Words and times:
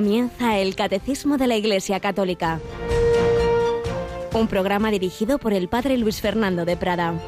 Comienza 0.00 0.56
el 0.56 0.76
Catecismo 0.76 1.36
de 1.36 1.46
la 1.46 1.58
Iglesia 1.58 2.00
Católica, 2.00 2.58
un 4.32 4.48
programa 4.48 4.90
dirigido 4.90 5.38
por 5.38 5.52
el 5.52 5.68
Padre 5.68 5.98
Luis 5.98 6.22
Fernando 6.22 6.64
de 6.64 6.74
Prada. 6.74 7.20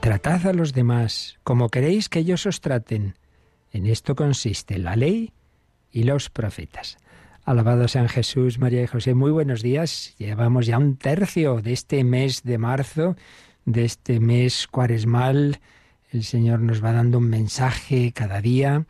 Tratad 0.00 0.46
a 0.46 0.54
los 0.54 0.72
demás 0.72 1.36
como 1.44 1.68
queréis 1.68 2.08
que 2.08 2.20
ellos 2.20 2.46
os 2.46 2.62
traten. 2.62 3.18
En 3.70 3.84
esto 3.84 4.16
consiste 4.16 4.78
la 4.78 4.96
ley 4.96 5.34
y 5.92 6.04
los 6.04 6.30
profetas. 6.30 6.96
Alabado 7.44 7.86
sean 7.88 8.08
Jesús, 8.08 8.58
María 8.58 8.82
y 8.82 8.86
José. 8.86 9.12
Muy 9.12 9.30
buenos 9.30 9.60
días. 9.60 10.14
Llevamos 10.16 10.64
ya 10.64 10.78
un 10.78 10.96
tercio 10.96 11.60
de 11.60 11.74
este 11.74 12.02
mes 12.02 12.42
de 12.44 12.56
marzo, 12.56 13.16
de 13.64 13.84
este 13.84 14.20
mes 14.20 14.66
cuaresmal. 14.66 15.60
El 16.10 16.24
Señor 16.24 16.60
nos 16.60 16.82
va 16.84 16.92
dando 16.92 17.18
un 17.18 17.28
mensaje 17.28 18.12
cada 18.12 18.40
día. 18.40 18.86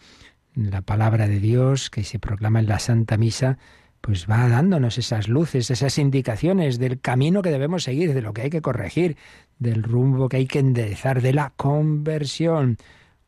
La 0.54 0.82
palabra 0.82 1.26
de 1.26 1.40
Dios 1.40 1.90
que 1.90 2.04
se 2.04 2.18
proclama 2.18 2.60
en 2.60 2.68
la 2.68 2.78
Santa 2.78 3.16
Misa, 3.16 3.58
pues 4.00 4.28
va 4.30 4.48
dándonos 4.48 4.98
esas 4.98 5.28
luces, 5.28 5.70
esas 5.70 5.98
indicaciones 5.98 6.78
del 6.78 7.00
camino 7.00 7.42
que 7.42 7.50
debemos 7.50 7.84
seguir, 7.84 8.14
de 8.14 8.22
lo 8.22 8.34
que 8.34 8.42
hay 8.42 8.50
que 8.50 8.60
corregir, 8.60 9.16
del 9.58 9.82
rumbo 9.82 10.28
que 10.28 10.36
hay 10.36 10.46
que 10.46 10.58
enderezar, 10.58 11.22
de 11.22 11.32
la 11.32 11.54
conversión. 11.56 12.76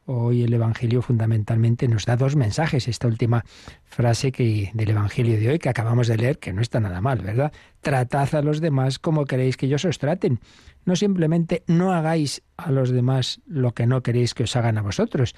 Hoy 0.08 0.44
el 0.44 0.52
Evangelio 0.54 1.02
fundamentalmente 1.02 1.88
nos 1.88 2.04
da 2.04 2.16
dos 2.16 2.36
mensajes. 2.36 2.86
Esta 2.86 3.08
última 3.08 3.44
frase 3.84 4.30
que, 4.30 4.70
del 4.72 4.90
Evangelio 4.90 5.36
de 5.36 5.48
hoy 5.48 5.58
que 5.58 5.68
acabamos 5.68 6.06
de 6.06 6.16
leer, 6.16 6.38
que 6.38 6.52
no 6.52 6.62
está 6.62 6.78
nada 6.78 7.00
mal, 7.00 7.22
¿verdad? 7.22 7.52
Tratad 7.80 8.32
a 8.36 8.42
los 8.42 8.60
demás 8.60 9.00
como 9.00 9.24
queréis 9.24 9.56
que 9.56 9.66
ellos 9.66 9.84
os 9.84 9.98
traten. 9.98 10.38
No 10.86 10.96
simplemente 10.96 11.64
no 11.66 11.92
hagáis 11.92 12.42
a 12.56 12.70
los 12.70 12.90
demás 12.90 13.40
lo 13.46 13.74
que 13.74 13.86
no 13.86 14.02
queréis 14.02 14.32
que 14.32 14.44
os 14.44 14.56
hagan 14.56 14.78
a 14.78 14.82
vosotros. 14.82 15.34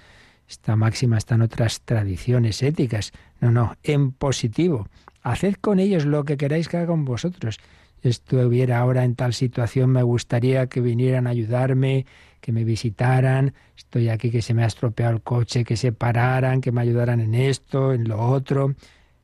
Esta 0.47 0.77
máxima 0.77 1.19
está 1.19 1.35
en 1.35 1.43
otras 1.43 1.81
tradiciones 1.81 2.63
éticas. 2.63 3.13
No, 3.41 3.51
no, 3.51 3.75
en 3.83 4.13
positivo. 4.13 4.89
Haced 5.23 5.55
con 5.55 5.81
ellos 5.81 6.05
lo 6.05 6.25
que 6.25 6.37
queráis 6.37 6.69
que 6.69 6.77
hagan 6.77 7.05
vosotros. 7.05 7.59
Estuviera 8.03 8.79
ahora 8.79 9.05
en 9.05 9.17
tal 9.17 9.35
situación, 9.35 9.91
me 9.91 10.03
gustaría 10.03 10.69
que 10.69 10.81
vinieran 10.81 11.27
a 11.27 11.31
ayudarme, 11.31 12.07
que 12.41 12.53
me 12.53 12.65
visitaran, 12.65 13.55
estoy 13.77 14.09
aquí 14.09 14.31
que 14.31 14.43
se 14.43 14.55
me 14.55 14.62
ha 14.62 14.67
estropeado 14.67 15.15
el 15.15 15.23
coche, 15.23 15.65
que 15.65 15.77
se 15.77 15.93
pararan, 15.93 16.61
que 16.61 16.73
me 16.73 16.83
ayudaran 16.83 17.21
en 17.21 17.35
esto, 17.35 17.93
en 17.93 18.07
lo 18.07 18.21
otro. 18.21 18.75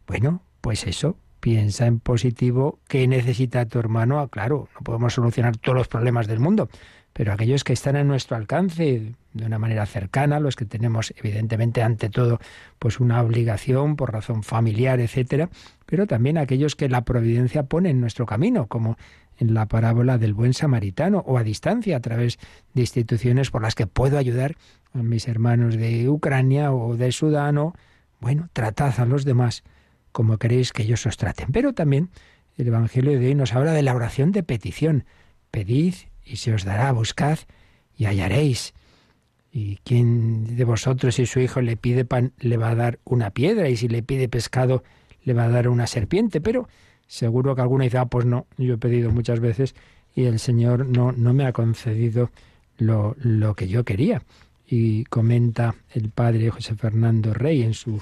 Bueno, 0.06 0.42
pues 0.60 0.86
eso, 0.86 1.16
piensa 1.44 1.84
en 1.84 2.00
positivo, 2.00 2.78
¿qué 2.88 3.06
necesita 3.06 3.66
tu 3.66 3.78
hermano? 3.78 4.18
Ah, 4.18 4.28
claro, 4.28 4.70
no 4.74 4.80
podemos 4.80 5.12
solucionar 5.12 5.58
todos 5.58 5.76
los 5.76 5.88
problemas 5.88 6.26
del 6.26 6.40
mundo, 6.40 6.70
pero 7.12 7.34
aquellos 7.34 7.64
que 7.64 7.74
están 7.74 7.96
en 7.96 8.08
nuestro 8.08 8.38
alcance 8.38 9.12
de 9.34 9.44
una 9.44 9.58
manera 9.58 9.84
cercana, 9.84 10.40
los 10.40 10.56
que 10.56 10.64
tenemos 10.64 11.12
evidentemente 11.18 11.82
ante 11.82 12.08
todo 12.08 12.40
pues 12.78 12.98
una 12.98 13.20
obligación 13.20 13.96
por 13.96 14.10
razón 14.10 14.42
familiar, 14.42 15.00
etcétera, 15.00 15.50
pero 15.84 16.06
también 16.06 16.38
aquellos 16.38 16.76
que 16.76 16.88
la 16.88 17.02
providencia 17.02 17.64
pone 17.64 17.90
en 17.90 18.00
nuestro 18.00 18.24
camino, 18.24 18.66
como 18.66 18.96
en 19.38 19.52
la 19.52 19.66
parábola 19.66 20.16
del 20.16 20.32
buen 20.32 20.54
samaritano 20.54 21.24
o 21.26 21.36
a 21.36 21.42
distancia 21.42 21.98
a 21.98 22.00
través 22.00 22.38
de 22.72 22.80
instituciones 22.80 23.50
por 23.50 23.60
las 23.60 23.74
que 23.74 23.86
puedo 23.86 24.16
ayudar 24.16 24.56
a 24.94 25.02
mis 25.02 25.28
hermanos 25.28 25.76
de 25.76 26.08
Ucrania 26.08 26.72
o 26.72 26.96
de 26.96 27.12
Sudán 27.12 27.74
bueno, 28.18 28.48
tratad 28.54 28.98
a 28.98 29.04
los 29.04 29.26
demás 29.26 29.62
como 30.14 30.38
queréis 30.38 30.72
que 30.72 30.84
ellos 30.84 31.04
os 31.06 31.16
traten. 31.16 31.48
Pero 31.50 31.72
también 31.72 32.08
el 32.56 32.68
Evangelio 32.68 33.18
de 33.18 33.26
hoy 33.26 33.34
nos 33.34 33.52
habla 33.52 33.72
de 33.72 33.82
la 33.82 33.96
oración 33.96 34.30
de 34.30 34.44
petición. 34.44 35.04
Pedid 35.50 35.94
y 36.24 36.36
se 36.36 36.54
os 36.54 36.64
dará, 36.64 36.92
buscad 36.92 37.40
y 37.98 38.04
hallaréis. 38.04 38.74
¿Y 39.50 39.78
quién 39.82 40.56
de 40.56 40.62
vosotros 40.62 41.16
si 41.16 41.26
su 41.26 41.40
hijo 41.40 41.60
le 41.60 41.76
pide 41.76 42.04
pan 42.04 42.32
le 42.38 42.56
va 42.56 42.70
a 42.70 42.74
dar 42.76 43.00
una 43.02 43.30
piedra 43.30 43.68
y 43.68 43.76
si 43.76 43.88
le 43.88 44.04
pide 44.04 44.28
pescado 44.28 44.84
le 45.24 45.34
va 45.34 45.46
a 45.46 45.48
dar 45.48 45.66
una 45.66 45.88
serpiente? 45.88 46.40
Pero 46.40 46.68
seguro 47.08 47.56
que 47.56 47.62
alguno 47.62 47.82
dice, 47.82 47.98
ah, 47.98 48.06
pues 48.06 48.24
no, 48.24 48.46
yo 48.56 48.74
he 48.74 48.78
pedido 48.78 49.10
muchas 49.10 49.40
veces 49.40 49.74
y 50.14 50.26
el 50.26 50.38
Señor 50.38 50.86
no, 50.86 51.10
no 51.10 51.34
me 51.34 51.44
ha 51.44 51.52
concedido 51.52 52.30
lo, 52.78 53.16
lo 53.18 53.56
que 53.56 53.66
yo 53.66 53.84
quería. 53.84 54.22
Y 54.64 55.06
comenta 55.06 55.74
el 55.92 56.10
padre 56.10 56.50
José 56.50 56.76
Fernando 56.76 57.34
Rey 57.34 57.64
en 57.64 57.74
su 57.74 58.00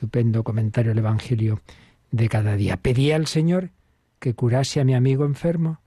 estupendo 0.00 0.44
comentario 0.44 0.92
al 0.92 0.98
Evangelio 0.98 1.60
de 2.10 2.30
cada 2.30 2.56
día. 2.56 2.78
Pedí 2.78 3.12
al 3.12 3.26
Señor 3.26 3.68
que 4.18 4.32
curase 4.32 4.80
a 4.80 4.84
mi 4.84 4.94
amigo 4.94 5.26
enfermo 5.26 5.82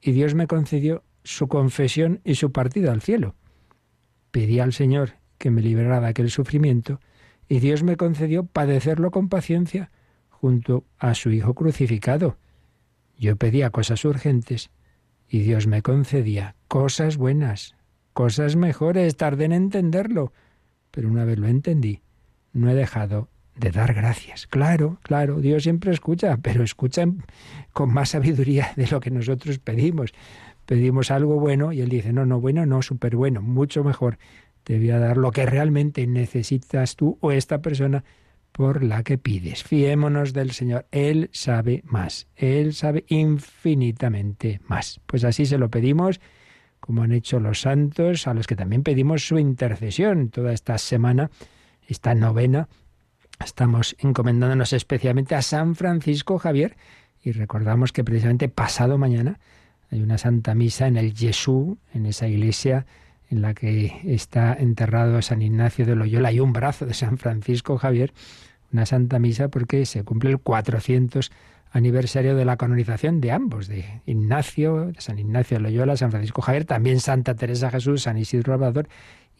y 0.00 0.10
Dios 0.10 0.34
me 0.34 0.48
concedió 0.48 1.04
su 1.22 1.46
confesión 1.46 2.20
y 2.24 2.34
su 2.34 2.50
partida 2.50 2.90
al 2.90 3.02
cielo. 3.02 3.36
Pedí 4.32 4.58
al 4.58 4.72
Señor 4.72 5.18
que 5.38 5.52
me 5.52 5.62
librara 5.62 6.00
de 6.00 6.08
aquel 6.08 6.28
sufrimiento 6.28 6.98
y 7.48 7.60
Dios 7.60 7.84
me 7.84 7.96
concedió 7.96 8.46
padecerlo 8.46 9.12
con 9.12 9.28
paciencia 9.28 9.92
junto 10.28 10.84
a 10.98 11.14
su 11.14 11.30
Hijo 11.30 11.54
crucificado. 11.54 12.38
Yo 13.16 13.36
pedía 13.36 13.70
cosas 13.70 14.04
urgentes 14.04 14.70
y 15.28 15.38
Dios 15.38 15.68
me 15.68 15.82
concedía 15.82 16.56
cosas 16.66 17.16
buenas, 17.16 17.76
cosas 18.12 18.56
mejores. 18.56 19.16
Tardé 19.16 19.44
en 19.44 19.52
entenderlo, 19.52 20.32
pero 20.90 21.08
una 21.08 21.24
vez 21.24 21.38
lo 21.38 21.46
entendí, 21.46 22.02
no 22.52 22.68
he 22.68 22.74
dejado 22.74 23.28
de 23.56 23.70
dar 23.70 23.94
gracias. 23.94 24.46
Claro, 24.46 24.98
claro, 25.02 25.40
Dios 25.40 25.62
siempre 25.62 25.92
escucha, 25.92 26.36
pero 26.38 26.62
escucha 26.62 27.04
con 27.72 27.92
más 27.92 28.10
sabiduría 28.10 28.72
de 28.76 28.86
lo 28.88 29.00
que 29.00 29.10
nosotros 29.10 29.58
pedimos. 29.58 30.12
Pedimos 30.66 31.10
algo 31.10 31.38
bueno 31.38 31.72
y 31.72 31.80
Él 31.80 31.88
dice, 31.88 32.12
no, 32.12 32.26
no, 32.26 32.40
bueno, 32.40 32.66
no, 32.66 32.82
súper 32.82 33.16
bueno, 33.16 33.40
mucho 33.40 33.84
mejor. 33.84 34.18
Te 34.64 34.78
voy 34.78 34.90
a 34.90 34.98
dar 34.98 35.16
lo 35.16 35.30
que 35.30 35.46
realmente 35.46 36.06
necesitas 36.06 36.96
tú 36.96 37.18
o 37.20 37.30
esta 37.30 37.62
persona 37.62 38.04
por 38.50 38.82
la 38.82 39.02
que 39.02 39.16
pides. 39.16 39.62
Fiémonos 39.62 40.32
del 40.32 40.50
Señor. 40.50 40.86
Él 40.90 41.30
sabe 41.32 41.82
más. 41.84 42.26
Él 42.34 42.74
sabe 42.74 43.04
infinitamente 43.08 44.60
más. 44.66 45.00
Pues 45.06 45.24
así 45.24 45.46
se 45.46 45.58
lo 45.58 45.70
pedimos, 45.70 46.20
como 46.80 47.02
han 47.02 47.12
hecho 47.12 47.38
los 47.38 47.60
santos, 47.60 48.26
a 48.26 48.34
los 48.34 48.46
que 48.46 48.56
también 48.56 48.82
pedimos 48.82 49.26
su 49.26 49.38
intercesión 49.38 50.30
toda 50.30 50.52
esta 50.52 50.78
semana, 50.78 51.30
esta 51.86 52.14
novena 52.14 52.68
Estamos 53.44 53.96
encomendándonos 53.98 54.72
especialmente 54.72 55.34
a 55.34 55.42
San 55.42 55.74
Francisco 55.76 56.38
Javier 56.38 56.76
y 57.22 57.32
recordamos 57.32 57.92
que 57.92 58.04
precisamente 58.04 58.48
pasado 58.48 58.98
mañana 58.98 59.38
hay 59.90 60.02
una 60.02 60.18
Santa 60.18 60.54
Misa 60.54 60.86
en 60.86 60.96
el 60.96 61.14
Jesús, 61.14 61.76
en 61.94 62.06
esa 62.06 62.28
iglesia 62.28 62.86
en 63.28 63.42
la 63.42 63.54
que 63.54 64.00
está 64.04 64.54
enterrado 64.54 65.20
San 65.22 65.42
Ignacio 65.42 65.84
de 65.84 65.96
Loyola 65.96 66.32
y 66.32 66.40
un 66.40 66.52
brazo 66.52 66.86
de 66.86 66.94
San 66.94 67.18
Francisco 67.18 67.76
Javier, 67.76 68.12
una 68.72 68.86
Santa 68.86 69.18
Misa 69.18 69.48
porque 69.48 69.86
se 69.86 70.04
cumple 70.04 70.30
el 70.30 70.38
400 70.38 71.30
aniversario 71.72 72.36
de 72.36 72.44
la 72.44 72.56
canonización 72.56 73.20
de 73.20 73.32
ambos, 73.32 73.68
de 73.68 74.00
Ignacio, 74.06 74.86
de 74.86 75.00
San 75.00 75.18
Ignacio 75.18 75.58
de 75.58 75.64
Loyola, 75.64 75.96
San 75.96 76.10
Francisco 76.10 76.42
Javier, 76.42 76.64
también 76.64 77.00
Santa 77.00 77.34
Teresa 77.34 77.70
Jesús, 77.70 78.02
San 78.02 78.16
Isidro 78.16 78.52
Salvador 78.52 78.88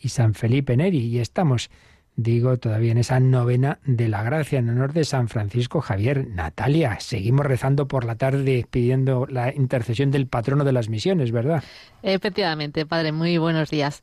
y 0.00 0.10
San 0.10 0.34
Felipe 0.34 0.76
Neri. 0.76 0.98
Y 0.98 1.18
estamos 1.18 1.70
digo, 2.16 2.58
todavía 2.58 2.92
en 2.92 2.98
esa 2.98 3.20
novena 3.20 3.78
de 3.84 4.08
la 4.08 4.22
gracia 4.22 4.58
en 4.58 4.68
honor 4.68 4.92
de 4.92 5.04
San 5.04 5.28
Francisco 5.28 5.80
Javier. 5.80 6.26
Natalia, 6.28 6.98
seguimos 7.00 7.46
rezando 7.46 7.86
por 7.86 8.04
la 8.04 8.16
tarde 8.16 8.66
pidiendo 8.68 9.26
la 9.26 9.54
intercesión 9.54 10.10
del 10.10 10.26
patrono 10.26 10.64
de 10.64 10.72
las 10.72 10.88
misiones, 10.88 11.30
¿verdad? 11.30 11.62
Efectivamente, 12.02 12.86
padre, 12.86 13.12
muy 13.12 13.38
buenos 13.38 13.70
días. 13.70 14.02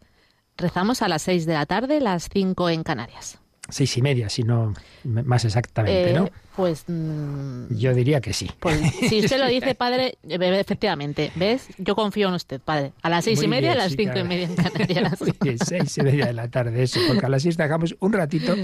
Rezamos 0.57 1.01
a 1.01 1.07
las 1.07 1.23
seis 1.23 1.45
de 1.45 1.53
la 1.53 1.65
tarde, 1.65 1.99
las 1.99 2.29
cinco 2.29 2.69
en 2.69 2.83
Canarias 2.83 3.42
seis 3.69 3.97
y 3.97 4.01
media, 4.01 4.29
si 4.29 4.43
no 4.43 4.73
más 5.03 5.45
exactamente, 5.45 6.11
eh, 6.11 6.13
¿no? 6.13 6.29
Pues 6.55 6.83
mm, 6.87 7.75
yo 7.75 7.93
diría 7.93 8.21
que 8.21 8.33
sí. 8.33 8.49
Pues, 8.59 8.79
si 9.09 9.19
usted 9.19 9.39
lo 9.39 9.47
dice, 9.47 9.73
padre, 9.75 10.17
eh, 10.27 10.59
efectivamente, 10.59 11.31
¿ves? 11.35 11.67
Yo 11.77 11.95
confío 11.95 12.27
en 12.27 12.35
usted, 12.35 12.59
padre. 12.59 12.93
A 13.01 13.09
las 13.09 13.25
seis 13.25 13.41
y 13.41 13.47
media, 13.47 13.71
a 13.71 13.75
las 13.75 13.93
cinco 13.93 14.19
y 14.19 14.23
media 14.23 14.47
en 14.47 14.55
Canarias. 14.55 15.19
seis 15.65 15.97
y 15.97 16.01
media 16.01 16.27
de 16.27 16.33
la 16.33 16.49
tarde, 16.49 16.83
eso, 16.83 16.99
porque 17.07 17.25
a 17.25 17.29
las 17.29 17.43
seis 17.43 17.57
dejamos 17.57 17.95
un 17.99 18.13
ratito 18.13 18.55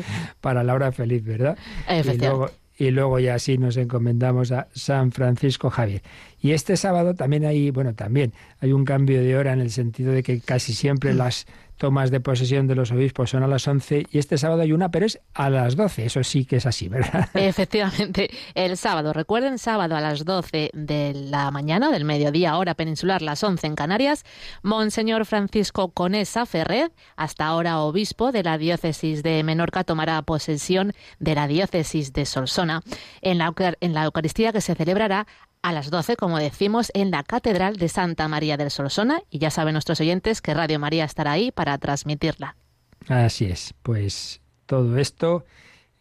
para 0.42 0.64
la 0.64 0.74
hora 0.74 0.92
feliz, 0.92 1.24
¿verdad? 1.24 1.58
Efectivamente. 1.88 2.54
y 2.78 2.92
luego 2.92 3.20
ya 3.20 3.36
así 3.36 3.58
nos 3.58 3.78
encomendamos 3.78 4.52
a 4.52 4.68
San 4.74 5.12
Francisco 5.12 5.70
Javier. 5.70 6.04
Y 6.42 6.52
este 6.52 6.78
sábado 6.78 7.16
también 7.16 7.46
hay, 7.46 7.72
bueno, 7.72 7.94
también 7.94 8.34
hay 8.60 8.72
un 8.74 8.86
cambio 8.86 9.22
de 9.22 9.36
hora 9.36 9.54
en 9.54 9.62
el 9.62 9.72
sentido 9.72 10.12
de 10.12 10.24
que 10.24 10.40
casi 10.40 10.74
siempre 10.74 11.14
mm. 11.14 11.18
las 11.18 11.48
tomas 11.80 12.12
de 12.12 12.20
posesión 12.20 12.68
de 12.68 12.76
los 12.76 12.92
obispos 12.92 13.32
son 13.32 13.42
a 13.42 13.48
las 13.48 13.68
11 13.68 14.06
y 14.12 14.20
este 14.20 14.38
sábado 14.38 14.62
hay 14.62 14.74
una, 14.74 14.92
pero 14.92 15.06
es 15.06 15.20
a 15.34 15.50
las 15.50 15.76
12. 15.76 16.06
Eso 16.06 16.24
sí 16.24 16.46
que 16.46 16.58
es 16.58 16.66
así, 16.66 16.90
¿verdad? 16.90 17.30
Efectivamente, 17.34 18.30
el 18.54 18.78
sábado, 18.78 19.14
recuerden, 19.14 19.58
sábado 19.58 19.96
a 19.96 20.02
las 20.02 20.26
12 20.26 20.72
de 20.74 21.14
la 21.16 21.50
mañana, 21.50 21.90
del 21.90 22.06
mediodía, 22.06 22.58
hora 22.58 22.76
peninsular, 22.76 23.22
las 23.22 23.44
11 23.44 23.66
en 23.66 23.76
Canarias, 23.76 24.26
Monseñor 24.62 25.26
Francisco 25.26 25.90
Conesa 25.90 26.46
Ferred, 26.46 26.92
hasta 27.16 27.46
ahora 27.46 27.80
obispo 27.80 28.32
de 28.32 28.44
la 28.44 28.58
diócesis 28.58 29.24
de 29.24 29.42
Menorca, 29.44 29.86
tomará 29.86 30.22
posesión 30.22 30.94
de 31.20 31.36
la 31.36 31.48
diócesis 31.48 32.12
de 32.12 32.26
Solsona 32.26 32.84
en 33.22 33.38
la, 33.38 33.54
en 33.80 33.94
la 33.94 34.04
Eucaristía 34.04 34.52
que 34.52 34.62
se 34.62 34.76
celebrará 34.76 35.28
a 35.62 35.74
las 35.74 35.90
12, 35.90 36.16
como 36.16 36.40
decimos, 36.40 36.92
en 36.94 37.12
la 37.12 37.24
Catedral 37.24 37.78
de 37.78 37.90
Santa 37.90 38.28
María 38.28 38.58
del 38.58 38.72
Solsona. 38.72 39.22
Y 39.30 39.40
ya 39.40 39.50
saben 39.50 39.74
nuestros 39.74 40.00
oyentes 40.00 40.42
que 40.42 40.54
Radio 40.54 40.80
María 40.80 41.06
estará 41.06 41.34
ahí 41.34 41.52
para 41.52 41.78
transmitirla. 41.78 42.56
Así 43.08 43.46
es, 43.46 43.74
pues 43.82 44.42
todo 44.66 44.98
esto 44.98 45.46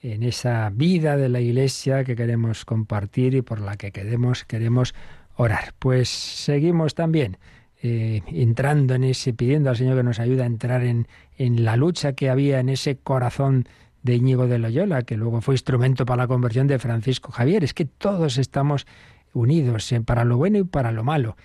en 0.00 0.22
esa 0.22 0.70
vida 0.72 1.16
de 1.16 1.28
la 1.28 1.40
Iglesia 1.40 2.04
que 2.04 2.14
queremos 2.14 2.64
compartir 2.64 3.34
y 3.34 3.42
por 3.42 3.60
la 3.60 3.76
que 3.76 3.90
queremos, 3.90 4.44
queremos 4.44 4.94
orar. 5.36 5.74
Pues 5.78 6.08
seguimos 6.08 6.94
también 6.94 7.38
eh, 7.82 8.22
entrando 8.26 8.94
en 8.94 9.04
ese, 9.04 9.32
pidiendo 9.32 9.70
al 9.70 9.76
Señor 9.76 9.96
que 9.96 10.02
nos 10.02 10.20
ayude 10.20 10.42
a 10.42 10.46
entrar 10.46 10.84
en, 10.84 11.08
en 11.36 11.64
la 11.64 11.76
lucha 11.76 12.12
que 12.12 12.30
había 12.30 12.60
en 12.60 12.68
ese 12.68 12.96
corazón 12.96 13.66
de 14.02 14.14
Íñigo 14.14 14.46
de 14.46 14.58
Loyola, 14.58 15.02
que 15.02 15.16
luego 15.16 15.40
fue 15.40 15.54
instrumento 15.54 16.06
para 16.06 16.22
la 16.22 16.28
conversión 16.28 16.66
de 16.66 16.78
Francisco 16.78 17.32
Javier. 17.32 17.64
Es 17.64 17.74
que 17.74 17.84
todos 17.84 18.38
estamos 18.38 18.86
unidos 19.38 19.90
eh, 19.92 20.00
para 20.00 20.24
lo 20.24 20.36
bueno 20.36 20.58
y 20.58 20.64
para 20.64 20.92
lo 20.92 21.04
malo. 21.04 21.36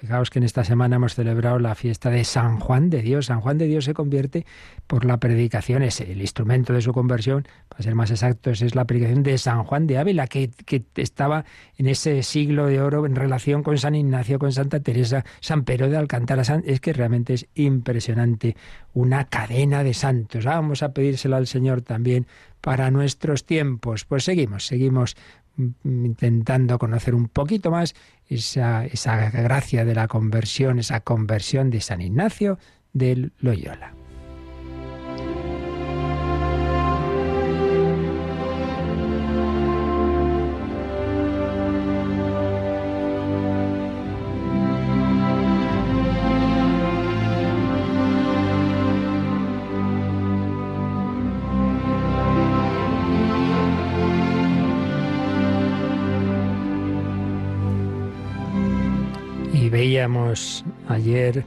Fijaos 0.00 0.30
que 0.30 0.38
en 0.38 0.44
esta 0.44 0.62
semana 0.62 0.94
hemos 0.94 1.16
celebrado 1.16 1.58
la 1.58 1.74
fiesta 1.74 2.08
de 2.08 2.22
San 2.22 2.60
Juan 2.60 2.88
de 2.88 3.02
Dios. 3.02 3.26
San 3.26 3.40
Juan 3.40 3.58
de 3.58 3.66
Dios 3.66 3.84
se 3.84 3.94
convierte 3.94 4.46
por 4.86 5.04
la 5.04 5.16
predicación, 5.16 5.82
es 5.82 6.00
el 6.00 6.20
instrumento 6.20 6.72
de 6.72 6.82
su 6.82 6.92
conversión, 6.92 7.48
para 7.68 7.82
ser 7.82 7.96
más 7.96 8.12
exactos, 8.12 8.62
es 8.62 8.76
la 8.76 8.84
predicación 8.84 9.24
de 9.24 9.36
San 9.38 9.64
Juan 9.64 9.88
de 9.88 9.98
Ávila, 9.98 10.28
que, 10.28 10.50
que 10.50 10.84
estaba 10.94 11.44
en 11.78 11.88
ese 11.88 12.22
siglo 12.22 12.66
de 12.66 12.80
oro 12.80 13.06
en 13.06 13.16
relación 13.16 13.64
con 13.64 13.76
San 13.76 13.96
Ignacio, 13.96 14.38
con 14.38 14.52
Santa 14.52 14.78
Teresa, 14.78 15.24
San 15.40 15.64
Pedro 15.64 15.90
de 15.90 15.96
Alcántara. 15.96 16.42
Es 16.64 16.78
que 16.78 16.92
realmente 16.92 17.34
es 17.34 17.48
impresionante, 17.56 18.56
una 18.94 19.24
cadena 19.24 19.82
de 19.82 19.94
santos. 19.94 20.44
Vamos 20.44 20.84
a 20.84 20.92
pedírselo 20.92 21.34
al 21.34 21.48
Señor 21.48 21.82
también 21.82 22.28
para 22.60 22.92
nuestros 22.92 23.44
tiempos. 23.44 24.04
Pues 24.04 24.22
seguimos, 24.22 24.64
seguimos 24.64 25.16
intentando 25.84 26.78
conocer 26.78 27.14
un 27.14 27.28
poquito 27.28 27.70
más 27.70 27.94
esa, 28.28 28.86
esa 28.86 29.30
gracia 29.30 29.84
de 29.84 29.94
la 29.94 30.08
conversión, 30.08 30.78
esa 30.78 31.00
conversión 31.00 31.70
de 31.70 31.80
San 31.80 32.00
Ignacio 32.00 32.58
del 32.92 33.32
Loyola. 33.38 33.97
Veíamos 59.88 60.66
ayer 60.86 61.46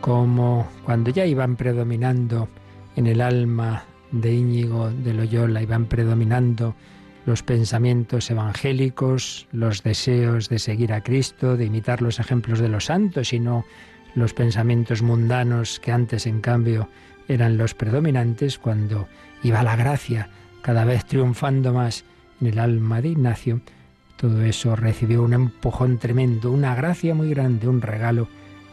como 0.00 0.66
cuando 0.86 1.10
ya 1.10 1.26
iban 1.26 1.54
predominando 1.54 2.48
en 2.96 3.06
el 3.06 3.20
alma 3.20 3.84
de 4.10 4.32
Íñigo 4.32 4.88
de 4.88 5.12
Loyola, 5.12 5.60
iban 5.60 5.84
predominando 5.84 6.74
los 7.26 7.42
pensamientos 7.42 8.30
evangélicos, 8.30 9.48
los 9.52 9.82
deseos 9.82 10.48
de 10.48 10.58
seguir 10.58 10.94
a 10.94 11.02
Cristo, 11.02 11.58
de 11.58 11.66
imitar 11.66 12.00
los 12.00 12.18
ejemplos 12.18 12.58
de 12.58 12.70
los 12.70 12.86
santos 12.86 13.34
y 13.34 13.38
no 13.38 13.66
los 14.14 14.32
pensamientos 14.32 15.02
mundanos 15.02 15.78
que 15.78 15.92
antes 15.92 16.26
en 16.26 16.40
cambio 16.40 16.88
eran 17.28 17.58
los 17.58 17.74
predominantes, 17.74 18.58
cuando 18.58 19.08
iba 19.42 19.62
la 19.62 19.76
gracia 19.76 20.30
cada 20.62 20.86
vez 20.86 21.04
triunfando 21.04 21.74
más 21.74 22.06
en 22.40 22.46
el 22.46 22.60
alma 22.60 23.02
de 23.02 23.08
Ignacio, 23.08 23.60
todo 24.18 24.42
eso 24.42 24.74
recibió 24.74 25.22
un 25.22 25.32
empujón 25.32 25.98
tremendo, 25.98 26.50
una 26.50 26.74
gracia 26.74 27.14
muy 27.14 27.30
grande, 27.30 27.68
un 27.68 27.80
regalo, 27.80 28.28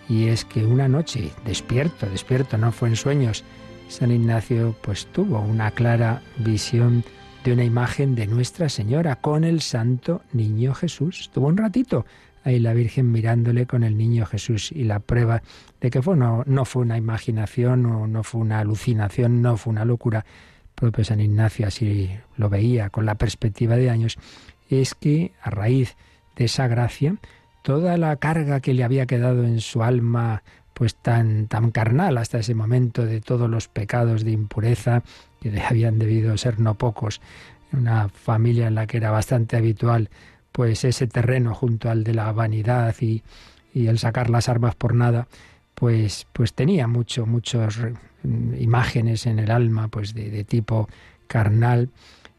y 0.09 0.25
es 0.27 0.43
que 0.43 0.65
una 0.65 0.87
noche, 0.87 1.31
despierto, 1.45 2.07
despierto, 2.07 2.57
no 2.57 2.71
fue 2.71 2.89
en 2.89 2.95
sueños, 2.95 3.43
San 3.87 4.11
Ignacio 4.11 4.75
pues 4.81 5.05
tuvo 5.05 5.39
una 5.39 5.69
clara 5.69 6.23
visión 6.37 7.03
de 7.43 7.53
una 7.53 7.63
imagen 7.63 8.15
de 8.15 8.25
Nuestra 8.25 8.69
Señora 8.69 9.17
con 9.17 9.43
el 9.43 9.61
Santo 9.61 10.23
Niño 10.33 10.73
Jesús. 10.73 11.29
Tuvo 11.31 11.47
un 11.47 11.57
ratito 11.57 12.05
ahí 12.43 12.59
la 12.59 12.73
Virgen 12.73 13.11
mirándole 13.11 13.67
con 13.67 13.83
el 13.83 13.97
Niño 13.97 14.25
Jesús 14.25 14.71
y 14.71 14.83
la 14.83 14.99
prueba 14.99 15.43
de 15.79 15.91
que 15.91 16.01
fue, 16.01 16.17
no, 16.17 16.43
no 16.47 16.65
fue 16.65 16.81
una 16.81 16.97
imaginación 16.97 17.85
o 17.85 18.07
no 18.07 18.23
fue 18.23 18.41
una 18.41 18.59
alucinación, 18.59 19.43
no 19.43 19.57
fue 19.57 19.71
una 19.71 19.85
locura. 19.85 20.25
propio 20.73 21.03
San 21.05 21.19
Ignacio 21.19 21.67
así 21.67 22.09
lo 22.35 22.49
veía 22.49 22.89
con 22.89 23.05
la 23.05 23.15
perspectiva 23.15 23.75
de 23.75 23.91
años 23.91 24.17
es 24.69 24.95
que 24.95 25.33
a 25.41 25.49
raíz 25.49 25.95
de 26.35 26.45
esa 26.45 26.67
gracia, 26.67 27.15
toda 27.61 27.97
la 27.97 28.15
carga 28.17 28.59
que 28.59 28.73
le 28.73 28.83
había 28.83 29.05
quedado 29.05 29.43
en 29.43 29.61
su 29.61 29.83
alma 29.83 30.43
pues 30.73 30.95
tan, 30.95 31.47
tan 31.47 31.71
carnal 31.71 32.17
hasta 32.17 32.39
ese 32.39 32.53
momento 32.53 33.05
de 33.05 33.21
todos 33.21 33.49
los 33.49 33.69
pecados 33.69 34.23
de 34.23 34.31
impureza 34.31 35.03
que 35.41 35.49
le 35.49 35.63
habían 35.63 35.97
debido 35.97 36.37
ser 36.37 36.59
no 36.59 36.75
pocos, 36.75 37.21
una 37.71 38.09
familia 38.09 38.67
en 38.67 38.75
la 38.75 38.85
que 38.85 38.97
era 38.97 39.09
bastante 39.09 39.55
habitual 39.57 40.09
pues 40.51 40.83
ese 40.83 41.07
terreno 41.07 41.53
junto 41.53 41.89
al 41.89 42.03
de 42.03 42.13
la 42.13 42.31
vanidad 42.31 42.95
y, 43.01 43.23
y 43.73 43.87
el 43.87 43.99
sacar 43.99 44.29
las 44.29 44.47
armas 44.47 44.75
por 44.75 44.93
nada, 44.93 45.27
pues, 45.73 46.27
pues 46.31 46.53
tenía 46.53 46.87
mucho, 46.87 47.25
muchas 47.25 47.77
imágenes 48.23 49.25
en 49.25 49.39
el 49.39 49.51
alma 49.51 49.87
pues 49.87 50.13
de, 50.13 50.29
de 50.29 50.43
tipo 50.43 50.87
carnal 51.27 51.89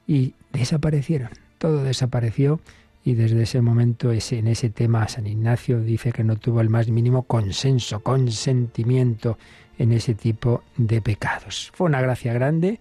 y 0.06 0.34
desaparecieron 0.52 1.45
todo 1.58 1.82
desapareció 1.84 2.60
y 3.04 3.14
desde 3.14 3.42
ese 3.42 3.60
momento 3.60 4.10
ese, 4.10 4.38
en 4.38 4.48
ese 4.48 4.68
tema 4.68 5.06
San 5.08 5.26
Ignacio 5.26 5.80
dice 5.80 6.12
que 6.12 6.24
no 6.24 6.36
tuvo 6.36 6.60
el 6.60 6.68
más 6.68 6.88
mínimo 6.88 7.22
consenso, 7.22 8.00
consentimiento 8.00 9.38
en 9.78 9.92
ese 9.92 10.14
tipo 10.14 10.64
de 10.76 11.00
pecados. 11.00 11.70
Fue 11.74 11.86
una 11.86 12.00
gracia 12.00 12.32
grande 12.32 12.80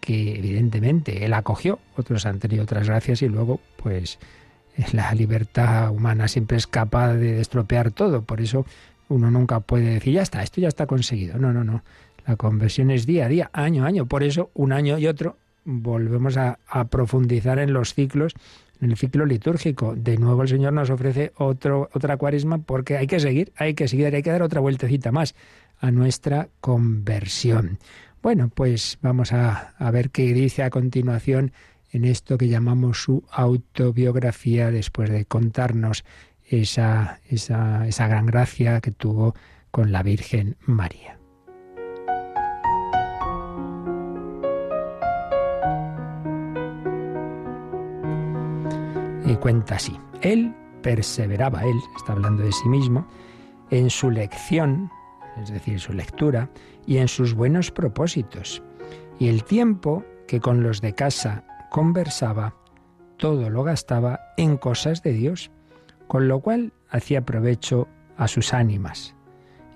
que 0.00 0.36
evidentemente 0.36 1.24
él 1.24 1.32
acogió, 1.32 1.78
otros 1.96 2.26
han 2.26 2.38
tenido 2.38 2.64
otras 2.64 2.86
gracias 2.88 3.22
y 3.22 3.28
luego 3.28 3.60
pues 3.76 4.18
la 4.92 5.14
libertad 5.14 5.90
humana 5.90 6.28
siempre 6.28 6.56
es 6.56 6.66
capaz 6.66 7.14
de 7.14 7.40
estropear 7.40 7.92
todo, 7.92 8.22
por 8.22 8.40
eso 8.40 8.66
uno 9.08 9.30
nunca 9.30 9.60
puede 9.60 9.94
decir 9.94 10.14
ya 10.14 10.22
está, 10.22 10.42
esto 10.42 10.60
ya 10.60 10.68
está 10.68 10.86
conseguido. 10.86 11.38
No, 11.38 11.52
no, 11.52 11.64
no. 11.64 11.82
La 12.26 12.36
conversión 12.36 12.90
es 12.90 13.04
día 13.06 13.26
a 13.26 13.28
día, 13.28 13.50
año 13.52 13.84
a 13.84 13.88
año, 13.88 14.06
por 14.06 14.22
eso 14.22 14.50
un 14.54 14.72
año 14.72 14.98
y 14.98 15.06
otro 15.06 15.36
volvemos 15.64 16.36
a, 16.36 16.58
profundizar 16.90 17.58
en 17.58 17.72
los 17.72 17.94
ciclos, 17.94 18.34
en 18.80 18.90
el 18.90 18.96
ciclo 18.96 19.26
litúrgico. 19.26 19.94
De 19.94 20.16
nuevo 20.16 20.42
el 20.42 20.48
Señor 20.48 20.72
nos 20.72 20.90
ofrece 20.90 21.32
otro, 21.36 21.88
otra 21.92 22.16
cuaresma 22.16 22.58
porque 22.58 22.96
hay 22.96 23.06
que 23.06 23.20
seguir, 23.20 23.52
hay 23.56 23.74
que 23.74 23.88
seguir, 23.88 24.14
hay 24.14 24.22
que 24.22 24.30
dar 24.30 24.42
otra 24.42 24.60
vueltecita 24.60 25.12
más 25.12 25.34
a 25.80 25.90
nuestra 25.90 26.48
conversión. 26.60 27.78
Bueno, 28.22 28.50
pues 28.54 28.98
vamos 29.02 29.32
a, 29.32 29.74
ver 29.92 30.10
qué 30.10 30.32
dice 30.32 30.62
a 30.62 30.70
continuación 30.70 31.52
en 31.90 32.04
esto 32.04 32.38
que 32.38 32.48
llamamos 32.48 33.02
su 33.02 33.24
autobiografía 33.30 34.70
después 34.70 35.10
de 35.10 35.24
contarnos 35.24 36.04
esa, 36.48 37.20
esa, 37.28 37.86
esa 37.86 38.06
gran 38.06 38.26
gracia 38.26 38.80
que 38.80 38.92
tuvo 38.92 39.34
con 39.70 39.90
la 39.90 40.02
Virgen 40.02 40.56
María. 40.64 41.21
Y 49.24 49.36
cuenta 49.36 49.76
así. 49.76 49.96
Él 50.20 50.54
perseveraba, 50.82 51.62
él 51.62 51.76
está 51.96 52.12
hablando 52.12 52.42
de 52.42 52.52
sí 52.52 52.68
mismo, 52.68 53.06
en 53.70 53.90
su 53.90 54.10
lección, 54.10 54.90
es 55.40 55.50
decir, 55.50 55.80
su 55.80 55.92
lectura, 55.92 56.50
y 56.86 56.98
en 56.98 57.08
sus 57.08 57.34
buenos 57.34 57.70
propósitos. 57.70 58.62
Y 59.18 59.28
el 59.28 59.44
tiempo 59.44 60.04
que 60.26 60.40
con 60.40 60.62
los 60.62 60.80
de 60.80 60.94
casa 60.94 61.44
conversaba, 61.70 62.54
todo 63.16 63.50
lo 63.50 63.62
gastaba 63.62 64.20
en 64.36 64.56
cosas 64.56 65.02
de 65.02 65.12
Dios, 65.12 65.50
con 66.08 66.28
lo 66.28 66.40
cual 66.40 66.72
hacía 66.90 67.24
provecho 67.24 67.88
a 68.16 68.28
sus 68.28 68.52
ánimas. 68.52 69.14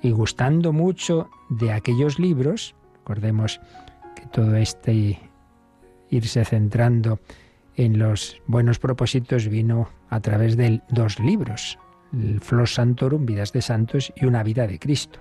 Y 0.02 0.10
gustando 0.10 0.72
mucho 0.72 1.30
de 1.48 1.72
aquellos 1.72 2.18
libros, 2.18 2.74
recordemos 2.98 3.60
que 4.14 4.26
todo 4.26 4.56
este 4.56 5.18
irse 6.10 6.44
centrando 6.44 7.18
en 7.76 7.99
los 7.99 8.40
buenos 8.47 8.78
propósitos 8.78 9.49
vino 9.49 9.90
a 10.09 10.21
través 10.21 10.56
de 10.56 10.80
dos 10.88 11.21
libros, 11.21 11.78
el 12.12 12.40
Flos 12.40 12.75
Santorum, 12.75 13.26
Vidas 13.26 13.52
de 13.52 13.62
Santos 13.62 14.12
y 14.16 14.25
Una 14.25 14.42
vida 14.42 14.66
de 14.66 14.78
Cristo. 14.78 15.21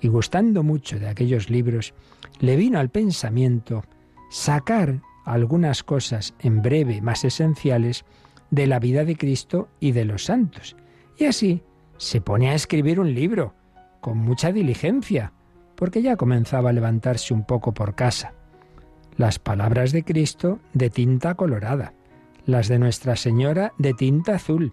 Y 0.00 0.08
gustando 0.08 0.62
mucho 0.62 0.98
de 0.98 1.08
aquellos 1.08 1.50
libros, 1.50 1.94
le 2.38 2.56
vino 2.56 2.78
al 2.78 2.90
pensamiento 2.90 3.84
sacar 4.30 5.00
algunas 5.24 5.82
cosas 5.82 6.34
en 6.38 6.62
breve 6.62 7.00
más 7.00 7.24
esenciales 7.24 8.04
de 8.50 8.66
la 8.66 8.78
vida 8.78 9.04
de 9.04 9.16
Cristo 9.16 9.68
y 9.80 9.92
de 9.92 10.04
los 10.04 10.24
santos. 10.24 10.76
Y 11.18 11.24
así 11.24 11.62
se 11.96 12.20
pone 12.20 12.50
a 12.50 12.54
escribir 12.54 13.00
un 13.00 13.14
libro, 13.14 13.54
con 14.00 14.18
mucha 14.18 14.52
diligencia, 14.52 15.32
porque 15.74 16.02
ya 16.02 16.16
comenzaba 16.16 16.70
a 16.70 16.72
levantarse 16.72 17.34
un 17.34 17.44
poco 17.44 17.72
por 17.72 17.94
casa 17.94 18.34
las 19.16 19.38
palabras 19.38 19.92
de 19.92 20.04
Cristo 20.04 20.58
de 20.72 20.90
tinta 20.90 21.34
colorada, 21.34 21.92
las 22.46 22.68
de 22.68 22.78
Nuestra 22.78 23.16
Señora 23.16 23.72
de 23.78 23.94
tinta 23.94 24.34
azul, 24.34 24.72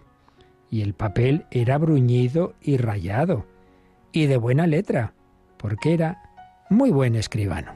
y 0.70 0.82
el 0.82 0.94
papel 0.94 1.46
era 1.50 1.78
bruñido 1.78 2.54
y 2.60 2.76
rayado, 2.76 3.46
y 4.10 4.26
de 4.26 4.36
buena 4.36 4.66
letra, 4.66 5.14
porque 5.58 5.94
era 5.94 6.22
muy 6.70 6.90
buen 6.90 7.14
escribano. 7.14 7.72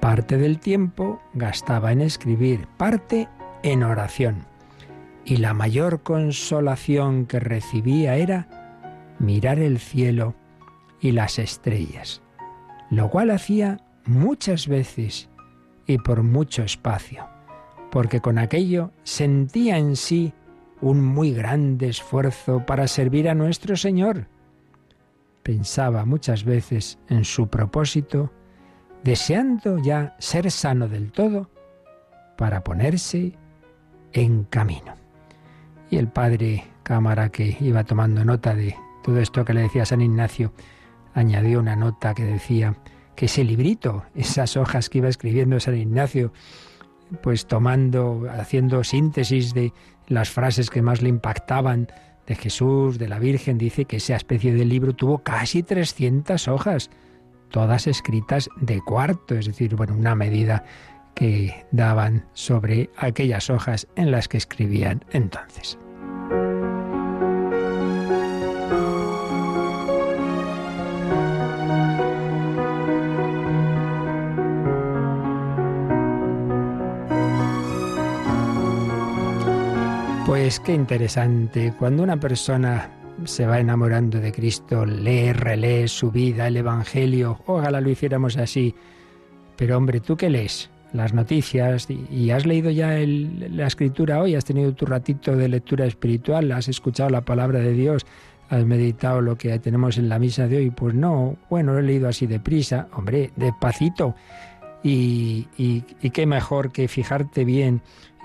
Parte 0.00 0.36
del 0.36 0.58
tiempo 0.58 1.20
gastaba 1.34 1.92
en 1.92 2.00
escribir, 2.00 2.66
parte 2.76 3.28
en 3.62 3.82
oración. 3.82 4.46
Y 5.28 5.36
la 5.36 5.52
mayor 5.52 6.02
consolación 6.02 7.26
que 7.26 7.38
recibía 7.38 8.16
era 8.16 8.48
mirar 9.18 9.58
el 9.58 9.78
cielo 9.78 10.34
y 11.02 11.12
las 11.12 11.38
estrellas, 11.38 12.22
lo 12.88 13.10
cual 13.10 13.30
hacía 13.30 13.76
muchas 14.06 14.68
veces 14.68 15.28
y 15.86 15.98
por 15.98 16.22
mucho 16.22 16.62
espacio, 16.62 17.28
porque 17.90 18.22
con 18.22 18.38
aquello 18.38 18.90
sentía 19.02 19.76
en 19.76 19.96
sí 19.96 20.32
un 20.80 21.04
muy 21.04 21.34
grande 21.34 21.90
esfuerzo 21.90 22.64
para 22.64 22.88
servir 22.88 23.28
a 23.28 23.34
nuestro 23.34 23.76
Señor. 23.76 24.28
Pensaba 25.42 26.06
muchas 26.06 26.42
veces 26.42 26.98
en 27.10 27.26
su 27.26 27.48
propósito, 27.48 28.32
deseando 29.04 29.76
ya 29.76 30.16
ser 30.20 30.50
sano 30.50 30.88
del 30.88 31.12
todo 31.12 31.50
para 32.38 32.64
ponerse 32.64 33.34
en 34.14 34.44
camino. 34.44 35.07
Y 35.90 35.96
el 35.96 36.08
padre 36.08 36.64
Cámara, 36.82 37.28
que 37.30 37.56
iba 37.60 37.84
tomando 37.84 38.24
nota 38.24 38.54
de 38.54 38.74
todo 39.02 39.20
esto 39.20 39.44
que 39.44 39.54
le 39.54 39.62
decía 39.62 39.84
San 39.84 40.00
Ignacio, 40.00 40.52
añadió 41.14 41.60
una 41.60 41.76
nota 41.76 42.14
que 42.14 42.24
decía 42.24 42.76
que 43.14 43.26
ese 43.26 43.44
librito, 43.44 44.04
esas 44.14 44.56
hojas 44.56 44.88
que 44.88 44.98
iba 44.98 45.08
escribiendo 45.08 45.58
San 45.60 45.76
Ignacio, 45.76 46.32
pues 47.22 47.46
tomando, 47.46 48.26
haciendo 48.30 48.84
síntesis 48.84 49.54
de 49.54 49.72
las 50.06 50.30
frases 50.30 50.70
que 50.70 50.82
más 50.82 51.02
le 51.02 51.08
impactaban 51.08 51.88
de 52.26 52.34
Jesús, 52.34 52.98
de 52.98 53.08
la 53.08 53.18
Virgen, 53.18 53.58
dice 53.58 53.86
que 53.86 53.96
esa 53.96 54.16
especie 54.16 54.52
de 54.52 54.64
libro 54.64 54.94
tuvo 54.94 55.18
casi 55.18 55.62
300 55.62 56.46
hojas, 56.48 56.90
todas 57.50 57.86
escritas 57.86 58.50
de 58.60 58.80
cuarto, 58.82 59.34
es 59.34 59.46
decir, 59.46 59.74
bueno, 59.74 59.94
una 59.94 60.14
medida 60.14 60.64
que 61.14 61.66
daban 61.72 62.26
sobre 62.32 62.90
aquellas 62.96 63.50
hojas 63.50 63.88
en 63.96 64.10
las 64.10 64.28
que 64.28 64.36
escribían 64.36 65.04
entonces. 65.10 65.78
Pues 80.28 80.60
qué 80.60 80.74
interesante. 80.74 81.72
Cuando 81.78 82.02
una 82.02 82.20
persona 82.20 82.90
se 83.24 83.46
va 83.46 83.60
enamorando 83.60 84.20
de 84.20 84.30
Cristo, 84.30 84.84
lee, 84.84 85.32
relee 85.32 85.88
su 85.88 86.10
vida, 86.10 86.48
el 86.48 86.58
Evangelio, 86.58 87.40
ojalá 87.46 87.80
lo 87.80 87.90
hiciéramos 87.90 88.36
así. 88.36 88.74
Pero 89.56 89.76
hombre, 89.76 90.00
¿tú 90.00 90.16
qué 90.16 90.30
lees? 90.30 90.70
Las 90.92 91.12
noticias 91.12 91.86
y 91.90 92.30
has 92.30 92.46
leído 92.46 92.70
ya 92.70 92.96
la 92.98 93.66
escritura 93.66 94.20
hoy, 94.20 94.34
has 94.34 94.44
tenido 94.44 94.72
tu 94.72 94.86
ratito 94.86 95.36
de 95.36 95.48
lectura 95.48 95.84
espiritual, 95.84 96.50
has 96.52 96.68
escuchado 96.68 97.10
la 97.10 97.20
palabra 97.20 97.58
de 97.58 97.72
Dios, 97.72 98.06
has 98.48 98.64
meditado 98.64 99.20
lo 99.20 99.36
que 99.36 99.58
tenemos 99.58 99.98
en 99.98 100.08
la 100.08 100.18
misa 100.18 100.48
de 100.48 100.56
hoy. 100.56 100.70
Pues 100.70 100.94
no, 100.94 101.36
bueno, 101.50 101.72
lo 101.72 101.80
he 101.80 101.82
leído 101.82 102.08
así 102.08 102.26
deprisa, 102.26 102.88
hombre, 102.94 103.32
despacito. 103.36 104.14
Y, 104.82 105.48
y, 105.58 105.84
y 106.00 106.10
qué 106.10 106.24
mejor 106.24 106.72
que 106.72 106.88
fijarte 106.88 107.44
bien, 107.44 107.82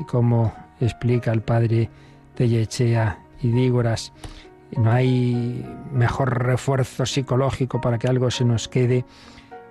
como 0.08 0.54
explica 0.80 1.32
el 1.32 1.42
padre 1.42 1.90
Tellechea 2.36 3.20
y 3.42 3.50
Dígoras, 3.50 4.14
no 4.78 4.92
hay 4.92 5.66
mejor 5.92 6.44
refuerzo 6.44 7.06
psicológico 7.06 7.82
para 7.82 7.98
que 7.98 8.08
algo 8.08 8.32
se 8.32 8.46
nos 8.46 8.68
quede 8.68 9.06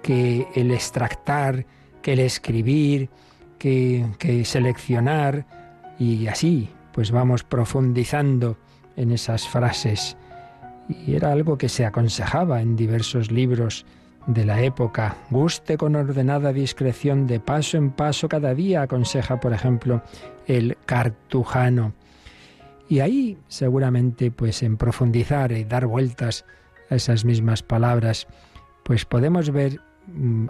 que 0.02 0.46
el 0.54 0.70
extractar, 0.70 1.64
que 2.02 2.14
el 2.14 2.20
escribir, 2.20 3.08
que, 3.58 4.06
que 4.18 4.44
seleccionar 4.44 5.46
y 5.98 6.26
así 6.26 6.68
pues 6.92 7.10
vamos 7.10 7.42
profundizando 7.42 8.58
en 8.96 9.12
esas 9.12 9.48
frases. 9.48 10.16
Y 10.88 11.14
era 11.14 11.32
algo 11.32 11.56
que 11.58 11.68
se 11.68 11.86
aconsejaba 11.86 12.60
en 12.60 12.76
diversos 12.76 13.30
libros 13.30 13.86
de 14.26 14.44
la 14.44 14.62
época. 14.62 15.16
Guste 15.30 15.76
con 15.76 15.96
ordenada 15.96 16.52
discreción 16.52 17.26
de 17.26 17.40
paso 17.40 17.76
en 17.76 17.90
paso 17.90 18.28
cada 18.28 18.54
día, 18.54 18.82
aconseja, 18.82 19.40
por 19.40 19.52
ejemplo, 19.52 20.02
el 20.46 20.76
cartujano. 20.86 21.94
Y 22.88 23.00
ahí 23.00 23.38
seguramente 23.48 24.30
pues 24.30 24.62
en 24.62 24.76
profundizar 24.76 25.52
y 25.52 25.64
dar 25.64 25.86
vueltas 25.86 26.44
a 26.90 26.96
esas 26.96 27.24
mismas 27.24 27.62
palabras, 27.62 28.26
pues 28.84 29.04
podemos 29.04 29.50
ver 29.50 29.80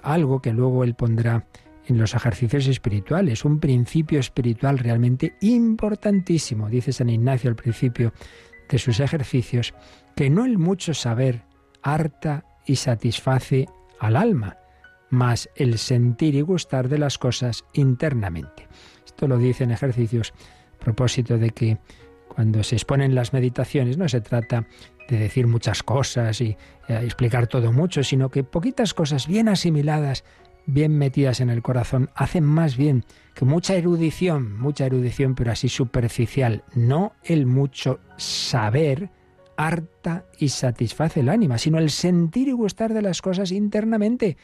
algo 0.03 0.41
que 0.41 0.53
luego 0.53 0.85
él 0.85 0.95
pondrá 0.95 1.47
en 1.87 1.99
los 1.99 2.15
ejercicios 2.15 2.67
espirituales, 2.69 3.45
un 3.45 3.59
principio 3.59 4.21
espiritual 4.21 4.79
realmente 4.79 5.35
importantísimo, 5.41 6.69
dice 6.69 6.93
San 6.93 7.11
Ignacio 7.11 7.51
al 7.51 7.57
principio 7.57 8.13
de 8.69 8.79
sus 8.79 9.01
ejercicios, 9.01 9.75
que 10.15 10.31
no 10.31 10.45
el 10.45 10.59
mucho 10.59 10.95
saber 10.95 11.43
harta 11.83 12.45
y 12.67 12.77
satisface 12.77 13.67
al 13.99 14.17
alma, 14.17 14.57
más 15.11 15.49
el 15.57 15.79
sentir 15.79 16.35
y 16.35 16.41
gustar 16.41 16.89
de 16.89 16.99
las 16.99 17.19
cosas 17.19 17.65
internamente. 17.73 18.69
Esto 19.05 19.27
lo 19.27 19.39
dice 19.39 19.65
en 19.65 19.73
ejercicios 19.73 20.33
a 20.75 20.85
propósito 20.85 21.39
de 21.39 21.51
que 21.51 21.79
cuando 22.29 22.63
se 22.63 22.77
exponen 22.77 23.15
las 23.15 23.33
meditaciones 23.33 23.99
no 23.99 24.09
se 24.09 24.23
trata 24.23 24.67
de 25.09 25.19
decir 25.19 25.47
muchas 25.47 25.83
cosas 25.83 26.41
y 26.41 26.57
explicar 26.89 27.47
todo 27.47 27.73
mucho, 27.73 28.03
sino 28.03 28.31
que 28.31 28.45
poquitas 28.45 28.95
cosas 28.95 29.27
bien 29.27 29.49
asimiladas, 29.49 30.25
bien 30.67 30.97
metidas 30.97 31.41
en 31.41 31.51
el 31.51 31.63
corazón, 31.63 32.11
hacen 32.15 32.45
más 32.45 32.77
bien 32.77 33.05
que 33.35 33.45
mucha 33.45 33.75
erudición, 33.75 34.59
mucha 34.59 34.87
erudición, 34.87 35.35
pero 35.35 35.53
así 35.53 35.69
superficial, 35.69 36.65
no 36.75 37.13
el 37.25 37.47
mucho 37.47 38.01
saber, 38.17 39.11
harta 39.57 40.25
y 40.39 40.49
satisface 40.49 41.21
el 41.21 41.29
ánima, 41.29 41.59
sino 41.59 41.79
el 41.79 41.91
sentir 41.91 42.49
y 42.49 42.53
gustar 42.53 42.93
de 42.95 43.03
las 43.03 43.23
cosas 43.23 43.53
internamente. 43.53 44.37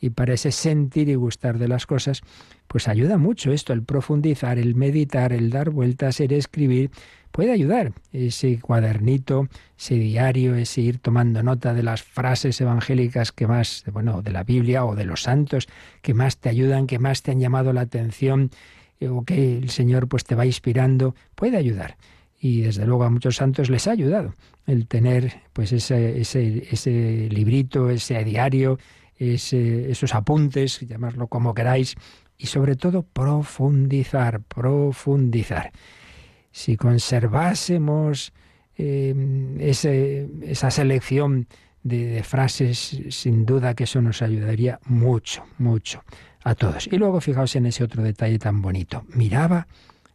Y 0.00 0.10
para 0.10 0.34
ese 0.34 0.52
sentir 0.52 1.08
y 1.08 1.14
gustar 1.14 1.58
de 1.58 1.68
las 1.68 1.86
cosas, 1.86 2.22
pues 2.66 2.88
ayuda 2.88 3.18
mucho 3.18 3.52
esto, 3.52 3.72
el 3.72 3.82
profundizar, 3.82 4.58
el 4.58 4.74
meditar, 4.74 5.32
el 5.32 5.50
dar 5.50 5.70
vueltas, 5.70 6.20
el 6.20 6.32
escribir, 6.32 6.90
puede 7.30 7.52
ayudar. 7.52 7.92
Ese 8.12 8.60
cuadernito, 8.60 9.48
ese 9.78 9.94
diario, 9.96 10.54
ese 10.54 10.82
ir 10.82 10.98
tomando 10.98 11.42
nota 11.42 11.74
de 11.74 11.82
las 11.82 12.02
frases 12.02 12.60
evangélicas 12.60 13.32
que 13.32 13.46
más, 13.46 13.84
bueno, 13.92 14.22
de 14.22 14.30
la 14.30 14.44
Biblia 14.44 14.84
o 14.84 14.94
de 14.94 15.04
los 15.04 15.22
santos, 15.22 15.66
que 16.00 16.14
más 16.14 16.38
te 16.38 16.48
ayudan, 16.48 16.86
que 16.86 16.98
más 16.98 17.22
te 17.22 17.32
han 17.32 17.40
llamado 17.40 17.72
la 17.72 17.80
atención, 17.80 18.50
eh, 19.00 19.08
o 19.08 19.24
que 19.24 19.58
el 19.58 19.70
Señor 19.70 20.08
pues 20.08 20.24
te 20.24 20.34
va 20.34 20.46
inspirando, 20.46 21.14
puede 21.34 21.56
ayudar. 21.56 21.96
Y 22.40 22.60
desde 22.60 22.86
luego 22.86 23.04
a 23.04 23.10
muchos 23.10 23.36
santos 23.36 23.70
les 23.70 23.88
ha 23.88 23.92
ayudado 23.92 24.34
el 24.66 24.86
tener 24.86 25.42
pues 25.52 25.72
ese, 25.72 26.20
ese, 26.20 26.68
ese 26.70 27.28
librito, 27.30 27.90
ese 27.90 28.22
diario, 28.22 28.78
ese, 29.18 29.90
esos 29.90 30.14
apuntes, 30.14 30.80
llamarlo 30.80 31.28
como 31.28 31.54
queráis, 31.54 31.96
y 32.36 32.46
sobre 32.46 32.76
todo 32.76 33.02
profundizar, 33.02 34.40
profundizar 34.42 35.72
si 36.54 36.76
conservásemos 36.76 38.32
em, 38.76 39.60
esa 39.60 40.70
selección 40.70 41.48
de, 41.82 42.22
frases, 42.22 43.02
sin 43.10 43.44
duda 43.44 43.74
que 43.74 43.84
eso 43.84 44.00
nos 44.00 44.22
ayudaría 44.22 44.78
mucho, 44.86 45.44
mucho 45.58 46.04
a 46.44 46.54
todos. 46.54 46.86
Y 46.86 46.96
luego 46.96 47.20
fijaos 47.20 47.56
en 47.56 47.66
ese 47.66 47.82
otro 47.82 48.04
detalle 48.04 48.38
tan 48.38 48.62
bonito. 48.62 49.04
Miraba 49.08 49.66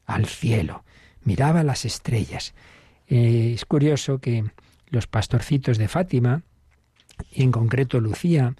al 0.05 0.27
cielo, 0.27 0.85
miraba 1.25 1.61
las 1.63 1.83
estrellas. 1.83 2.53
Eh, 3.07 3.51
es 3.53 3.65
curioso 3.65 4.19
que 4.19 4.45
los 4.87 5.07
pastorcitos 5.07 5.77
de 5.77 5.89
Fátima, 5.89 6.43
y 7.33 7.43
en 7.43 7.51
concreto 7.51 7.99
Lucía, 7.99 8.55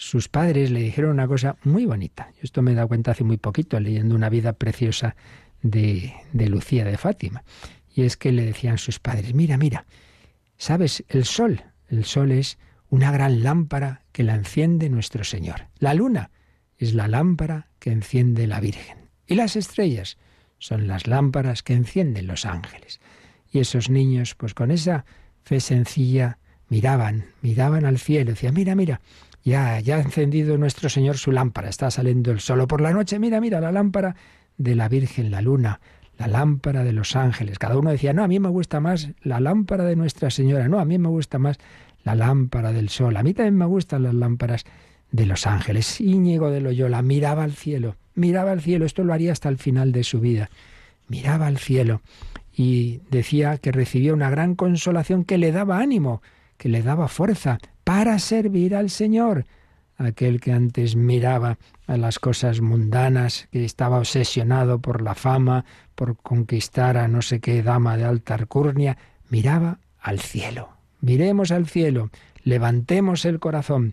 sus 0.00 0.30
padres 0.30 0.70
le 0.70 0.80
dijeron 0.80 1.10
una 1.10 1.28
cosa 1.28 1.56
muy 1.62 1.84
bonita. 1.84 2.32
Esto 2.40 2.62
me 2.62 2.72
he 2.72 2.74
dado 2.74 2.88
cuenta 2.88 3.10
hace 3.10 3.22
muy 3.22 3.36
poquito, 3.36 3.78
leyendo 3.78 4.14
una 4.14 4.30
vida 4.30 4.54
preciosa 4.54 5.14
de, 5.60 6.14
de 6.32 6.48
Lucía 6.48 6.86
de 6.86 6.96
Fátima. 6.96 7.44
Y 7.94 8.04
es 8.04 8.16
que 8.16 8.32
le 8.32 8.46
decían 8.46 8.78
sus 8.78 8.98
padres, 8.98 9.34
mira, 9.34 9.58
mira, 9.58 9.84
¿sabes? 10.56 11.04
El 11.08 11.26
sol, 11.26 11.64
el 11.90 12.06
sol 12.06 12.32
es 12.32 12.56
una 12.88 13.12
gran 13.12 13.42
lámpara 13.42 14.00
que 14.12 14.22
la 14.22 14.36
enciende 14.36 14.88
nuestro 14.88 15.22
Señor. 15.22 15.66
La 15.78 15.92
luna 15.92 16.30
es 16.78 16.94
la 16.94 17.06
lámpara 17.06 17.68
que 17.78 17.92
enciende 17.92 18.46
la 18.46 18.60
Virgen. 18.60 19.10
Y 19.26 19.34
las 19.34 19.54
estrellas 19.54 20.16
son 20.58 20.86
las 20.86 21.08
lámparas 21.08 21.62
que 21.62 21.74
encienden 21.74 22.26
los 22.26 22.46
ángeles. 22.46 23.00
Y 23.52 23.58
esos 23.58 23.90
niños, 23.90 24.34
pues 24.34 24.54
con 24.54 24.70
esa 24.70 25.04
fe 25.42 25.60
sencilla, 25.60 26.38
miraban, 26.70 27.26
miraban 27.42 27.84
al 27.84 27.98
cielo, 27.98 28.30
decían, 28.30 28.54
mira, 28.54 28.74
mira, 28.74 29.02
Ya, 29.42 29.80
ya 29.80 29.96
ha 29.96 30.00
encendido 30.00 30.58
nuestro 30.58 30.88
Señor 30.88 31.16
su 31.16 31.32
lámpara, 31.32 31.68
está 31.68 31.90
saliendo 31.90 32.30
el 32.30 32.40
sol. 32.40 32.66
por 32.66 32.80
la 32.80 32.92
noche, 32.92 33.18
mira, 33.18 33.40
mira, 33.40 33.60
la 33.60 33.72
lámpara 33.72 34.14
de 34.58 34.74
la 34.74 34.88
Virgen, 34.88 35.30
la 35.30 35.40
luna, 35.40 35.80
la 36.18 36.26
lámpara 36.26 36.84
de 36.84 36.92
los 36.92 37.16
ángeles. 37.16 37.58
Cada 37.58 37.78
uno 37.78 37.90
decía, 37.90 38.12
no, 38.12 38.22
a 38.22 38.28
mí 38.28 38.38
me 38.38 38.50
gusta 38.50 38.80
más 38.80 39.10
la 39.22 39.40
lámpara 39.40 39.84
de 39.84 39.96
Nuestra 39.96 40.30
Señora, 40.30 40.68
no, 40.68 40.78
a 40.78 40.84
mí 40.84 40.98
me 40.98 41.08
gusta 41.08 41.38
más 41.38 41.58
la 42.04 42.14
lámpara 42.14 42.72
del 42.72 42.90
sol, 42.90 43.16
a 43.16 43.22
mí 43.22 43.32
también 43.32 43.56
me 43.56 43.64
gustan 43.64 44.02
las 44.02 44.14
lámparas 44.14 44.64
de 45.10 45.26
los 45.26 45.46
ángeles. 45.46 46.00
Íñigo 46.00 46.50
de 46.50 46.60
Loyola 46.60 47.00
miraba 47.02 47.44
al 47.44 47.52
cielo, 47.52 47.96
miraba 48.14 48.52
al 48.52 48.60
cielo, 48.60 48.84
esto 48.84 49.04
lo 49.04 49.14
haría 49.14 49.32
hasta 49.32 49.48
el 49.48 49.56
final 49.56 49.92
de 49.92 50.04
su 50.04 50.20
vida. 50.20 50.50
Miraba 51.08 51.46
al 51.46 51.58
cielo 51.58 52.02
y 52.54 53.00
decía 53.10 53.58
que 53.58 53.72
recibía 53.72 54.12
una 54.12 54.30
gran 54.30 54.54
consolación 54.54 55.24
que 55.24 55.38
le 55.38 55.52
daba 55.52 55.78
ánimo, 55.78 56.22
que 56.56 56.68
le 56.68 56.82
daba 56.82 57.08
fuerza 57.08 57.58
para 57.90 58.20
servir 58.20 58.76
al 58.76 58.88
Señor. 58.88 59.46
Aquel 59.96 60.40
que 60.40 60.52
antes 60.52 60.94
miraba 60.94 61.58
a 61.88 61.96
las 61.96 62.20
cosas 62.20 62.60
mundanas, 62.60 63.48
que 63.50 63.64
estaba 63.64 63.98
obsesionado 63.98 64.78
por 64.78 65.02
la 65.02 65.16
fama, 65.16 65.64
por 65.96 66.16
conquistar 66.16 66.96
a 66.96 67.08
no 67.08 67.20
sé 67.20 67.40
qué 67.40 67.64
dama 67.64 67.96
de 67.96 68.04
alta 68.04 68.36
alcurnia, 68.36 68.96
miraba 69.28 69.80
al 69.98 70.20
cielo. 70.20 70.68
Miremos 71.00 71.50
al 71.50 71.66
cielo, 71.66 72.10
levantemos 72.44 73.24
el 73.24 73.40
corazón. 73.40 73.92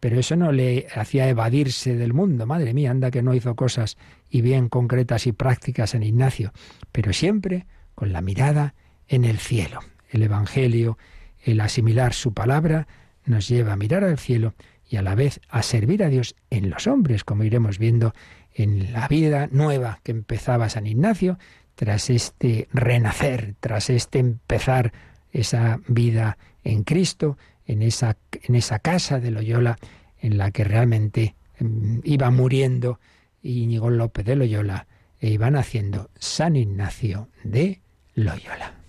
Pero 0.00 0.18
eso 0.18 0.34
no 0.36 0.50
le 0.50 0.86
hacía 0.96 1.28
evadirse 1.28 1.94
del 1.94 2.14
mundo. 2.14 2.46
Madre 2.46 2.72
mía, 2.72 2.90
anda 2.90 3.10
que 3.10 3.22
no 3.22 3.34
hizo 3.34 3.54
cosas 3.54 3.98
y 4.30 4.40
bien 4.40 4.70
concretas 4.70 5.26
y 5.26 5.32
prácticas 5.32 5.94
en 5.94 6.04
Ignacio, 6.04 6.54
pero 6.90 7.12
siempre 7.12 7.66
con 7.94 8.14
la 8.14 8.22
mirada 8.22 8.72
en 9.08 9.26
el 9.26 9.36
cielo. 9.36 9.80
El 10.08 10.22
Evangelio, 10.22 10.96
el 11.44 11.60
asimilar 11.60 12.14
su 12.14 12.32
palabra, 12.32 12.88
nos 13.26 13.48
lleva 13.48 13.72
a 13.74 13.76
mirar 13.76 14.04
al 14.04 14.18
cielo 14.18 14.54
y 14.88 14.96
a 14.96 15.02
la 15.02 15.14
vez 15.14 15.40
a 15.48 15.62
servir 15.62 16.02
a 16.02 16.08
Dios 16.08 16.34
en 16.50 16.70
los 16.70 16.86
hombres, 16.86 17.24
como 17.24 17.44
iremos 17.44 17.78
viendo 17.78 18.14
en 18.54 18.92
la 18.92 19.08
vida 19.08 19.48
nueva 19.50 20.00
que 20.02 20.12
empezaba 20.12 20.68
San 20.68 20.86
Ignacio, 20.86 21.38
tras 21.74 22.08
este 22.08 22.68
renacer, 22.72 23.54
tras 23.60 23.90
este 23.90 24.18
empezar 24.18 24.92
esa 25.30 25.80
vida 25.88 26.38
en 26.64 26.84
Cristo, 26.84 27.36
en 27.66 27.82
esa, 27.82 28.16
en 28.42 28.54
esa 28.54 28.78
casa 28.78 29.20
de 29.20 29.30
Loyola 29.30 29.78
en 30.20 30.38
la 30.38 30.50
que 30.50 30.64
realmente 30.64 31.34
mm, 31.60 31.98
iba 32.04 32.30
muriendo 32.30 32.98
Íñigo 33.42 33.90
López 33.90 34.24
de 34.24 34.36
Loyola 34.36 34.86
e 35.20 35.30
iba 35.30 35.50
naciendo 35.50 36.10
San 36.18 36.56
Ignacio 36.56 37.28
de 37.44 37.80
Loyola. 38.14 38.85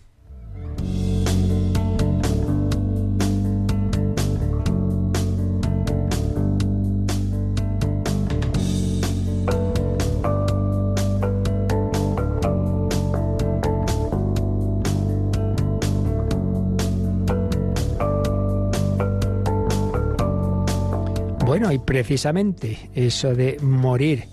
Bueno, 21.59 21.73
y 21.73 21.79
precisamente 21.79 22.91
eso 22.93 23.33
de 23.33 23.57
morir 23.63 24.25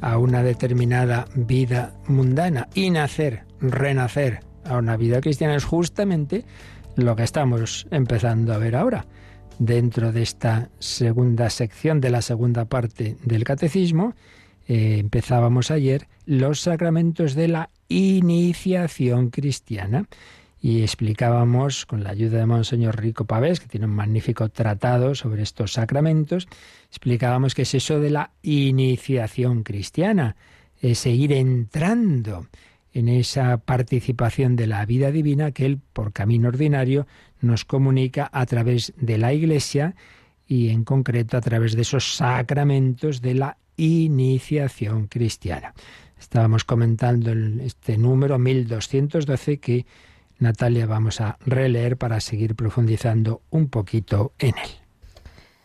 a 0.00 0.18
una 0.18 0.42
determinada 0.42 1.28
vida 1.36 1.94
mundana 2.08 2.68
y 2.74 2.90
nacer, 2.90 3.44
renacer 3.60 4.40
a 4.64 4.78
una 4.78 4.96
vida 4.96 5.20
cristiana 5.20 5.54
es 5.54 5.64
justamente 5.64 6.44
lo 6.96 7.14
que 7.14 7.22
estamos 7.22 7.86
empezando 7.92 8.52
a 8.52 8.58
ver 8.58 8.74
ahora. 8.74 9.06
Dentro 9.60 10.10
de 10.10 10.22
esta 10.22 10.70
segunda 10.80 11.50
sección 11.50 12.00
de 12.00 12.10
la 12.10 12.20
segunda 12.20 12.64
parte 12.64 13.16
del 13.22 13.44
catecismo, 13.44 14.16
eh, 14.66 14.96
empezábamos 14.98 15.70
ayer 15.70 16.08
los 16.26 16.62
sacramentos 16.62 17.36
de 17.36 17.46
la 17.46 17.70
iniciación 17.86 19.30
cristiana 19.30 20.08
y 20.64 20.82
explicábamos 20.82 21.86
con 21.86 22.04
la 22.04 22.10
ayuda 22.10 22.38
de 22.38 22.46
Monseñor 22.46 23.00
Rico 23.00 23.24
Pavés, 23.24 23.58
que 23.58 23.66
tiene 23.66 23.86
un 23.86 23.96
magnífico 23.96 24.48
tratado 24.48 25.16
sobre 25.16 25.42
estos 25.42 25.72
sacramentos, 25.72 26.46
explicábamos 26.88 27.56
que 27.56 27.62
es 27.62 27.74
eso 27.74 27.98
de 27.98 28.10
la 28.10 28.30
iniciación 28.42 29.64
cristiana, 29.64 30.36
es 30.80 31.04
ir 31.04 31.32
entrando 31.32 32.46
en 32.92 33.08
esa 33.08 33.56
participación 33.56 34.54
de 34.54 34.68
la 34.68 34.86
vida 34.86 35.10
divina 35.10 35.50
que 35.50 35.66
Él, 35.66 35.80
por 35.92 36.12
camino 36.12 36.46
ordinario, 36.46 37.08
nos 37.40 37.64
comunica 37.64 38.30
a 38.32 38.46
través 38.46 38.92
de 38.96 39.18
la 39.18 39.32
Iglesia 39.32 39.96
y 40.46 40.68
en 40.68 40.84
concreto 40.84 41.36
a 41.36 41.40
través 41.40 41.74
de 41.74 41.82
esos 41.82 42.14
sacramentos 42.14 43.20
de 43.20 43.34
la 43.34 43.56
iniciación 43.76 45.08
cristiana. 45.08 45.74
Estábamos 46.20 46.62
comentando 46.62 47.32
este 47.64 47.98
número 47.98 48.38
1212 48.38 49.58
que 49.58 49.86
Natalia 50.42 50.86
vamos 50.86 51.20
a 51.20 51.38
releer 51.46 51.96
para 51.96 52.20
seguir 52.20 52.56
profundizando 52.56 53.42
un 53.50 53.68
poquito 53.68 54.32
en 54.38 54.58
él. 54.58 54.70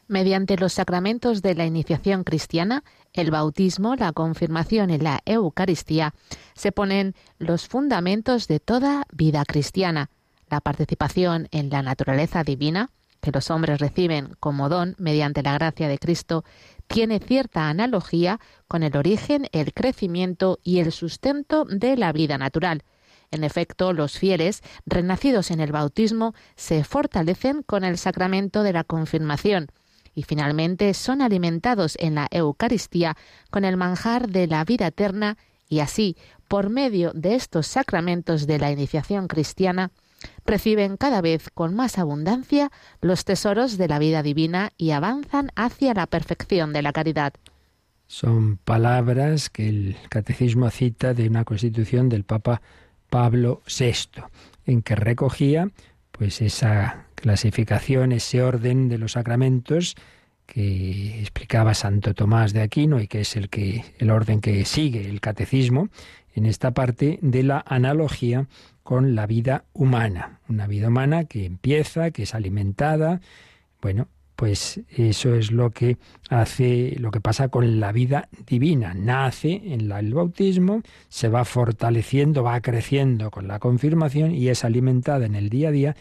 Mediante 0.07 0.55
los 0.55 0.73
sacramentos 0.73 1.41
de 1.41 1.55
la 1.55 1.65
iniciación 1.65 2.23
cristiana, 2.23 2.83
el 3.11 3.31
bautismo, 3.31 3.95
la 3.95 4.13
confirmación 4.13 4.89
y 4.89 4.99
la 4.99 5.19
Eucaristía, 5.25 6.13
se 6.53 6.71
ponen 6.71 7.15
los 7.39 7.67
fundamentos 7.67 8.47
de 8.47 8.59
toda 8.59 9.05
vida 9.11 9.43
cristiana. 9.45 10.09
La 10.49 10.61
participación 10.61 11.49
en 11.51 11.69
la 11.69 11.81
naturaleza 11.81 12.43
divina, 12.43 12.91
que 13.19 13.31
los 13.31 13.49
hombres 13.49 13.81
reciben 13.81 14.35
como 14.39 14.69
don 14.69 14.95
mediante 14.97 15.43
la 15.43 15.55
gracia 15.55 15.89
de 15.89 15.97
Cristo, 15.97 16.45
tiene 16.85 17.19
cierta 17.19 17.67
analogía 17.67 18.39
con 18.67 18.83
el 18.83 18.95
origen, 18.95 19.47
el 19.51 19.73
crecimiento 19.73 20.59
y 20.63 20.79
el 20.79 20.91
sustento 20.91 21.65
de 21.65 21.97
la 21.97 22.13
vida 22.13 22.37
natural. 22.37 22.83
En 23.31 23.43
efecto, 23.43 23.93
los 23.93 24.17
fieles, 24.17 24.61
renacidos 24.85 25.51
en 25.51 25.59
el 25.59 25.71
bautismo, 25.71 26.33
se 26.55 26.83
fortalecen 26.83 27.61
con 27.63 27.83
el 27.83 27.97
sacramento 27.97 28.63
de 28.63 28.73
la 28.73 28.83
confirmación 28.83 29.67
y 30.15 30.23
finalmente 30.23 30.93
son 30.93 31.21
alimentados 31.21 31.95
en 31.99 32.15
la 32.15 32.27
Eucaristía 32.31 33.15
con 33.51 33.65
el 33.65 33.77
manjar 33.77 34.29
de 34.29 34.47
la 34.47 34.63
vida 34.63 34.87
eterna 34.87 35.37
y 35.69 35.79
así, 35.79 36.15
por 36.47 36.69
medio 36.69 37.11
de 37.13 37.35
estos 37.35 37.67
sacramentos 37.67 38.47
de 38.47 38.57
la 38.57 38.71
iniciación 38.71 39.27
cristiana, 39.27 39.91
reciben 40.45 40.97
cada 40.97 41.21
vez 41.21 41.49
con 41.53 41.75
más 41.75 41.97
abundancia 41.97 42.71
los 43.01 43.25
tesoros 43.25 43.77
de 43.77 43.87
la 43.87 43.99
vida 43.99 44.23
divina 44.23 44.71
y 44.77 44.91
avanzan 44.91 45.51
hacia 45.55 45.93
la 45.93 46.07
perfección 46.07 46.73
de 46.73 46.81
la 46.81 46.93
caridad. 46.93 47.33
Son 48.07 48.57
palabras 48.57 49.49
que 49.49 49.67
el 49.67 49.97
catecismo 50.09 50.69
cita 50.69 51.13
de 51.13 51.27
una 51.27 51.43
constitución 51.43 52.07
del 52.07 52.23
Papa 52.23 52.61
Pablo 53.09 53.61
VI, 53.67 54.23
en 54.65 54.81
que 54.81 54.95
recogía 54.95 55.69
pues 56.11 56.41
esa 56.41 57.05
clasificación, 57.15 58.11
ese 58.11 58.41
orden 58.41 58.89
de 58.89 58.97
los 58.97 59.13
sacramentos 59.13 59.95
que 60.45 61.19
explicaba 61.19 61.73
Santo 61.73 62.13
Tomás 62.13 62.53
de 62.53 62.61
Aquino 62.61 62.99
y 62.99 63.07
que 63.07 63.21
es 63.21 63.35
el 63.35 63.49
que 63.49 63.83
el 63.99 64.09
orden 64.09 64.39
que 64.41 64.63
sigue 64.65 65.07
el 65.09 65.19
catecismo 65.19 65.89
en 66.33 66.45
esta 66.45 66.71
parte 66.71 67.19
de 67.21 67.43
la 67.43 67.63
analogía 67.67 68.47
con 68.83 69.15
la 69.15 69.27
vida 69.27 69.65
humana, 69.73 70.39
una 70.47 70.65
vida 70.65 70.87
humana 70.87 71.25
que 71.25 71.45
empieza, 71.45 72.11
que 72.11 72.23
es 72.23 72.33
alimentada, 72.33 73.19
bueno, 73.81 74.07
pues 74.37 74.81
eso 74.89 75.33
es 75.33 75.51
lo 75.51 75.71
que 75.71 75.97
hace, 76.29 76.95
lo 76.99 77.09
que 77.09 77.19
pasa 77.19 77.49
con 77.49 77.79
la 77.79 77.91
vida 77.91 78.29
divina. 78.45 78.93
Nace 78.93 79.63
en 79.65 79.91
el 79.91 80.13
bautismo, 80.13 80.83
se 81.09 81.27
va 81.27 81.43
fortaleciendo, 81.43 82.43
va 82.43 82.61
creciendo 82.61 83.31
con 83.31 83.47
la 83.47 83.57
confirmación 83.57 84.35
y 84.35 84.49
es 84.49 84.63
alimentada 84.63 85.25
en 85.25 85.33
el 85.33 85.49
día 85.49 85.69
a 85.69 85.71
día 85.71 85.95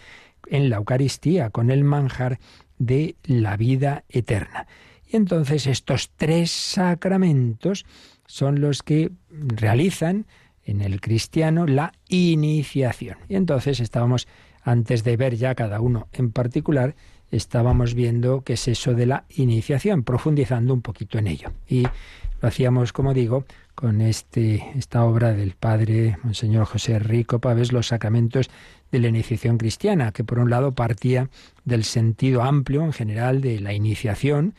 en 0.49 0.69
la 0.69 0.77
Eucaristía, 0.77 1.49
con 1.49 1.71
el 1.71 1.83
manjar 1.83 2.39
de 2.79 3.17
la 3.25 3.57
vida 3.57 4.05
eterna. 4.11 4.67
Y 5.11 5.17
entonces 5.17 5.67
estos 5.67 6.11
tres 6.15 6.51
sacramentos 6.51 7.87
son 8.27 8.61
los 8.61 8.83
que 8.83 9.13
realizan 9.31 10.27
en 10.63 10.83
el 10.83 11.01
cristiano 11.01 11.67
la 11.67 11.95
iniciación. 12.11 13.17
Y 13.31 13.37
entonces 13.37 13.81
estábamos, 13.81 14.29
antes 14.63 15.05
de 15.05 15.17
ver 15.17 15.37
ya 15.37 15.55
cada 15.55 15.81
uno 15.81 16.09
en 16.13 16.33
particular, 16.33 16.97
estábamos 17.31 17.95
viendo 17.95 18.43
qué 18.43 18.55
es 18.55 18.69
eso 18.69 18.95
de 18.95 19.07
la 19.07 19.25
iniciación, 19.37 20.03
profundizando 20.03 20.75
un 20.75 20.83
poquito 20.83 21.19
en 21.19 21.27
ello. 21.27 21.53
Y 21.69 21.83
lo 22.41 22.49
hacíamos, 22.49 22.93
como 22.93 23.15
digo, 23.15 23.45
con 23.75 24.01
este, 24.01 24.73
esta 24.77 25.05
obra 25.05 25.33
del 25.33 25.53
padre 25.53 26.19
Monseñor 26.23 26.67
José 26.67 26.99
Rico 26.99 27.41
Pavés, 27.41 27.73
Los 27.73 27.89
sacramentos 27.89 28.51
de 28.91 28.99
la 29.01 29.09
iniciación 29.09 29.59
cristiana, 29.59 30.13
que 30.13 30.25
por 30.25 30.39
un 30.39 30.51
lado 30.51 30.73
partía 30.73 31.29
del 31.65 31.85
sentido 31.85 32.43
amplio 32.43 32.85
en 32.85 32.93
general 32.93 33.41
de 33.41 33.61
la 33.61 33.73
iniciación, 33.73 34.55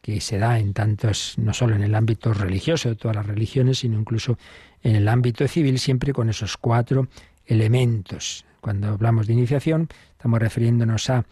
que 0.00 0.20
se 0.20 0.38
da 0.38 0.58
en 0.58 0.72
tantos, 0.72 1.34
no 1.38 1.54
solo 1.54 1.76
en 1.76 1.82
el 1.82 1.94
ámbito 1.94 2.34
religioso 2.34 2.88
de 2.88 2.96
todas 2.96 3.16
las 3.16 3.26
religiones, 3.26 3.78
sino 3.78 3.98
incluso 3.98 4.36
en 4.82 4.96
el 4.96 5.08
ámbito 5.08 5.46
civil, 5.46 5.78
siempre 5.78 6.12
con 6.12 6.28
esos 6.28 6.56
cuatro 6.56 7.08
elementos. 7.46 8.44
Cuando 8.60 8.88
hablamos 8.88 9.26
de 9.26 9.34
iniciación, 9.34 9.88
estamos 10.12 10.40
refiriéndonos 10.40 11.08
a 11.10 11.24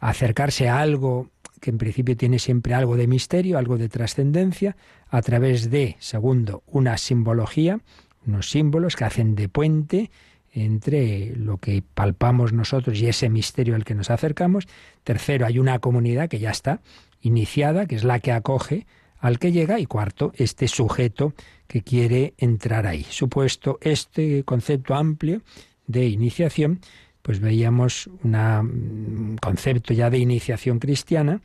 acercarse 0.00 0.68
a 0.68 0.80
algo 0.80 1.30
que 1.60 1.70
en 1.70 1.78
principio 1.78 2.16
tiene 2.16 2.38
siempre 2.38 2.74
algo 2.74 2.96
de 2.96 3.06
misterio, 3.06 3.58
algo 3.58 3.78
de 3.78 3.88
trascendencia, 3.88 4.76
a 5.08 5.22
través 5.22 5.70
de, 5.70 5.96
segundo, 5.98 6.62
una 6.66 6.96
simbología, 6.98 7.80
unos 8.26 8.50
símbolos 8.50 8.94
que 8.94 9.04
hacen 9.04 9.34
de 9.34 9.48
puente 9.48 10.10
entre 10.52 11.34
lo 11.36 11.58
que 11.58 11.82
palpamos 11.94 12.52
nosotros 12.52 12.98
y 12.98 13.06
ese 13.06 13.28
misterio 13.28 13.74
al 13.74 13.84
que 13.84 13.94
nos 13.94 14.10
acercamos. 14.10 14.66
Tercero, 15.04 15.46
hay 15.46 15.58
una 15.58 15.78
comunidad 15.78 16.28
que 16.28 16.38
ya 16.38 16.50
está 16.50 16.80
iniciada, 17.20 17.86
que 17.86 17.96
es 17.96 18.04
la 18.04 18.20
que 18.20 18.32
acoge 18.32 18.86
al 19.18 19.38
que 19.38 19.52
llega. 19.52 19.78
Y 19.78 19.86
cuarto, 19.86 20.32
este 20.36 20.68
sujeto 20.68 21.34
que 21.66 21.82
quiere 21.82 22.34
entrar 22.38 22.86
ahí. 22.86 23.06
Supuesto 23.08 23.78
este 23.82 24.44
concepto 24.44 24.94
amplio 24.94 25.42
de 25.86 26.06
iniciación, 26.06 26.80
pues 27.28 27.40
veíamos 27.40 28.08
un 28.24 29.36
concepto 29.38 29.92
ya 29.92 30.08
de 30.08 30.16
iniciación 30.16 30.78
cristiana, 30.78 31.42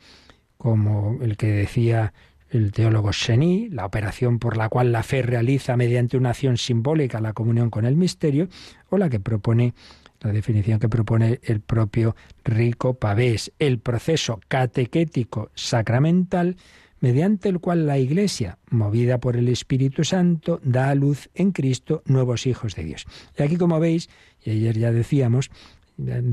como 0.56 1.18
el 1.20 1.36
que 1.36 1.48
decía 1.48 2.14
el 2.48 2.72
teólogo 2.72 3.10
Cheny, 3.12 3.68
la 3.68 3.84
operación 3.84 4.38
por 4.38 4.56
la 4.56 4.70
cual 4.70 4.92
la 4.92 5.02
fe 5.02 5.20
realiza 5.20 5.76
mediante 5.76 6.16
una 6.16 6.30
acción 6.30 6.56
simbólica 6.56 7.20
la 7.20 7.34
comunión 7.34 7.68
con 7.68 7.84
el 7.84 7.96
misterio, 7.96 8.48
o 8.88 8.96
la 8.96 9.10
que 9.10 9.20
propone 9.20 9.74
la 10.22 10.32
definición 10.32 10.78
que 10.78 10.88
propone 10.88 11.40
el 11.42 11.60
propio 11.60 12.16
Rico 12.44 12.94
Pavés, 12.94 13.52
el 13.58 13.78
proceso 13.78 14.40
catequético 14.48 15.50
sacramental 15.54 16.56
mediante 17.04 17.50
el 17.50 17.60
cual 17.60 17.86
la 17.86 17.98
Iglesia, 17.98 18.56
movida 18.70 19.18
por 19.18 19.36
el 19.36 19.48
Espíritu 19.48 20.04
Santo, 20.04 20.58
da 20.64 20.88
a 20.88 20.94
luz 20.94 21.28
en 21.34 21.52
Cristo 21.52 22.02
nuevos 22.06 22.46
hijos 22.46 22.74
de 22.74 22.84
Dios. 22.84 23.04
Y 23.38 23.42
aquí, 23.42 23.58
como 23.58 23.78
veis, 23.78 24.08
y 24.42 24.52
ayer 24.52 24.78
ya 24.78 24.90
decíamos, 24.90 25.50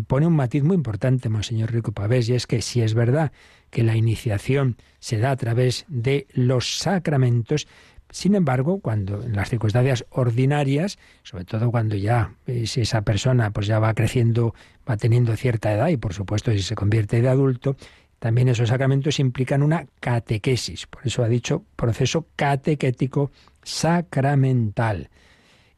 pone 0.08 0.28
un 0.28 0.36
matiz 0.36 0.64
muy 0.64 0.76
importante, 0.76 1.30
Monseñor 1.30 1.72
Rico 1.72 1.92
Pavés, 1.92 2.30
y 2.30 2.34
es 2.34 2.48
que 2.48 2.62
si 2.62 2.82
es 2.82 2.94
verdad 2.94 3.32
que 3.70 3.84
la 3.84 3.96
iniciación 3.96 4.78
se 5.00 5.18
da 5.18 5.32
a 5.32 5.36
través 5.36 5.86
de 5.88 6.28
los 6.34 6.78
sacramentos, 6.80 7.68
sin 8.10 8.36
embargo, 8.36 8.80
cuando 8.80 9.24
en 9.24 9.36
las 9.36 9.50
circunstancias 9.50 10.06
ordinarias, 10.10 10.98
sobre 11.24 11.46
todo 11.46 11.72
cuando 11.72 11.96
ya 11.96 12.34
si 12.66 12.82
esa 12.82 13.04
persona 13.04 13.52
pues 13.52 13.68
ya 13.68 13.80
va 13.80 13.94
creciendo, 13.94 14.54
va 14.90 14.98
teniendo 14.98 15.36
cierta 15.38 15.72
edad 15.72 15.88
y 15.88 15.98
por 15.98 16.14
supuesto 16.14 16.52
si 16.52 16.62
se 16.62 16.76
convierte 16.76 17.22
de 17.22 17.30
adulto, 17.30 17.78
también 18.20 18.50
esos 18.50 18.70
sacramentos 18.70 19.20
implican 19.20 19.64
una 19.64 19.88
catequesis, 20.00 20.88
por 20.88 21.08
eso 21.08 21.24
ha 21.24 21.28
dicho 21.28 21.64
proceso 21.76 22.28
catequético 22.36 23.32
sacramental. 23.64 25.10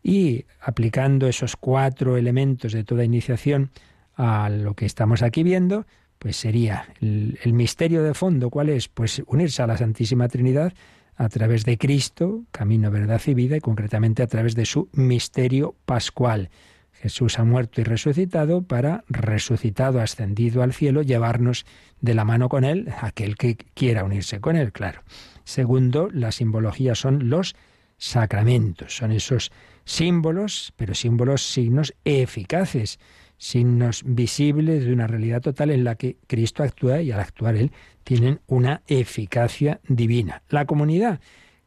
Y 0.04 0.46
aplicando 0.60 1.28
esos 1.28 1.56
cuatro 1.56 2.18
elementos 2.18 2.74
de 2.74 2.84
toda 2.84 3.06
iniciación 3.06 3.72
a 4.16 4.50
lo 4.50 4.76
que 4.76 4.86
estamos 4.86 5.24
aquí 5.24 5.44
viendo, 5.44 5.86
pues 6.20 6.38
sería 6.38 6.88
el, 7.02 7.38
misterio 7.54 8.04
de 8.04 8.14
fondo, 8.14 8.50
¿cuál 8.50 8.70
es? 8.70 8.90
Pues 8.90 9.24
unirse 9.28 9.64
a 9.64 9.68
la 9.68 9.78
Santísima 9.78 10.28
Trinidad 10.28 10.74
a 11.16 11.30
través 11.30 11.64
de 11.64 11.78
Cristo, 11.78 12.44
camino, 12.52 12.92
verdad 12.92 13.22
y 13.26 13.34
vida, 13.34 13.58
y 13.58 13.62
concretamente 13.62 14.24
a 14.24 14.28
través 14.28 14.56
de 14.56 14.66
su 14.66 14.90
misterio 14.94 15.76
pascual. 15.86 16.50
Jesús 16.92 17.40
ha 17.40 17.44
muerto 17.44 17.82
y 17.82 17.84
resucitado 17.84 18.62
para, 18.62 19.04
resucitado, 19.10 20.00
ascendido 20.00 20.64
al 20.64 20.74
cielo, 20.74 21.02
llevarnos 21.02 21.66
de 22.00 22.14
la 22.14 22.24
mano 22.24 22.50
con 22.50 22.64
Él, 22.64 22.94
aquel 23.02 23.36
que 23.36 23.58
quiera 23.74 24.04
unirse 24.04 24.40
con 24.40 24.56
Él, 24.56 24.72
claro. 24.72 25.02
Segundo, 25.44 26.10
la 26.12 26.32
simbología 26.32 26.96
son 26.96 27.30
los 27.30 27.56
sacramentos, 27.98 28.98
son 28.98 29.12
esos 29.12 29.52
símbolos, 29.86 30.74
pero 30.76 30.94
símbolos, 30.94 31.42
signos 31.42 31.94
eficaces, 32.04 33.00
signos 33.38 34.04
visibles 34.06 34.86
de 34.86 34.94
una 34.94 35.08
realidad 35.08 35.42
total 35.42 35.72
en 35.72 35.84
la 35.84 35.96
que 35.96 36.18
Cristo 36.28 36.64
actúa 36.64 37.02
y 37.02 37.12
al 37.12 37.20
actuar 37.20 37.56
Él 37.56 37.72
tienen 38.04 38.40
una 38.48 38.82
eficacia 38.88 39.82
divina. 39.88 40.44
La 40.50 40.66
comunidad 40.66 41.20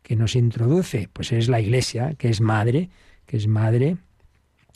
que 0.03 0.17
nos 0.17 0.37
introduce, 0.37 1.09
pues 1.13 1.33
es 1.33 1.49
la 1.49 1.61
Iglesia, 1.61 2.15
que 2.17 2.29
es 2.29 2.41
madre, 2.41 2.91
que 3.27 3.37
es 3.37 3.47
madre 3.47 3.97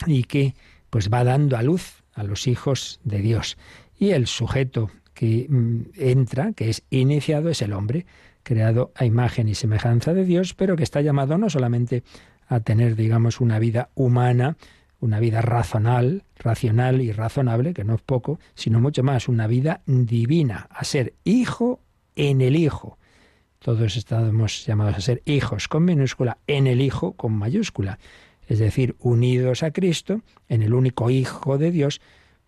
y 0.05 0.23
que 0.23 0.55
pues 0.89 1.09
va 1.09 1.23
dando 1.23 1.57
a 1.57 1.63
luz 1.63 2.03
a 2.13 2.23
los 2.23 2.47
hijos 2.47 2.99
de 3.03 3.19
Dios. 3.19 3.57
Y 3.97 4.11
el 4.11 4.27
sujeto 4.27 4.91
que 5.13 5.47
mm, 5.49 5.81
entra, 5.95 6.53
que 6.53 6.69
es 6.69 6.83
iniciado, 6.89 7.49
es 7.49 7.61
el 7.61 7.73
hombre, 7.73 8.05
creado 8.43 8.91
a 8.95 9.05
imagen 9.05 9.47
y 9.47 9.55
semejanza 9.55 10.13
de 10.13 10.25
Dios, 10.25 10.53
pero 10.53 10.75
que 10.75 10.83
está 10.83 11.01
llamado 11.01 11.37
no 11.37 11.49
solamente 11.49 12.03
a 12.47 12.59
tener, 12.59 12.95
digamos, 12.95 13.39
una 13.39 13.59
vida 13.59 13.89
humana, 13.95 14.57
una 14.99 15.19
vida 15.19 15.41
razonal, 15.41 16.23
racional 16.37 17.01
y 17.01 17.11
razonable, 17.11 17.73
que 17.73 17.83
no 17.83 17.95
es 17.95 18.01
poco, 18.01 18.39
sino 18.55 18.79
mucho 18.79 19.03
más, 19.03 19.27
una 19.27 19.47
vida 19.47 19.81
divina, 19.85 20.67
a 20.69 20.83
ser 20.83 21.15
hijo 21.23 21.81
en 22.15 22.41
el 22.41 22.55
Hijo. 22.55 22.97
Todos 23.59 23.95
estamos 23.95 24.65
llamados 24.65 24.97
a 24.97 25.01
ser 25.01 25.21
hijos 25.25 25.67
con 25.67 25.85
minúscula, 25.85 26.37
en 26.47 26.67
el 26.67 26.81
Hijo 26.81 27.13
con 27.13 27.33
mayúscula, 27.33 27.99
es 28.47 28.59
decir, 28.59 28.95
unidos 28.99 29.63
a 29.63 29.71
Cristo, 29.71 30.21
en 30.49 30.61
el 30.61 30.73
único 30.73 31.09
Hijo 31.09 31.57
de 31.57 31.71
Dios, 31.71 32.01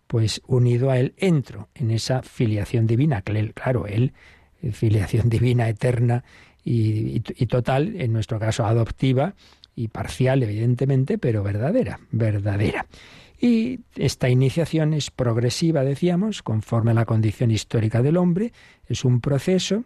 pues 0.06 0.42
unido 0.46 0.90
a 0.90 0.98
Él 0.98 1.14
entro 1.16 1.68
en 1.74 1.90
esa 1.90 2.22
filiación 2.22 2.86
divina, 2.86 3.22
claro, 3.22 3.86
Él, 3.86 4.12
filiación 4.72 5.28
divina 5.28 5.68
eterna 5.68 6.24
y, 6.64 7.20
total, 7.46 7.94
en 8.00 8.12
nuestro 8.12 8.38
caso 8.38 8.64
adoptiva, 8.64 9.34
y 9.76 9.88
parcial, 9.88 10.42
evidentemente, 10.42 11.18
pero 11.18 11.42
verdadera, 11.42 12.00
verdadera. 12.10 12.86
Y 13.40 13.80
esta 13.96 14.28
iniciación 14.28 14.94
es 14.94 15.10
progresiva, 15.10 15.82
decíamos, 15.82 16.42
conforme 16.42 16.92
a 16.92 16.94
la 16.94 17.04
condición 17.04 17.50
histórica 17.50 18.00
del 18.00 18.16
hombre. 18.16 18.52
Es 18.86 19.04
un 19.04 19.20
proceso 19.20 19.84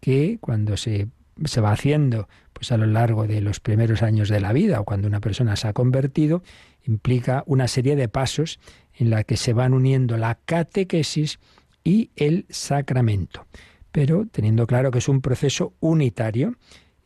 que 0.00 0.38
cuando 0.40 0.76
se, 0.76 1.08
se 1.44 1.60
va 1.60 1.72
haciendo 1.72 2.28
pues 2.52 2.72
a 2.72 2.76
lo 2.76 2.86
largo 2.86 3.26
de 3.26 3.40
los 3.40 3.58
primeros 3.58 4.02
años 4.02 4.28
de 4.28 4.40
la 4.40 4.52
vida 4.52 4.80
o 4.80 4.84
cuando 4.84 5.08
una 5.08 5.20
persona 5.20 5.56
se 5.56 5.68
ha 5.68 5.72
convertido, 5.72 6.42
implica 6.84 7.42
una 7.46 7.68
serie 7.68 7.96
de 7.96 8.08
pasos 8.08 8.60
en 8.94 9.10
la 9.10 9.24
que 9.24 9.38
se 9.38 9.54
van 9.54 9.72
uniendo 9.72 10.18
la 10.18 10.38
catequesis 10.44 11.38
y 11.82 12.10
el 12.16 12.44
sacramento. 12.50 13.46
Pero 13.92 14.26
teniendo 14.30 14.66
claro 14.66 14.90
que 14.90 14.98
es 14.98 15.08
un 15.08 15.20
proceso 15.20 15.74
unitario, 15.80 16.54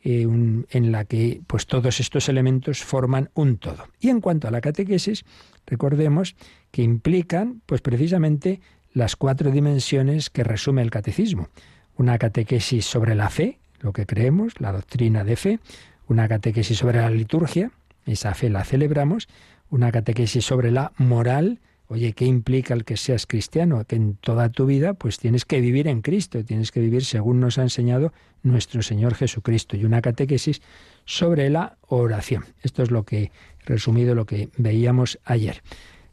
eh, 0.07 0.23
en 0.23 0.93
la 0.93 1.07
que 1.07 1.41
pues 1.47 1.67
todos 1.67 1.99
estos 1.99 2.29
elementos 2.29 2.85
forman 2.85 3.31
un 3.33 3.57
todo. 3.57 3.87
Y 4.01 4.11
en 4.11 4.21
cuanto 4.21 4.47
a 4.47 4.51
la 4.51 4.61
catequesis, 4.61 5.25
recordemos 5.67 6.37
que 6.71 6.83
implican 6.83 7.63
pues 7.65 7.81
precisamente 7.81 8.61
las 8.93 9.17
cuatro 9.17 9.51
dimensiones 9.51 10.29
que 10.29 10.45
resume 10.45 10.83
el 10.83 10.91
catecismo. 10.91 11.49
Una 11.97 12.19
catequesis 12.19 12.85
sobre 12.85 13.15
la 13.15 13.31
fe, 13.31 13.59
lo 13.81 13.95
que 13.95 14.05
creemos, 14.05 14.61
la 14.61 14.73
doctrina 14.73 15.25
de 15.25 15.37
fe, 15.37 15.61
una 16.07 16.29
catequesis 16.29 16.77
sobre 16.77 16.99
la 16.99 17.09
liturgia, 17.09 17.71
esa 18.05 18.35
fe 18.35 18.51
la 18.51 18.63
celebramos, 18.65 19.29
una 19.71 19.91
catequesis 19.91 20.45
sobre 20.45 20.71
la 20.71 20.93
moral, 20.99 21.61
Oye, 21.89 22.15
¿qué 22.15 22.25
implica 22.25 22.73
el 22.73 22.85
que 22.85 22.97
seas 22.97 23.27
cristiano? 23.27 23.85
Que 23.85 23.97
en 23.97 24.15
toda 24.15 24.49
tu 24.49 24.65
vida 24.65 24.95
pues 24.95 25.19
tienes 25.19 25.45
que 25.45 25.61
vivir 25.61 25.87
en 25.87 26.01
Cristo, 26.01 26.45
tienes 26.45 26.73
que 26.73 26.81
vivir 26.81 27.05
según 27.05 27.41
nos 27.41 27.59
ha 27.59 27.63
enseñado 27.63 28.13
nuestro 28.43 28.83
Señor 28.83 29.15
Jesucristo 29.15 29.77
y 29.77 29.85
una 29.85 30.01
catequesis 30.01 30.63
sobre 31.05 31.51
la 31.51 31.77
oración. 31.83 32.45
Esto 32.63 32.83
es 32.83 32.91
lo 32.91 33.05
que 33.05 33.31
resumido 33.67 34.15
lo 34.15 34.25
que 34.25 34.49
veíamos 34.57 35.19
ayer. 35.25 35.63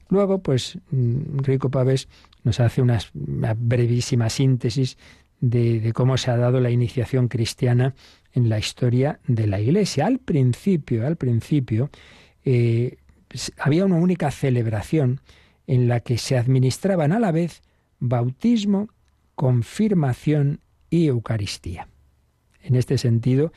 Luego, 0.10 0.40
pues 0.40 0.78
mm, 0.92 1.40
Rico 1.40 1.70
Pavés 1.70 2.10
nos 2.44 2.60
hace 2.60 2.82
una, 2.82 3.00
brevísima 3.14 4.30
síntesis 4.30 4.98
de, 5.40 5.92
cómo 5.94 6.18
se 6.18 6.32
ha 6.32 6.38
dado 6.38 6.60
la 6.60 6.70
iniciación 6.70 7.30
cristiana 7.30 7.96
en 8.34 8.50
la 8.50 8.60
historia 8.60 9.20
de 9.28 9.48
la 9.48 9.62
Iglesia. 9.62 10.06
Al 10.06 10.20
principio, 10.20 11.08
al 11.08 11.16
principio, 11.16 11.90
eh, 12.44 12.98
había 13.58 13.86
una 13.86 13.96
única 13.96 14.32
celebración 14.32 15.22
en 15.68 15.88
la 15.88 16.00
que 16.00 16.18
se 16.18 16.38
administraban 16.38 17.12
a 17.12 17.20
la 17.20 17.32
vez 17.32 17.62
bautismo, 18.00 18.90
confirmación 19.36 20.60
y 20.90 21.08
Eucaristía. 21.08 21.88
En 22.62 22.76
este 22.76 22.98
sentido, 22.98 23.52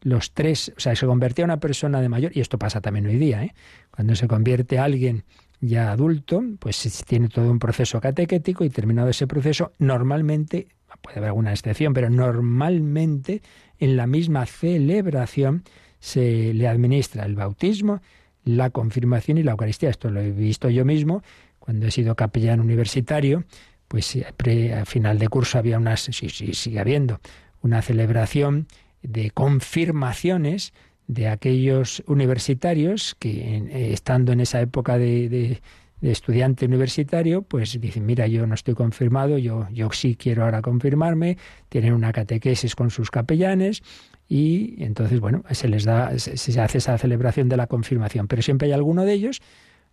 los 0.00 0.32
tres, 0.32 0.72
o 0.76 0.80
sea, 0.80 0.94
se 0.94 1.06
convertía 1.06 1.44
una 1.44 1.60
persona 1.60 2.00
de 2.00 2.08
mayor, 2.08 2.32
y 2.34 2.40
esto 2.40 2.58
pasa 2.58 2.80
también 2.80 3.06
hoy 3.06 3.16
día, 3.16 3.44
¿eh? 3.44 3.54
cuando 3.90 4.14
se 4.14 4.28
convierte 4.28 4.78
alguien 4.78 5.24
ya 5.60 5.90
adulto, 5.90 6.42
pues 6.60 7.04
tiene 7.06 7.28
todo 7.28 7.50
un 7.50 7.58
proceso 7.58 8.00
catequético 8.00 8.64
y 8.64 8.70
terminado 8.70 9.08
ese 9.08 9.26
proceso, 9.26 9.72
normalmente, 9.78 10.68
puede 11.02 11.18
haber 11.18 11.28
alguna 11.28 11.52
excepción, 11.52 11.92
pero 11.92 12.10
normalmente 12.10 13.42
en 13.78 13.96
la 13.96 14.06
misma 14.06 14.46
celebración 14.46 15.64
se 16.00 16.54
le 16.54 16.68
administra 16.68 17.24
el 17.24 17.34
bautismo, 17.34 18.00
la 18.44 18.70
confirmación 18.70 19.38
y 19.38 19.42
la 19.42 19.52
Eucaristía. 19.52 19.90
Esto 19.90 20.10
lo 20.10 20.20
he 20.20 20.30
visto 20.30 20.70
yo 20.70 20.84
mismo 20.84 21.22
cuando 21.68 21.86
he 21.86 21.90
sido 21.90 22.16
capellán 22.16 22.60
universitario, 22.60 23.44
pues 23.88 24.16
a 24.16 24.86
final 24.86 25.18
de 25.18 25.28
curso 25.28 25.58
había 25.58 25.76
unas, 25.76 26.00
sí, 26.00 26.30
sí, 26.30 26.54
sigue 26.54 26.80
habiendo, 26.80 27.20
una 27.60 27.82
celebración 27.82 28.68
de 29.02 29.32
confirmaciones 29.32 30.72
de 31.08 31.28
aquellos 31.28 32.02
universitarios 32.06 33.14
que 33.18 33.58
eh, 33.58 33.92
estando 33.92 34.32
en 34.32 34.40
esa 34.40 34.62
época 34.62 34.96
de, 34.96 35.60
estudiante 36.00 36.64
universitario, 36.64 37.42
pues 37.42 37.78
dicen, 37.78 38.06
mira, 38.06 38.26
yo 38.28 38.46
no 38.46 38.54
estoy 38.54 38.72
confirmado, 38.72 39.36
yo, 39.36 39.68
yo 39.70 39.90
sí 39.92 40.16
quiero 40.16 40.44
ahora 40.44 40.62
confirmarme, 40.62 41.36
tienen 41.68 41.92
una 41.92 42.14
catequesis 42.14 42.74
con 42.74 42.88
sus 42.88 43.10
capellanes 43.10 43.82
y 44.26 44.82
entonces, 44.82 45.20
bueno, 45.20 45.44
se 45.50 45.68
les 45.68 45.84
da, 45.84 46.18
se, 46.18 46.60
hace 46.62 46.78
esa 46.78 46.96
celebración 46.96 47.50
de 47.50 47.58
la 47.58 47.66
confirmación. 47.66 48.26
Pero 48.26 48.40
siempre 48.40 48.68
hay 48.68 48.72
alguno 48.72 49.04
de 49.04 49.12
ellos, 49.12 49.42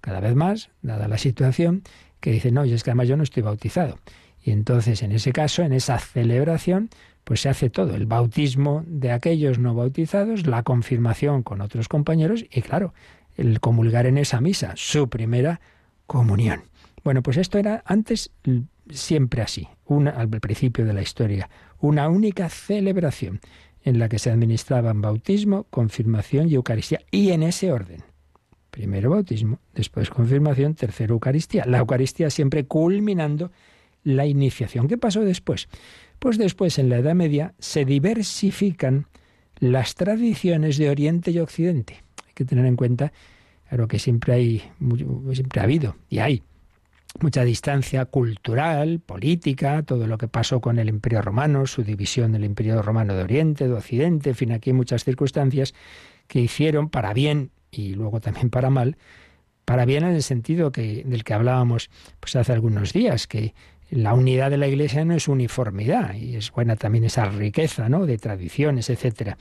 cada 0.06 0.20
vez 0.20 0.36
más, 0.36 0.70
dada 0.84 1.08
la 1.08 1.18
situación, 1.18 1.82
que 2.20 2.32
dice, 2.32 2.52
no, 2.52 2.64
y 2.64 2.74
es 2.74 2.84
que 2.84 2.92
además 2.92 3.08
yo 3.08 3.18
no 3.18 3.24
estoy 3.24 3.42
bautizado. 3.42 3.98
Y 4.44 4.52
entonces, 4.52 5.02
en 5.02 5.12
ese 5.12 5.34
caso, 5.34 5.64
en 5.64 5.74
esa 5.74 5.98
celebración, 5.98 6.90
pues 7.24 7.42
se 7.42 7.50
hace 7.50 7.72
todo, 7.72 7.96
el 7.96 8.06
bautismo 8.06 8.84
de 8.86 9.12
aquellos 9.12 9.58
no 9.58 9.74
bautizados, 9.74 10.46
la 10.46 10.62
confirmación 10.62 11.42
con 11.42 11.60
otros 11.60 11.88
compañeros 11.88 12.46
y, 12.52 12.62
claro, 12.62 12.94
el 13.36 13.60
comulgar 13.60 14.06
en 14.06 14.20
esa 14.20 14.42
misa, 14.42 14.74
su 14.76 15.10
primera 15.10 15.60
comunión. 16.06 16.66
Bueno, 17.04 17.24
pues 17.24 17.38
esto 17.38 17.58
era 17.58 17.84
antes 17.88 18.30
siempre 18.92 19.42
así, 19.42 19.68
una, 19.86 20.12
al 20.12 20.30
principio 20.30 20.86
de 20.86 20.94
la 20.94 21.02
historia, 21.02 21.50
una 21.80 22.10
única 22.10 22.48
celebración 22.50 23.40
en 23.84 23.98
la 23.98 24.08
que 24.08 24.20
se 24.20 24.30
administraban 24.30 25.02
bautismo, 25.02 25.64
confirmación 25.72 26.48
y 26.48 26.54
Eucaristía, 26.54 27.02
y 27.10 27.32
en 27.32 27.42
ese 27.42 27.72
orden. 27.72 28.04
Primero 28.76 29.10
bautismo, 29.10 29.60
después 29.74 30.10
confirmación, 30.10 30.76
tercero 30.76 31.14
Eucaristía. 31.14 31.64
La 31.66 31.78
Eucaristía 31.78 32.30
siempre 32.30 32.66
culminando 32.66 33.50
la 34.04 34.26
iniciación. 34.26 34.90
¿Qué 34.90 34.98
pasó 34.98 35.22
después? 35.22 35.70
Pues 36.20 36.38
después, 36.38 36.78
en 36.78 36.90
la 36.90 36.98
Edad 36.98 37.16
Media, 37.16 37.54
se 37.58 37.86
diversifican 37.86 39.08
las 39.60 39.96
tradiciones 39.96 40.78
de 40.78 40.90
Oriente 40.90 41.32
y 41.32 41.40
Occidente. 41.40 42.04
Hay 42.28 42.34
que 42.34 42.44
tener 42.44 42.66
en 42.66 42.76
cuenta 42.76 43.14
Claro 43.70 43.88
que 43.88 43.98
siempre 43.98 44.34
hay, 44.34 44.64
siempre 45.34 45.60
ha 45.60 45.64
habido 45.64 45.96
y 46.10 46.20
hay 46.20 46.44
mucha 47.20 47.44
distancia 47.44 48.06
cultural, 48.06 49.00
política, 49.00 49.84
todo 49.84 50.06
lo 50.06 50.18
que 50.18 50.28
pasó 50.28 50.60
con 50.60 50.80
el 50.80 50.90
Imperio 50.90 51.22
Romano, 51.22 51.66
su 51.66 51.84
división 51.84 52.34
del 52.34 52.44
Imperio 52.44 52.82
Romano 52.82 53.16
de 53.16 53.24
Oriente, 53.24 53.68
de 53.68 53.74
Occidente, 53.74 54.32
en 54.32 54.36
fin, 54.36 54.52
aquí 54.52 54.72
hay 54.72 54.76
muchas 54.76 55.06
circunstancias 55.06 55.74
que 56.28 56.42
hicieron 56.42 56.90
para 56.90 57.14
bien 57.14 57.52
y 57.76 57.94
luego 57.94 58.20
también 58.20 58.50
para 58.50 58.70
mal, 58.70 58.98
para 59.66 59.86
bien 59.86 60.04
en 60.04 60.16
el 60.16 60.24
sentido 60.24 60.72
que, 60.72 61.04
del 61.04 61.24
que 61.24 61.34
hablábamos 61.34 61.90
pues 62.20 62.36
hace 62.36 62.54
algunos 62.54 62.94
días, 62.94 63.28
que 63.28 63.54
la 63.90 64.14
unidad 64.14 64.50
de 64.50 64.58
la 64.58 64.68
Iglesia 64.68 65.06
no 65.06 65.16
es 65.16 65.28
uniformidad 65.28 66.16
y 66.16 66.36
es 66.36 66.52
buena 66.52 66.76
también 66.76 67.04
esa 67.04 67.26
riqueza, 67.26 67.90
¿no? 67.90 68.06
de 68.06 68.18
tradiciones, 68.18 68.90
etcétera. 68.90 69.38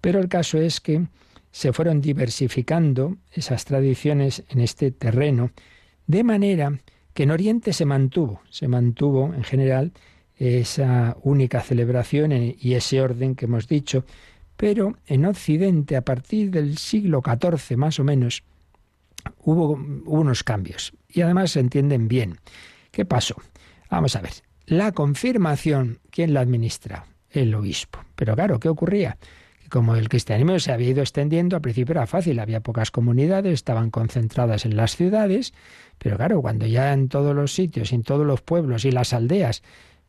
Pero 0.00 0.20
el 0.20 0.28
caso 0.28 0.58
es 0.58 0.80
que 0.80 1.06
se 1.50 1.72
fueron 1.72 2.00
diversificando 2.00 3.16
esas 3.32 3.64
tradiciones 3.64 4.44
en 4.50 4.60
este 4.60 4.90
terreno, 4.90 5.50
de 6.06 6.22
manera 6.22 6.78
que 7.14 7.22
en 7.22 7.30
Oriente 7.30 7.72
se 7.72 7.86
mantuvo, 7.86 8.42
se 8.50 8.68
mantuvo 8.68 9.32
en 9.34 9.42
general 9.42 9.92
esa 10.36 11.16
única 11.22 11.62
celebración 11.62 12.32
y 12.32 12.74
ese 12.74 13.00
orden 13.00 13.34
que 13.34 13.46
hemos 13.46 13.68
dicho, 13.68 14.04
pero 14.56 14.96
en 15.06 15.26
Occidente, 15.26 15.96
a 15.96 16.02
partir 16.02 16.50
del 16.50 16.78
siglo 16.78 17.22
XIV 17.24 17.76
más 17.76 17.98
o 17.98 18.04
menos, 18.04 18.42
hubo, 19.38 19.72
hubo 19.72 20.20
unos 20.20 20.42
cambios 20.42 20.92
y 21.08 21.20
además 21.22 21.52
se 21.52 21.60
entienden 21.60 22.08
bien. 22.08 22.38
¿Qué 22.90 23.04
pasó? 23.04 23.36
Vamos 23.90 24.16
a 24.16 24.20
ver. 24.20 24.32
La 24.66 24.92
confirmación, 24.92 26.00
¿quién 26.10 26.34
la 26.34 26.40
administra? 26.40 27.06
El 27.30 27.54
obispo. 27.54 28.00
Pero 28.14 28.34
claro, 28.34 28.58
¿qué 28.58 28.68
ocurría? 28.68 29.18
como 29.68 29.96
el 29.96 30.08
cristianismo 30.08 30.58
se 30.58 30.72
había 30.72 30.90
ido 30.90 31.02
extendiendo, 31.02 31.56
al 31.56 31.62
principio 31.62 31.92
era 31.92 32.06
fácil, 32.06 32.38
había 32.38 32.60
pocas 32.60 32.90
comunidades, 32.90 33.52
estaban 33.52 33.90
concentradas 33.90 34.64
en 34.64 34.76
las 34.76 34.96
ciudades, 34.96 35.54
pero 35.98 36.16
claro, 36.16 36.40
cuando 36.40 36.66
ya 36.66 36.92
en 36.92 37.08
todos 37.08 37.34
los 37.34 37.52
sitios, 37.52 37.92
en 37.92 38.02
todos 38.02 38.26
los 38.26 38.42
pueblos 38.42 38.84
y 38.84 38.90
las 38.90 39.12
aldeas, 39.12 39.62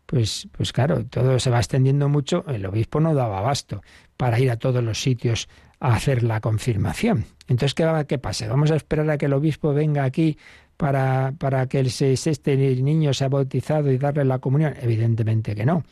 pues, 0.06 0.48
pues 0.52 0.72
claro, 0.74 1.06
todo 1.06 1.40
se 1.40 1.50
va 1.50 1.58
extendiendo 1.58 2.08
mucho, 2.08 2.46
el 2.48 2.66
obispo 2.66 3.00
no 3.00 3.14
daba 3.14 3.40
abasto 3.40 3.82
para 4.18 4.40
ir 4.40 4.52
a 4.52 4.58
todos 4.58 4.84
los 4.84 5.02
sitios 5.02 5.48
a 5.80 5.96
hacer 5.96 6.24
la 6.24 6.42
confirmación. 6.42 7.26
Entonces, 7.48 7.74
¿qué, 7.74 8.06
qué 8.08 8.18
pasa? 8.18 8.48
¿Vamos 8.48 8.72
a 8.72 8.76
esperar 8.76 9.10
a 9.10 9.18
que 9.18 9.28
el 9.28 9.34
obispo 9.34 9.74
venga 9.74 10.04
aquí 10.04 10.38
para, 10.76 11.34
para 11.38 11.68
que 11.68 11.80
este 11.80 12.58
niño 12.58 13.14
sea 13.14 13.30
bautizado 13.30 13.92
y 13.92 13.98
darle 13.98 14.26
la 14.26 14.40
comunión? 14.40 14.74
Evidentemente 14.82 15.56
que 15.56 15.66
no. 15.66 15.84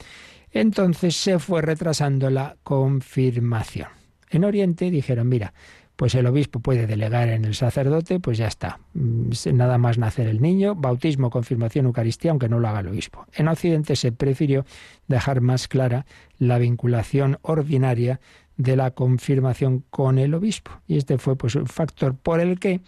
Entonces 0.52 1.16
se 1.16 1.38
fue 1.40 1.62
retrasando 1.62 2.30
la 2.30 2.58
confirmación. 2.64 3.90
En 4.30 4.44
Oriente 4.44 4.90
dijeron, 4.90 5.30
mira, 5.30 5.54
pues 5.96 6.16
el 6.16 6.26
obispo 6.28 6.60
puede 6.60 6.88
delegar 6.88 7.30
en 7.30 7.46
el 7.46 7.56
sacerdote, 7.56 8.20
pues 8.20 8.38
ya 8.38 8.48
está. 8.48 8.80
Mm, 8.94 9.30
nada 9.54 9.78
más 9.78 9.98
nacer 9.98 10.28
el 10.28 10.42
niño, 10.42 10.76
bautismo, 10.76 11.30
confirmación, 11.30 11.86
Eucaristía, 11.86 12.32
aunque 12.32 12.50
no 12.50 12.60
lo 12.60 12.68
haga 12.68 12.82
el 12.82 12.88
obispo. 12.88 13.26
En 13.34 13.48
Occidente 13.48 13.96
se 13.96 14.12
prefirió 14.12 14.66
dejar 15.08 15.42
más 15.42 15.68
clara 15.68 16.06
la 16.38 16.58
vinculación 16.58 17.38
ordinaria 17.42 18.20
de 18.58 18.76
la 18.76 18.92
confirmación 18.92 19.84
con 19.90 20.18
el 20.18 20.34
obispo. 20.34 20.72
Y 20.88 20.98
este 20.98 21.18
fue 21.18 21.38
pues 21.38 21.56
un 21.56 21.68
factor 21.68 22.16
por 22.16 22.40
el 22.40 22.60
que 22.60 22.82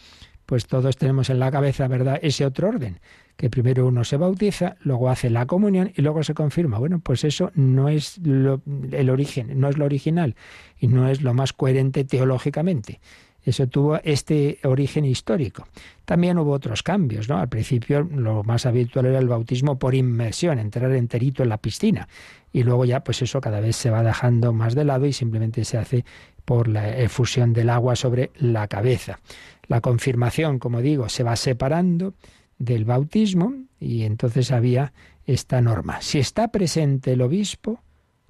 pues 0.47 0.65
todos 0.65 0.95
tenemos 0.95 1.29
en 1.29 1.39
la 1.39 1.51
cabeza, 1.51 1.87
¿verdad?, 1.87 2.19
ese 2.23 2.45
otro 2.45 2.69
orden 2.69 2.99
que 3.35 3.51
primero 3.51 3.85
uno 3.85 4.03
se 4.03 4.17
bautiza, 4.17 4.77
luego 4.79 5.09
hace 5.09 5.29
la 5.29 5.45
comunión 5.45 5.91
y 5.95 6.01
luego 6.01 6.23
se 6.23 6.33
confirma. 6.33 6.79
Bueno, 6.79 6.99
pues 6.99 7.23
eso 7.23 7.51
no 7.53 7.89
es 7.89 8.17
el 8.17 9.09
origen, 9.09 9.59
no 9.59 9.69
es 9.69 9.77
lo 9.77 9.85
original 9.85 10.35
y 10.79 10.87
no 10.87 11.07
es 11.07 11.21
lo 11.21 11.35
más 11.35 11.53
coherente 11.53 12.03
teológicamente. 12.03 12.99
Eso 13.43 13.67
tuvo 13.67 13.97
este 14.03 14.59
origen 14.63 15.05
histórico. 15.05 15.67
También 16.05 16.37
hubo 16.37 16.51
otros 16.51 16.81
cambios, 16.81 17.29
¿no? 17.29 17.37
Al 17.37 17.47
principio 17.47 18.01
lo 18.01 18.43
más 18.43 18.65
habitual 18.65 19.05
era 19.05 19.19
el 19.19 19.27
bautismo 19.27 19.77
por 19.77 19.95
inmersión, 19.95 20.59
entrar 20.59 20.91
enterito 20.93 21.43
en 21.43 21.49
la 21.49 21.57
piscina. 21.57 22.07
Y 22.51 22.63
luego 22.63 22.85
ya, 22.85 23.03
pues 23.03 23.21
eso 23.21 23.39
cada 23.39 23.59
vez 23.59 23.75
se 23.75 23.89
va 23.89 24.01
dejando 24.01 24.51
más 24.51 24.75
de 24.75 24.85
lado 24.85 25.05
y 25.05 25.13
simplemente 25.13 25.63
se 25.63 25.77
hace 25.77 26.05
por 26.47 26.69
la 26.69 26.97
efusión 26.97 27.51
del 27.51 27.69
agua 27.69 27.97
sobre 27.97 28.31
la 28.35 28.69
cabeza. 28.69 29.19
La 29.67 29.81
confirmación, 29.81 30.59
como 30.59 30.81
digo, 30.81 31.09
se 31.09 31.23
va 31.23 31.35
separando 31.35 32.13
del 32.57 32.85
bautismo 32.85 33.53
y 33.81 34.03
entonces 34.03 34.53
había 34.53 34.93
esta 35.25 35.59
norma. 35.59 36.01
Si 36.01 36.19
está 36.19 36.47
presente 36.47 37.11
el 37.11 37.21
obispo, 37.21 37.83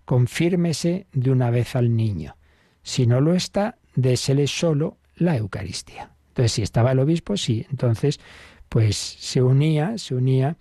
confírmese 0.03 1.05
de 1.13 1.29
una 1.29 1.51
vez 1.51 1.75
al 1.75 1.95
niño. 1.95 2.37
Si 2.81 3.05
no 3.05 3.21
lo 3.21 3.35
está, 3.35 3.77
désele 3.93 4.47
solo 4.47 4.97
la 5.15 5.37
Eucaristía. 5.37 6.09
Entonces, 6.29 6.53
si 6.53 6.63
estaba 6.63 6.93
el 6.93 6.99
obispo, 6.99 7.37
sí. 7.37 7.67
Entonces, 7.69 8.19
pues 8.67 8.97
se 8.97 9.43
unía, 9.43 9.99
se 9.99 10.15
unía 10.15 10.57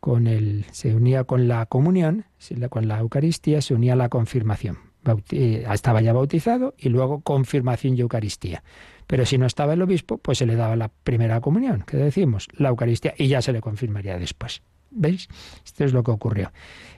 con 0.00 0.26
el, 0.26 0.66
se 0.72 0.92
unía 0.92 1.22
con 1.22 1.46
la 1.46 1.66
comunión, 1.66 2.24
con 2.68 2.88
la 2.88 2.98
Eucaristía, 2.98 3.62
se 3.62 3.74
unía 3.74 3.94
la 3.94 4.08
confirmación. 4.08 4.85
Eh, 5.30 5.64
estaba 5.72 6.00
ya 6.00 6.12
bautizado 6.12 6.74
y 6.78 6.88
luego 6.88 7.20
confirmación 7.20 7.96
y 7.96 8.00
Eucaristía. 8.00 8.62
Pero 9.06 9.24
si 9.24 9.38
no 9.38 9.46
estaba 9.46 9.74
el 9.74 9.82
obispo, 9.82 10.18
pues 10.18 10.38
se 10.38 10.46
le 10.46 10.56
daba 10.56 10.76
la 10.76 10.88
primera 10.88 11.40
comunión, 11.40 11.84
que 11.86 11.96
decimos, 11.96 12.48
la 12.56 12.70
Eucaristía, 12.70 13.14
y 13.16 13.28
ya 13.28 13.40
se 13.40 13.52
le 13.52 13.60
confirmaría 13.60 14.18
después. 14.18 14.62
¿Veis? 14.90 15.28
Esto 15.64 15.84
es 15.84 15.92
lo 15.92 16.02
que 16.02 16.10
ocurrió. 16.10 16.52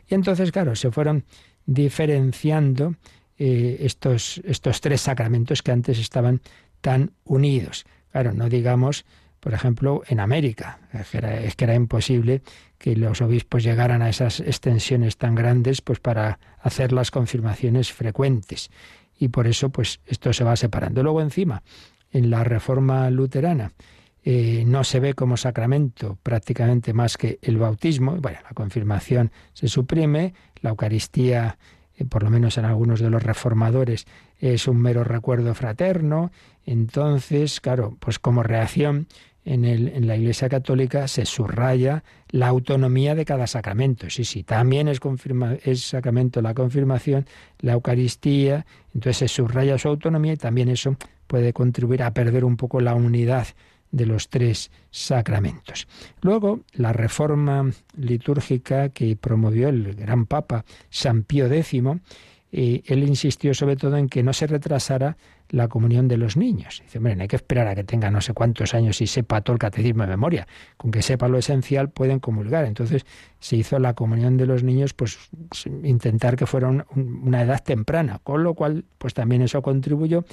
Y 0.09 0.15
entonces, 0.15 0.53
claro, 0.53 0.75
se 0.75 0.91
fueron 0.91 1.25
diferenciando 1.67 2.95
eh, 3.37 3.79
estos, 3.81 4.41
estos 4.45 4.81
tres 4.81 5.03
sacramentos 5.03 5.63
que 5.63 5.73
antes 5.73 5.99
estaban 5.99 6.41
tan 6.81 7.13
unidos. 7.25 7.85
Claro, 8.11 8.33
no 8.33 8.49
digamos, 8.49 9.05
por 9.49 9.55
ejemplo, 9.55 10.03
en 10.07 10.21
América, 10.21 10.79
es 10.93 11.57
que, 11.57 11.65
era, 11.65 11.75
imposible 11.75 12.43
que 12.77 12.95
los 12.95 13.23
obispos 13.23 13.65
llegaran 13.65 14.03
a 14.03 14.11
esas 14.11 14.41
extensiones 14.41 15.17
tan 15.17 15.35
grandes 15.35 15.81
pues 15.81 16.01
para 16.01 16.39
hacer 16.61 16.93
las 16.93 17.11
confirmaciones 17.11 17.91
frecuentes 17.91 18.71
y 19.19 19.29
por 19.29 19.47
eso 19.47 19.71
pues 19.71 20.01
esto 20.05 20.35
se 20.35 20.45
va 20.45 20.55
separando. 20.55 21.03
Luego 21.03 21.23
encima 21.23 21.63
en 22.13 22.29
la 22.29 22.45
reforma 22.45 23.09
luterana 23.09 23.73
eh, 24.23 24.65
no 24.67 24.85
se 24.85 25.01
ve 25.01 25.15
como 25.15 25.39
sacramento 25.39 26.19
prácticamente 26.23 26.93
más 26.93 27.17
que 27.17 27.39
el 27.41 27.57
bautismo. 27.57 28.17
Bueno, 28.17 28.41
la 28.45 28.51
confirmación 28.51 29.33
se 29.55 29.69
suprime, 29.69 30.35
la 30.61 30.69
Eucaristía, 30.69 31.57
eh, 31.97 32.05
por 32.05 32.23
lo 32.23 32.29
menos 32.29 32.59
en 32.59 32.67
algunos 32.67 33.01
de 33.01 33.09
los 33.09 33.23
reformadores, 33.23 34.07
es 34.41 34.69
un 34.69 34.77
mero 34.77 35.05
recuerdo 35.05 35.55
fraterno. 35.55 36.33
Entonces, 36.67 37.63
claro, 37.63 37.97
pues 37.99 38.19
como 38.19 38.43
reacción 38.43 39.07
en, 39.49 40.07
la 40.07 40.17
Iglesia 40.17 40.49
Católica 40.49 41.09
se 41.09 41.25
subraya 41.25 42.05
la 42.31 42.49
autonomía 42.49 43.15
de 43.15 43.25
cada 43.25 43.47
sacramento. 43.47 44.11
Sí, 44.11 44.25
sí, 44.25 44.43
también 44.43 44.89
es, 44.89 45.01
confirma, 45.01 45.55
es 45.65 45.83
sacramento 45.83 46.43
la 46.43 46.53
confirmación, 46.53 47.27
la 47.61 47.73
Eucaristía, 47.73 48.67
entonces 48.95 49.17
se 49.17 49.29
subraya 49.29 49.79
su 49.79 49.89
autonomía 49.89 50.35
y 50.35 50.37
también 50.37 50.69
eso 50.69 50.97
puede 51.27 51.53
contribuir 51.53 52.03
a 52.03 52.13
perder 52.13 52.45
un 52.45 52.57
poco 52.57 52.81
la 52.81 52.95
unidad 52.95 53.47
de 53.91 54.05
los 54.05 54.29
tres 54.29 54.71
sacramentos. 54.91 55.89
Luego, 56.21 56.61
la 56.75 56.93
reforma 56.93 57.71
litúrgica 57.97 58.91
que 58.91 59.17
promovió 59.17 59.71
el 59.71 59.95
gran 59.95 60.27
Papa 60.27 60.67
San 60.91 61.23
Pío 61.23 61.47
X 61.47 61.83
eh, 62.51 62.83
él 62.87 63.07
insistió 63.07 63.53
sobre 63.53 63.77
todo 63.77 63.97
en 63.97 64.09
que 64.09 64.23
no 64.23 64.33
se 64.33 64.47
retrasara 64.47 65.17
la 65.51 65.69
comunión 65.69 66.09
de 66.09 66.17
los 66.17 66.37
niños. 66.37 66.83
Dice, 66.83 66.99
hombre, 66.99 67.17
no 67.17 67.23
hay 67.23 67.29
que 67.29 67.37
esperar 67.37 67.69
a 67.69 67.75
que 67.75 67.85
tenga 67.85 68.11
no 68.11 68.21
sé 68.21 68.35
cuántos 68.35 68.75
años 68.75 69.01
y 69.01 69.07
sepa 69.07 69.41
todo 69.41 69.55
el 69.55 69.59
catecismo 69.59 70.03
de 70.03 70.09
memoria. 70.09 70.47
Con 70.77 70.91
que 70.91 71.03
sepa 71.03 71.29
lo 71.29 71.39
esencial 71.39 71.91
pueden 71.91 72.21
comulgar. 72.21 72.65
Entonces 72.65 73.07
se 73.39 73.57
hizo 73.57 73.79
la 73.79 73.95
comunión 73.95 74.37
de 74.37 74.47
los 74.47 74.63
niños, 74.63 74.95
pues 74.95 75.19
intentar 75.83 76.37
que 76.37 76.47
fuera 76.47 76.69
una 76.95 77.43
edad 77.43 77.63
temprana, 77.63 78.21
con 78.23 78.43
lo 78.43 78.55
cual, 78.55 78.85
pues 78.99 79.15
también 79.15 79.43
eso 79.43 79.63
contribuyó 79.63 80.25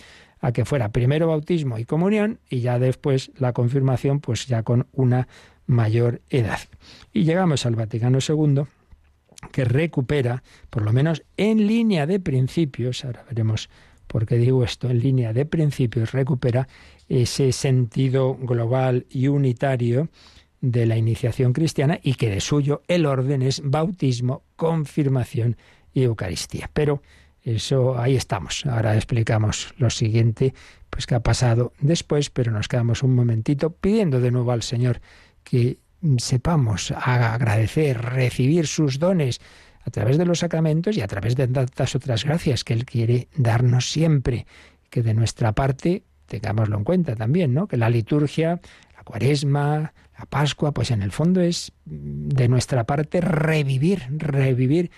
a 0.41 0.51
que 0.51 0.65
fuera 0.65 0.89
primero 0.89 1.27
bautismo 1.27 1.77
y 1.77 1.85
comunión 1.85 2.39
y 2.49 2.59
ya 2.59 2.79
después 2.79 3.31
la 3.37 3.53
confirmación, 3.53 4.19
pues 4.19 4.47
ya 4.47 4.63
con 4.63 4.87
una 4.91 5.27
mayor 5.65 6.21
edad. 6.29 6.59
Y 7.13 7.23
llegamos 7.23 7.65
al 7.65 7.75
Vaticano 7.75 8.19
II, 8.27 8.63
que 9.51 9.65
recupera, 9.65 10.43
por 10.69 10.83
lo 10.83 10.93
menos 10.93 11.23
en 11.37 11.67
línea 11.67 12.05
de 12.05 12.19
principios, 12.19 13.05
ahora 13.05 13.25
veremos 13.27 13.69
porque 14.07 14.37
digo 14.37 14.63
esto, 14.63 14.89
en 14.89 14.99
línea 14.99 15.33
de 15.33 15.45
principios 15.45 16.11
recupera 16.11 16.67
ese 17.09 17.51
sentido 17.51 18.35
global 18.35 19.05
y 19.09 19.27
unitario 19.27 20.09
de 20.61 20.85
la 20.85 20.97
iniciación 20.97 21.53
cristiana 21.53 21.99
y 22.01 22.15
que 22.15 22.29
de 22.29 22.41
suyo 22.41 22.81
el 22.87 23.05
orden 23.05 23.41
es 23.41 23.61
bautismo, 23.63 24.43
confirmación 24.55 25.57
y 25.93 26.03
Eucaristía. 26.03 26.69
Pero 26.73 27.01
eso 27.43 27.97
ahí 27.97 28.15
estamos. 28.15 28.65
Ahora 28.65 28.95
explicamos 28.95 29.73
lo 29.77 29.89
siguiente, 29.89 30.53
pues 30.89 31.05
que 31.05 31.15
ha 31.15 31.19
pasado 31.19 31.73
después, 31.79 32.29
pero 32.29 32.51
nos 32.51 32.67
quedamos 32.67 33.03
un 33.03 33.13
momentito 33.13 33.71
pidiendo 33.71 34.19
de 34.19 34.31
nuevo 34.31 34.51
al 34.51 34.63
Señor 34.63 35.01
que 35.43 35.77
sepamos 36.17 36.91
agradecer, 36.91 38.01
recibir 38.01 38.67
sus 38.67 38.99
dones, 38.99 39.41
a 39.85 39.91
través 39.91 40.17
de 40.17 40.25
los 40.25 40.39
sacramentos 40.39 40.97
y 40.97 41.01
a 41.01 41.07
través 41.07 41.35
de 41.35 41.47
tantas 41.47 41.95
otras 41.95 42.25
gracias 42.25 42.63
que 42.63 42.73
Él 42.73 42.85
quiere 42.85 43.27
darnos 43.35 43.91
siempre, 43.91 44.47
que 44.89 45.03
de 45.03 45.13
nuestra 45.13 45.53
parte 45.53 46.03
tengámoslo 46.25 46.77
en 46.77 46.83
cuenta 46.83 47.15
también, 47.15 47.53
¿no? 47.53 47.67
Que 47.67 47.77
la 47.77 47.89
liturgia, 47.89 48.59
la 48.95 49.03
cuaresma, 49.03 49.93
la 50.17 50.25
Pascua, 50.25 50.71
pues 50.71 50.91
en 50.91 51.03
el 51.03 51.11
fondo 51.11 51.41
es 51.41 51.71
de 51.85 52.47
nuestra 52.47 52.85
parte 52.85 53.21
revivir, 53.21 54.03
revivir 54.09 54.91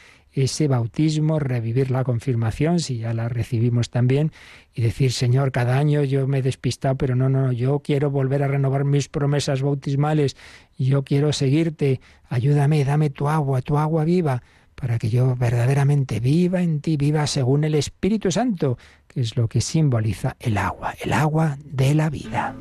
ese 0.43 0.67
bautismo, 0.67 1.39
revivir 1.39 1.91
la 1.91 2.04
confirmación, 2.04 2.80
si 2.80 3.00
ya 3.00 3.13
la 3.13 3.30
recibimos 3.30 3.89
también, 3.89 4.32
y 4.73 4.82
decir, 4.82 5.12
Señor, 5.12 5.52
cada 5.52 5.78
año 5.78 6.04
yo 6.04 6.28
me 6.28 6.39
he 6.39 6.41
despistado, 6.41 6.95
pero 6.95 7.15
no, 7.15 7.30
no, 7.30 7.52
yo 7.52 7.80
quiero 7.80 8.12
volver 8.12 8.43
a 8.43 8.47
renovar 8.47 8.86
mis 8.86 9.10
promesas 9.10 9.62
bautismales, 9.62 10.36
yo 10.78 11.04
quiero 11.04 11.34
seguirte, 11.34 12.02
ayúdame, 12.30 12.86
dame 12.86 13.10
tu 13.10 13.28
agua, 13.28 13.62
tu 13.62 13.78
agua 13.78 14.04
viva, 14.04 14.43
para 14.76 15.00
que 15.00 15.10
yo 15.10 15.36
verdaderamente 15.36 16.19
viva 16.19 16.62
en 16.62 16.82
ti, 16.82 16.97
viva 16.97 17.26
según 17.26 17.63
el 17.63 17.73
Espíritu 17.73 18.32
Santo, 18.32 18.78
que 19.08 19.21
es 19.21 19.36
lo 19.36 19.47
que 19.47 19.60
simboliza 19.60 20.36
el 20.39 20.58
agua, 20.58 20.93
el 21.04 21.13
agua 21.13 21.58
de 21.65 21.95
la 21.95 22.10
vida. 22.12 22.56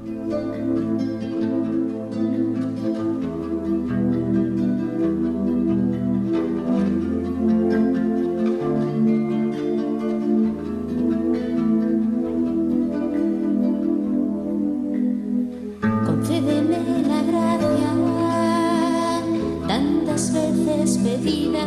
despedida 20.66 21.64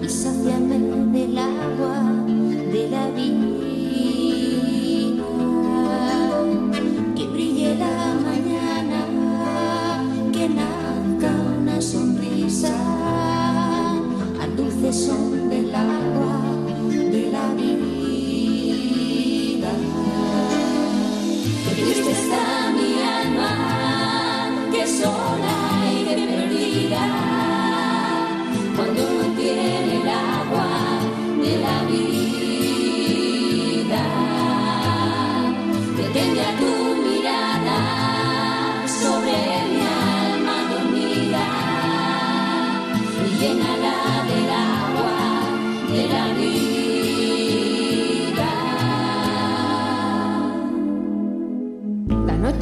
y 0.00 0.08
saciame 0.08 1.11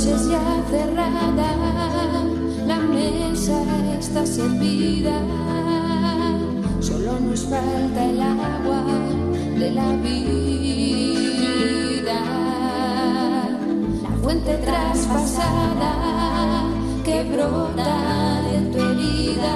noches 0.00 0.28
ya 0.28 0.40
cerrada, 0.70 1.52
la 2.66 2.78
mesa 2.78 3.62
está 3.98 4.24
servida. 4.24 5.12
Solo 6.80 7.20
nos 7.20 7.44
falta 7.44 8.04
el 8.06 8.22
agua 8.22 8.82
de 9.58 9.70
la 9.72 9.92
vida. 9.96 10.20
La 14.02 14.10
fuente 14.22 14.56
traspasada 14.64 15.92
que 17.04 17.24
brota 17.24 18.40
de 18.50 18.60
tu 18.72 18.78
herida, 18.78 19.54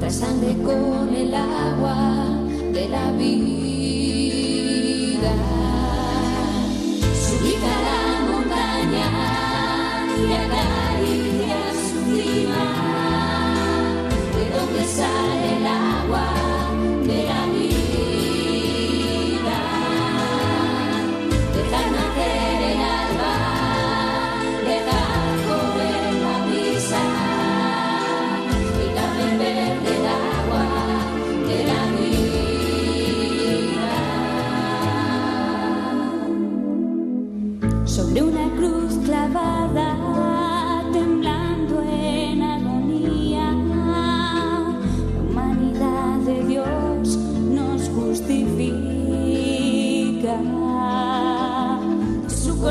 trasande 0.00 0.56
con 0.64 1.14
el 1.14 1.32
agua 1.32 2.26
de 2.72 2.88
la 2.88 3.12
vida. 3.12 3.44
Yeah. 10.26 10.73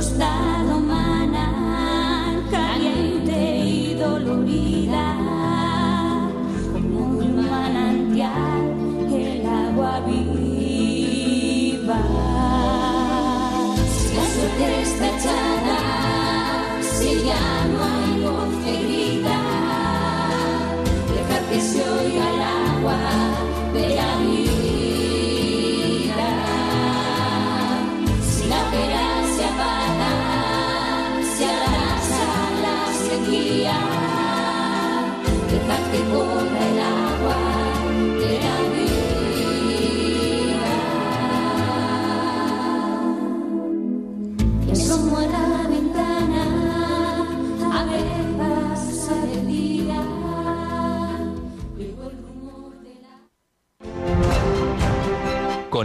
first 0.03 0.19
time. 0.19 0.62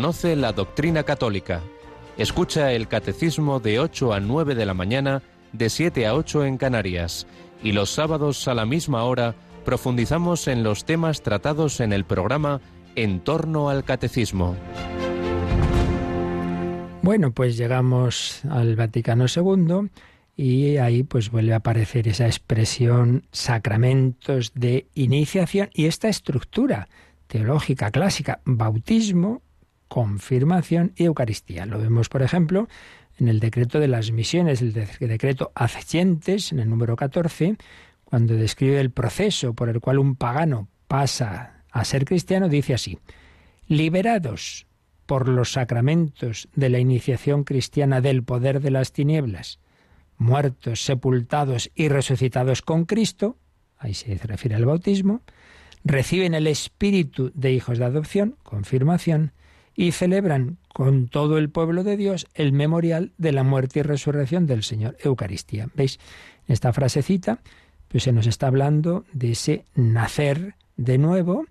Conoce 0.09 0.36
la 0.36 0.54
doctrina 0.54 1.02
católica. 1.02 1.61
Escucha 2.16 2.72
el 2.72 2.88
catecismo 2.88 3.61
de 3.61 3.78
8 3.78 4.14
a 4.14 4.20
9 4.20 4.54
de 4.54 4.64
la 4.64 4.72
mañana, 4.72 5.22
de 5.52 5.68
7 5.68 6.06
a 6.06 6.14
8 6.14 6.46
en 6.46 6.56
Canarias. 6.56 7.26
Y 7.62 7.72
los 7.72 7.90
sábados 7.90 8.48
a 8.48 8.54
la 8.54 8.64
misma 8.64 9.04
hora 9.04 9.34
profundizamos 9.66 10.48
en 10.48 10.62
los 10.62 10.86
temas 10.86 11.20
tratados 11.20 11.80
en 11.80 11.92
el 11.92 12.06
programa 12.06 12.62
En 12.96 13.20
torno 13.20 13.68
al 13.68 13.84
catecismo. 13.84 14.56
Bueno, 17.02 17.32
pues 17.32 17.59
llegamos 17.59 18.40
al 18.48 18.76
Vaticano 18.76 19.26
II 19.26 19.90
y 20.38 20.78
ahí 20.78 21.02
pues 21.02 21.30
vuelve 21.30 21.52
a 21.52 21.56
aparecer 21.56 22.09
esa 22.09 22.24
expresión 22.24 23.26
sacramentos 23.30 24.52
de 24.54 24.86
iniciación 24.94 25.68
y 25.74 25.84
esta 25.84 26.09
estructura 26.09 26.88
teológica 27.26 27.90
clásica, 27.90 28.40
bautismo, 28.46 29.42
confirmación 29.89 30.93
y 30.97 31.05
Eucaristía. 31.05 31.66
Lo 31.66 31.78
vemos, 31.78 32.09
por 32.09 32.22
ejemplo, 32.22 32.68
en 33.18 33.28
el 33.28 33.41
decreto 33.41 33.80
de 33.80 33.89
las 33.89 34.12
misiones, 34.12 34.62
el 34.62 34.72
decreto 34.72 35.51
Acecientes, 35.55 36.53
en 36.53 36.61
el 36.61 36.68
número 36.68 36.95
14, 36.97 37.57
cuando 38.05 38.34
describe 38.34 38.80
el 38.80 38.91
proceso 38.91 39.55
por 39.55 39.68
el 39.68 39.80
cual 39.80 39.99
un 39.99 40.14
pagano 40.14 40.68
pasa 40.86 41.64
a 41.70 41.84
ser 41.84 42.05
cristiano, 42.05 42.49
dice 42.49 42.74
así, 42.74 42.99
liberados 43.66 44.66
por 45.07 45.28
los 45.28 45.53
sacramentos 45.53 46.49
de 46.55 46.68
la 46.68 46.78
iniciación 46.78 47.45
cristiana 47.45 48.01
del 48.01 48.22
poder 48.22 48.61
de 48.61 48.70
las 48.70 48.93
tinieblas, 48.93 49.59
muertos, 50.16 50.84
sepultados 50.84 51.70
y 51.74 51.89
resucitados 51.89 52.62
con 52.62 52.84
Cristo, 52.84 53.36
ahí 53.78 53.95
se 53.95 54.14
refiere 54.16 54.57
al 54.57 54.66
bautismo, 54.66 55.22
reciben 55.84 56.34
el 56.34 56.47
espíritu 56.47 57.30
de 57.34 57.53
hijos 57.53 57.78
de 57.78 57.84
adopción, 57.84 58.36
confirmación, 58.43 59.32
y 59.79 59.93
celebran 59.93 60.59
con 60.74 61.07
todo 61.07 61.39
el 61.39 61.51
pueblo 61.51 61.85
de 61.85 61.97
Dios 61.97 62.26
el 62.35 62.53
memorial 62.53 63.12
de 63.16 63.31
la 63.31 63.45
muerte 63.45 63.79
y 63.79 63.83
resurrección 63.83 64.45
del 64.45 64.64
Señor, 64.64 64.97
Eucaristía. 65.05 65.68
¿Veis? 65.72 66.01
Esta 66.49 66.72
frasecita, 66.72 67.39
pues 67.87 68.03
se 68.03 68.12
nos 68.12 68.26
está 68.26 68.49
hablando 68.49 69.05
de 69.12 69.31
ese 69.31 69.64
nacer 69.76 70.57
de 70.76 70.99
nuevo, 70.99 71.47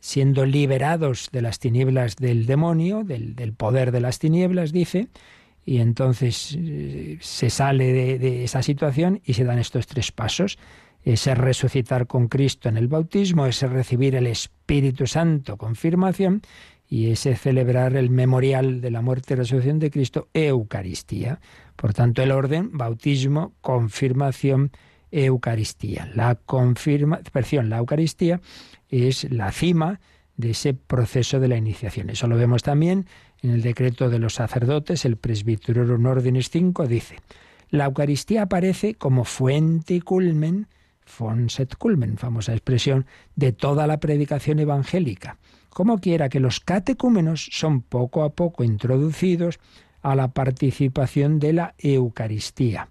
siendo 0.00 0.44
liberados 0.44 1.30
de 1.32 1.40
las 1.40 1.60
tinieblas 1.60 2.16
del 2.16 2.44
demonio, 2.44 3.04
del, 3.04 3.54
poder 3.56 3.90
de 3.90 4.00
las 4.00 4.18
tinieblas, 4.18 4.70
dice, 4.70 5.08
y 5.64 5.78
entonces 5.78 6.54
eh, 6.60 7.16
se 7.22 7.48
sale 7.48 8.18
de, 8.18 8.44
esa 8.44 8.62
situación 8.62 9.22
y 9.24 9.32
se 9.32 9.44
dan 9.44 9.58
estos 9.58 9.86
tres 9.86 10.12
pasos. 10.12 10.58
Ese 11.04 11.34
resucitar 11.34 12.06
con 12.06 12.28
Cristo 12.28 12.68
en 12.68 12.76
el 12.76 12.86
bautismo, 12.86 13.46
ese 13.46 13.66
recibir 13.66 14.14
el 14.14 14.28
Espíritu 14.28 15.08
Santo, 15.08 15.56
confirmación, 15.56 16.42
y 16.92 17.10
ese 17.10 17.36
celebrar 17.36 17.96
el 17.96 18.10
memorial 18.10 18.82
de 18.82 18.90
la 18.90 19.00
muerte 19.00 19.32
y 19.32 19.36
resurrección 19.38 19.78
de 19.78 19.90
Cristo, 19.90 20.28
Eucaristía. 20.34 21.40
Por 21.74 21.94
tanto, 21.94 22.22
el 22.22 22.30
orden, 22.30 22.68
bautismo, 22.70 23.54
confirmación, 23.62 24.72
Eucaristía. 25.10 26.10
La 26.14 26.34
confirmación, 26.34 27.70
la 27.70 27.78
Eucaristía 27.78 28.42
es 28.90 29.24
la 29.32 29.50
cima 29.52 30.00
de 30.36 30.50
ese 30.50 30.74
proceso 30.74 31.40
de 31.40 31.48
la 31.48 31.56
iniciación. 31.56 32.10
Eso 32.10 32.26
lo 32.26 32.36
vemos 32.36 32.62
también 32.62 33.06
en 33.40 33.52
el 33.52 33.62
decreto 33.62 34.10
de 34.10 34.18
los 34.18 34.34
sacerdotes, 34.34 35.06
el 35.06 35.16
Presbyterorum 35.16 36.04
Ordinis 36.04 36.50
5 36.50 36.86
dice, 36.86 37.16
la 37.70 37.86
Eucaristía 37.86 38.42
aparece 38.42 38.96
como 38.96 39.24
fuente 39.24 39.94
y 39.94 40.00
culmen, 40.02 40.66
fonset 41.06 41.74
culmen, 41.74 42.18
famosa 42.18 42.52
expresión, 42.52 43.06
de 43.34 43.52
toda 43.52 43.86
la 43.86 43.98
predicación 43.98 44.58
evangélica. 44.58 45.38
Como 45.72 45.98
quiera 45.98 46.28
que 46.28 46.40
los 46.40 46.60
catecúmenos 46.60 47.48
son 47.50 47.80
poco 47.80 48.24
a 48.24 48.30
poco 48.30 48.62
introducidos 48.62 49.58
a 50.02 50.14
la 50.14 50.28
participación 50.28 51.38
de 51.38 51.54
la 51.54 51.74
Eucaristía. 51.78 52.90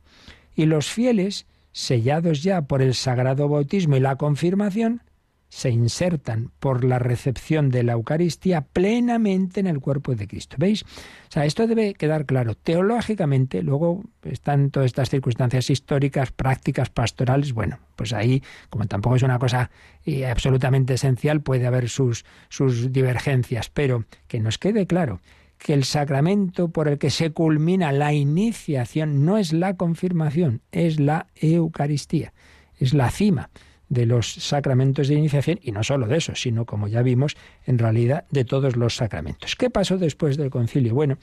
Y 0.55 0.65
los 0.65 0.87
fieles, 0.89 1.45
sellados 1.71 2.41
ya 2.41 2.63
por 2.63 2.81
el 2.81 2.95
sagrado 2.95 3.47
bautismo 3.47 3.97
y 3.97 3.99
la 3.99 4.15
confirmación, 4.15 5.03
se 5.51 5.69
insertan 5.69 6.49
por 6.61 6.85
la 6.85 6.97
recepción 6.97 7.71
de 7.71 7.83
la 7.83 7.91
Eucaristía 7.91 8.61
plenamente 8.61 9.59
en 9.59 9.67
el 9.67 9.81
cuerpo 9.81 10.15
de 10.15 10.25
Cristo. 10.25 10.55
¿Veis? 10.57 10.83
O 10.83 10.87
sea, 11.27 11.45
esto 11.45 11.67
debe 11.67 11.93
quedar 11.93 12.25
claro. 12.25 12.55
Teológicamente, 12.55 13.61
luego 13.61 14.01
están 14.23 14.71
todas 14.71 14.85
estas 14.85 15.09
circunstancias 15.09 15.69
históricas, 15.69 16.31
prácticas, 16.31 16.89
pastorales. 16.89 17.51
Bueno, 17.51 17.79
pues 17.97 18.13
ahí, 18.13 18.41
como 18.69 18.85
tampoco 18.85 19.17
es 19.17 19.23
una 19.23 19.39
cosa 19.39 19.69
eh, 20.05 20.25
absolutamente 20.25 20.93
esencial, 20.93 21.41
puede 21.41 21.67
haber 21.67 21.89
sus, 21.89 22.23
sus 22.47 22.93
divergencias, 22.93 23.69
pero 23.69 24.05
que 24.29 24.39
nos 24.39 24.57
quede 24.57 24.87
claro 24.87 25.19
que 25.57 25.73
el 25.73 25.83
sacramento 25.83 26.69
por 26.69 26.87
el 26.87 26.97
que 26.97 27.09
se 27.09 27.33
culmina 27.33 27.91
la 27.91 28.13
iniciación 28.13 29.25
no 29.25 29.37
es 29.37 29.51
la 29.51 29.75
confirmación, 29.75 30.61
es 30.71 30.97
la 30.97 31.27
Eucaristía, 31.35 32.31
es 32.79 32.93
la 32.93 33.11
cima 33.11 33.49
de 33.91 34.05
los 34.05 34.31
sacramentos 34.35 35.09
de 35.09 35.15
iniciación 35.15 35.59
y 35.61 35.73
no 35.73 35.83
solo 35.83 36.07
de 36.07 36.15
eso, 36.15 36.33
sino 36.33 36.65
como 36.65 36.87
ya 36.87 37.01
vimos, 37.01 37.35
en 37.65 37.77
realidad 37.77 38.23
de 38.31 38.45
todos 38.45 38.77
los 38.77 38.95
sacramentos. 38.95 39.57
¿Qué 39.57 39.69
pasó 39.69 39.97
después 39.97 40.37
del 40.37 40.49
concilio? 40.49 40.95
Bueno, 40.95 41.17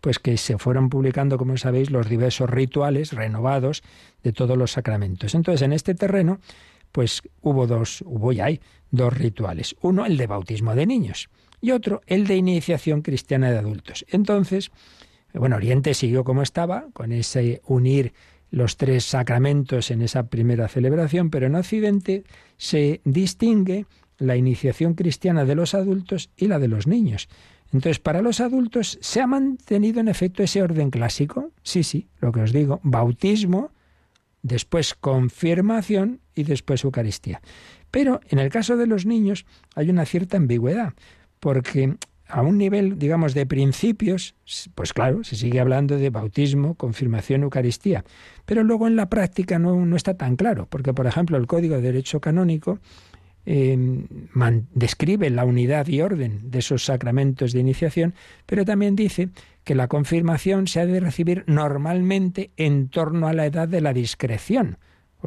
pues 0.00 0.18
que 0.18 0.38
se 0.38 0.56
fueron 0.56 0.88
publicando, 0.88 1.36
como 1.36 1.58
sabéis, 1.58 1.90
los 1.90 2.08
diversos 2.08 2.48
rituales 2.48 3.12
renovados 3.12 3.82
de 4.22 4.32
todos 4.32 4.56
los 4.56 4.72
sacramentos. 4.72 5.34
Entonces, 5.34 5.60
en 5.60 5.74
este 5.74 5.94
terreno, 5.94 6.40
pues 6.92 7.20
hubo 7.42 7.66
dos, 7.66 8.02
hubo 8.06 8.32
y 8.32 8.40
hay 8.40 8.60
dos 8.90 9.12
rituales. 9.12 9.76
Uno, 9.82 10.06
el 10.06 10.16
de 10.16 10.26
bautismo 10.26 10.74
de 10.74 10.86
niños, 10.86 11.28
y 11.60 11.72
otro, 11.72 12.00
el 12.06 12.26
de 12.26 12.36
iniciación 12.36 13.02
cristiana 13.02 13.50
de 13.50 13.58
adultos. 13.58 14.06
Entonces, 14.08 14.70
bueno, 15.34 15.56
Oriente 15.56 15.92
siguió 15.92 16.24
como 16.24 16.40
estaba, 16.40 16.86
con 16.94 17.12
ese 17.12 17.60
unir 17.66 18.14
los 18.54 18.76
tres 18.76 19.04
sacramentos 19.04 19.90
en 19.90 20.00
esa 20.00 20.28
primera 20.28 20.68
celebración, 20.68 21.28
pero 21.28 21.46
en 21.46 21.56
Occidente 21.56 22.22
se 22.56 23.00
distingue 23.04 23.86
la 24.18 24.36
iniciación 24.36 24.94
cristiana 24.94 25.44
de 25.44 25.56
los 25.56 25.74
adultos 25.74 26.30
y 26.36 26.46
la 26.46 26.60
de 26.60 26.68
los 26.68 26.86
niños. 26.86 27.28
Entonces, 27.72 27.98
para 27.98 28.22
los 28.22 28.40
adultos 28.40 28.96
se 29.00 29.20
ha 29.20 29.26
mantenido 29.26 29.98
en 29.98 30.06
efecto 30.06 30.44
ese 30.44 30.62
orden 30.62 30.90
clásico. 30.90 31.50
Sí, 31.64 31.82
sí, 31.82 32.06
lo 32.20 32.30
que 32.30 32.42
os 32.42 32.52
digo, 32.52 32.78
bautismo, 32.84 33.72
después 34.42 34.94
confirmación 34.94 36.20
y 36.36 36.44
después 36.44 36.84
Eucaristía. 36.84 37.42
Pero 37.90 38.20
en 38.28 38.38
el 38.38 38.50
caso 38.50 38.76
de 38.76 38.86
los 38.86 39.04
niños 39.04 39.46
hay 39.74 39.90
una 39.90 40.06
cierta 40.06 40.36
ambigüedad, 40.36 40.92
porque 41.40 41.96
a 42.34 42.42
un 42.42 42.58
nivel, 42.58 42.98
digamos, 42.98 43.32
de 43.32 43.46
principios, 43.46 44.34
pues 44.74 44.92
claro, 44.92 45.22
se 45.22 45.36
sigue 45.36 45.60
hablando 45.60 45.96
de 45.96 46.10
bautismo, 46.10 46.74
confirmación, 46.74 47.44
Eucaristía. 47.44 48.04
Pero 48.44 48.64
luego 48.64 48.88
en 48.88 48.96
la 48.96 49.08
práctica 49.08 49.60
no, 49.60 49.86
no 49.86 49.94
está 49.94 50.14
tan 50.14 50.34
claro, 50.34 50.66
porque, 50.68 50.92
por 50.92 51.06
ejemplo, 51.06 51.36
el 51.36 51.46
Código 51.46 51.76
de 51.76 51.82
Derecho 51.82 52.20
Canónico 52.20 52.80
em, 53.46 54.08
describe 54.74 55.30
la 55.30 55.44
unidad 55.44 55.86
y 55.86 56.00
orden 56.00 56.50
de 56.50 56.58
esos 56.58 56.84
sacramentos 56.84 57.52
de 57.52 57.60
iniciación, 57.60 58.14
pero 58.46 58.64
también 58.64 58.96
dice 58.96 59.28
que 59.62 59.76
la 59.76 59.86
confirmación 59.86 60.66
se 60.66 60.80
ha 60.80 60.86
de 60.86 60.98
recibir 60.98 61.44
normalmente 61.46 62.50
en 62.56 62.88
torno 62.88 63.28
a 63.28 63.32
la 63.32 63.46
edad 63.46 63.68
de 63.68 63.80
la 63.80 63.92
discreción 63.92 64.78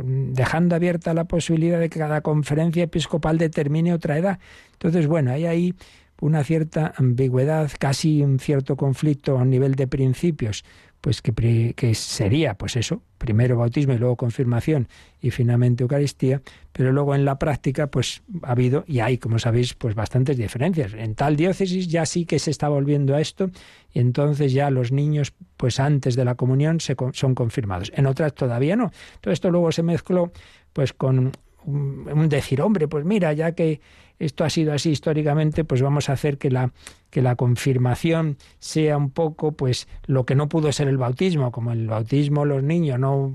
dejando 0.03 0.75
abierta 0.75 1.15
la 1.15 1.23
posibilidad 1.23 1.79
de 1.79 1.89
que 1.89 1.97
cada 1.97 2.21
conferencia 2.21 2.83
episcopal 2.83 3.39
determine 3.39 3.95
otra 3.95 4.19
edad. 4.19 4.37
Entonces, 4.73 5.07
bueno, 5.07 5.31
hay 5.31 5.47
ahí 5.47 5.73
una 6.19 6.43
cierta 6.43 6.93
ambigüedad, 6.97 7.71
casi 7.79 8.21
un 8.21 8.39
cierto 8.39 8.75
conflicto 8.75 9.37
a 9.37 9.45
nivel 9.45 9.75
de 9.75 9.87
principios, 9.87 10.63
pues 11.01 11.21
que, 11.21 11.73
que, 11.75 11.95
sería, 11.95 12.55
pues 12.55 12.75
eso, 12.75 13.01
primero 13.17 13.57
bautismo 13.57 13.93
y 13.93 13.97
luego 13.97 14.15
confirmación 14.15 14.87
y 15.21 15.29
finalmente 15.31 15.83
Eucaristía, 15.83 16.41
pero 16.73 16.91
luego 16.91 17.13
en 17.13 17.23
la 17.23 17.37
práctica, 17.37 17.87
pues 17.87 18.23
ha 18.41 18.51
habido 18.51 18.83
y 18.87 18.99
hay, 18.99 19.17
como 19.17 19.37
sabéis, 19.37 19.73
pues 19.75 19.93
bastantes 19.93 20.37
diferencias. 20.37 20.93
En 20.93 21.13
tal 21.15 21.35
diócesis 21.35 21.87
ya 21.87 22.05
sí 22.05 22.25
que 22.25 22.39
se 22.39 22.51
está 22.51 22.67
volviendo 22.67 23.15
a 23.15 23.21
esto 23.21 23.51
y 23.93 23.99
entonces 23.99 24.53
ya 24.53 24.71
los 24.71 24.91
niños, 24.91 25.33
pues 25.55 25.79
antes 25.79 26.15
de 26.15 26.25
la 26.25 26.35
comunión, 26.35 26.79
se, 26.79 26.95
son 27.13 27.35
confirmados. 27.35 27.91
En 27.95 28.07
otras 28.07 28.33
todavía 28.33 28.75
no. 28.75 28.91
Todo 29.21 29.33
esto 29.33 29.51
luego 29.51 29.71
se 29.71 29.83
mezcló, 29.83 30.31
pues 30.73 30.93
con 30.93 31.31
un 31.67 32.29
decir, 32.29 32.61
hombre, 32.61 32.87
pues 32.87 33.05
mira, 33.05 33.33
ya 33.33 33.51
que 33.51 33.81
esto 34.19 34.43
ha 34.43 34.49
sido 34.49 34.73
así 34.73 34.91
históricamente, 34.91 35.63
pues 35.63 35.81
vamos 35.81 36.09
a 36.09 36.13
hacer 36.13 36.37
que 36.37 36.49
la, 36.49 36.71
que 37.09 37.21
la 37.21 37.35
confirmación 37.35 38.37
sea 38.59 38.97
un 38.97 39.11
poco 39.11 39.53
pues 39.53 39.87
lo 40.05 40.25
que 40.25 40.35
no 40.35 40.49
pudo 40.49 40.71
ser 40.71 40.87
el 40.87 40.97
bautismo, 40.97 41.51
como 41.51 41.71
el 41.71 41.87
bautismo 41.87 42.45
los 42.45 42.63
niños 42.63 42.99
no, 42.99 43.33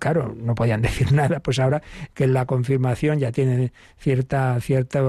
claro, 0.00 0.34
no 0.36 0.54
podían 0.54 0.82
decir 0.82 1.12
nada, 1.12 1.40
pues 1.40 1.58
ahora 1.58 1.82
que 2.14 2.26
la 2.26 2.46
confirmación 2.46 3.18
ya 3.18 3.32
tiene 3.32 3.72
cierta 3.98 4.60
cierta 4.60 5.02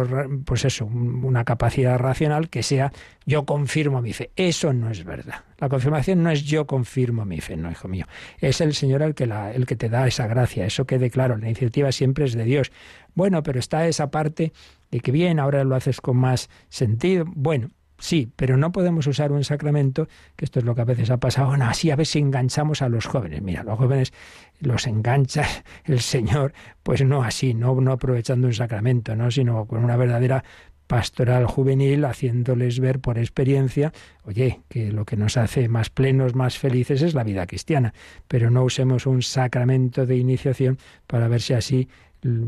pues 0.45 0.65
eso, 0.65 0.85
una 0.85 1.43
capacidad 1.43 1.97
racional 1.97 2.49
que 2.49 2.63
sea 2.63 2.91
yo 3.25 3.45
confirmo 3.45 4.01
mi 4.01 4.13
fe. 4.13 4.31
Eso 4.35 4.71
no 4.71 4.91
es 4.91 5.03
verdad. 5.03 5.43
La 5.57 5.67
confirmación 5.67 6.21
no 6.21 6.29
es 6.29 6.43
yo 6.43 6.67
confirmo 6.67 7.25
mi 7.25 7.41
fe, 7.41 7.57
no, 7.57 7.71
hijo 7.71 7.87
mío. 7.87 8.05
Es 8.39 8.61
el 8.61 8.75
Señor 8.75 9.01
el 9.01 9.15
que 9.15 9.25
la, 9.25 9.51
el 9.51 9.65
que 9.65 9.75
te 9.75 9.89
da 9.89 10.05
esa 10.05 10.27
gracia, 10.27 10.65
eso 10.65 10.85
quede 10.85 11.09
claro, 11.09 11.37
la 11.37 11.47
iniciativa 11.47 11.91
siempre 11.91 12.25
es 12.25 12.33
de 12.33 12.43
Dios. 12.43 12.71
Bueno, 13.15 13.41
pero 13.43 13.59
está 13.59 13.87
esa 13.87 14.11
parte 14.11 14.51
de 14.91 14.99
que 14.99 15.11
bien, 15.11 15.39
ahora 15.39 15.63
lo 15.63 15.75
haces 15.75 16.01
con 16.01 16.17
más 16.17 16.49
sentido. 16.69 17.25
Bueno, 17.27 17.69
Sí, 17.97 18.29
pero 18.35 18.57
no 18.57 18.71
podemos 18.73 19.07
usar 19.07 19.31
un 19.31 19.43
sacramento, 19.43 20.07
que 20.35 20.43
esto 20.45 20.59
es 20.59 20.65
lo 20.65 20.75
que 20.75 20.81
a 20.81 20.85
veces 20.85 21.09
ha 21.09 21.17
pasado, 21.17 21.47
bueno, 21.47 21.65
así 21.65 21.91
a 21.91 22.05
si 22.05 22.19
enganchamos 22.19 22.81
a 22.81 22.89
los 22.89 23.05
jóvenes. 23.05 23.41
Mira, 23.41 23.63
los 23.63 23.77
jóvenes 23.77 24.11
los 24.59 24.85
engancha 24.85 25.45
el 25.85 26.01
Señor, 26.01 26.53
pues 26.83 27.03
no 27.05 27.23
así, 27.23 27.53
no, 27.53 27.79
no 27.79 27.93
aprovechando 27.93 28.47
un 28.47 28.53
sacramento, 28.53 29.15
¿no? 29.15 29.31
sino 29.31 29.65
con 29.65 29.83
una 29.83 29.95
verdadera 29.95 30.43
pastoral 30.87 31.47
juvenil, 31.47 32.05
haciéndoles 32.05 32.79
ver 32.79 32.99
por 32.99 33.17
experiencia, 33.17 33.91
oye, 34.23 34.61
que 34.69 34.91
lo 34.91 35.05
que 35.05 35.17
nos 35.17 35.37
hace 35.37 35.67
más 35.67 35.89
plenos, 35.89 36.35
más 36.35 36.59
felices 36.59 37.01
es 37.01 37.13
la 37.13 37.23
vida 37.23 37.47
cristiana, 37.47 37.93
pero 38.27 38.51
no 38.51 38.63
usemos 38.63 39.07
un 39.07 39.21
sacramento 39.23 40.05
de 40.05 40.17
iniciación 40.17 40.77
para 41.07 41.27
ver 41.27 41.41
si 41.41 41.53
así 41.53 41.89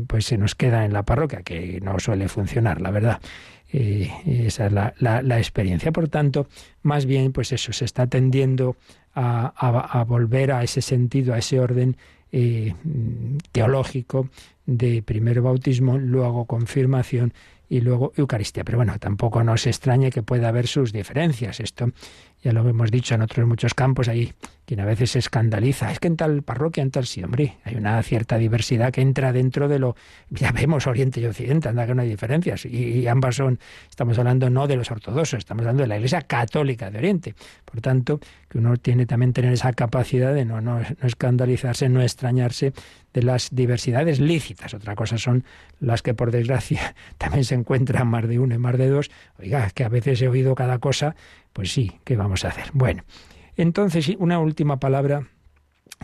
pues 0.06 0.26
se 0.26 0.38
nos 0.38 0.54
queda 0.54 0.84
en 0.84 0.92
la 0.92 1.04
parroquia, 1.04 1.42
que 1.42 1.80
no 1.80 1.98
suele 1.98 2.28
funcionar, 2.28 2.80
la 2.80 2.90
verdad. 2.90 3.20
Eh, 3.70 4.10
esa 4.26 4.66
es 4.66 4.72
la, 4.72 5.38
experiencia. 5.38 5.92
Por 5.92 6.08
tanto, 6.08 6.48
más 6.82 7.06
bien, 7.06 7.32
pues 7.32 7.52
eso, 7.52 7.72
se 7.72 7.84
está 7.84 8.06
tendiendo 8.06 8.76
a, 9.14 10.04
volver 10.06 10.52
a 10.52 10.62
ese 10.62 10.80
sentido, 10.80 11.34
a 11.34 11.38
ese 11.38 11.60
orden 11.60 11.96
eh, 12.32 12.74
teológico 13.52 14.28
de 14.66 15.02
primero 15.02 15.42
bautismo, 15.42 15.98
luego 15.98 16.44
confirmación 16.46 17.32
y 17.68 17.80
luego 17.80 18.12
Eucaristía. 18.16 18.64
Pero 18.64 18.78
bueno, 18.78 18.98
tampoco 18.98 19.42
nos 19.44 19.66
extrañe 19.66 20.10
que 20.10 20.22
pueda 20.22 20.48
haber 20.48 20.66
sus 20.66 20.92
diferencias. 20.92 21.60
Esto 21.60 21.90
ya 22.42 22.52
lo 22.52 22.66
hemos 22.68 22.90
dicho 22.90 23.14
en 23.14 23.22
otros 23.22 23.46
muchos 23.46 23.74
campos, 23.74 24.08
ahí 24.08 24.32
quien 24.68 24.80
a 24.80 24.84
veces 24.84 25.12
se 25.12 25.18
escandaliza, 25.18 25.90
es 25.90 25.98
que 25.98 26.08
en 26.08 26.18
tal 26.18 26.42
parroquia, 26.42 26.82
en 26.82 26.90
tal 26.90 27.06
sí, 27.06 27.24
hombre, 27.24 27.56
hay 27.64 27.76
una 27.76 28.02
cierta 28.02 28.36
diversidad 28.36 28.92
que 28.92 29.00
entra 29.00 29.32
dentro 29.32 29.66
de 29.66 29.78
lo, 29.78 29.96
ya 30.28 30.52
vemos 30.52 30.86
Oriente 30.86 31.22
y 31.22 31.24
Occidente, 31.24 31.70
anda 31.70 31.86
que 31.86 31.94
no 31.94 32.02
hay 32.02 32.10
diferencias, 32.10 32.66
y, 32.66 33.06
ambas 33.06 33.36
son, 33.36 33.58
estamos 33.88 34.18
hablando 34.18 34.50
no 34.50 34.66
de 34.66 34.76
los 34.76 34.90
ortodoxos, 34.90 35.38
estamos 35.38 35.62
hablando 35.62 35.84
de 35.84 35.86
la 35.86 35.96
Iglesia 35.96 36.20
Católica 36.20 36.90
de 36.90 36.98
Oriente. 36.98 37.34
Por 37.64 37.80
tanto, 37.80 38.20
que 38.46 38.58
uno 38.58 38.76
tiene 38.76 39.06
también 39.06 39.32
tener 39.32 39.54
esa 39.54 39.72
capacidad 39.72 40.34
de 40.34 40.44
no, 40.44 40.60
no, 40.60 40.80
no 40.80 40.84
escandalizarse, 41.00 41.88
no 41.88 42.02
extrañarse 42.02 42.74
de 43.14 43.22
las 43.22 43.48
diversidades 43.50 44.20
lícitas. 44.20 44.74
Otra 44.74 44.94
cosa 44.94 45.16
son 45.16 45.44
las 45.80 46.02
que, 46.02 46.12
por 46.12 46.30
desgracia, 46.30 46.94
también 47.16 47.44
se 47.44 47.54
encuentran 47.54 48.06
más 48.06 48.28
de 48.28 48.38
uno 48.38 48.54
y 48.54 48.58
más 48.58 48.76
de 48.76 48.90
dos. 48.90 49.10
Oiga, 49.38 49.70
que 49.70 49.84
a 49.84 49.88
veces 49.88 50.20
he 50.20 50.28
oído 50.28 50.54
cada 50.54 50.78
cosa, 50.78 51.16
pues 51.54 51.72
sí, 51.72 51.92
¿qué 52.04 52.16
vamos 52.16 52.44
a 52.44 52.48
hacer? 52.48 52.66
Bueno, 52.74 53.02
entonces, 53.58 54.08
una 54.18 54.38
última 54.38 54.78
palabra 54.78 55.28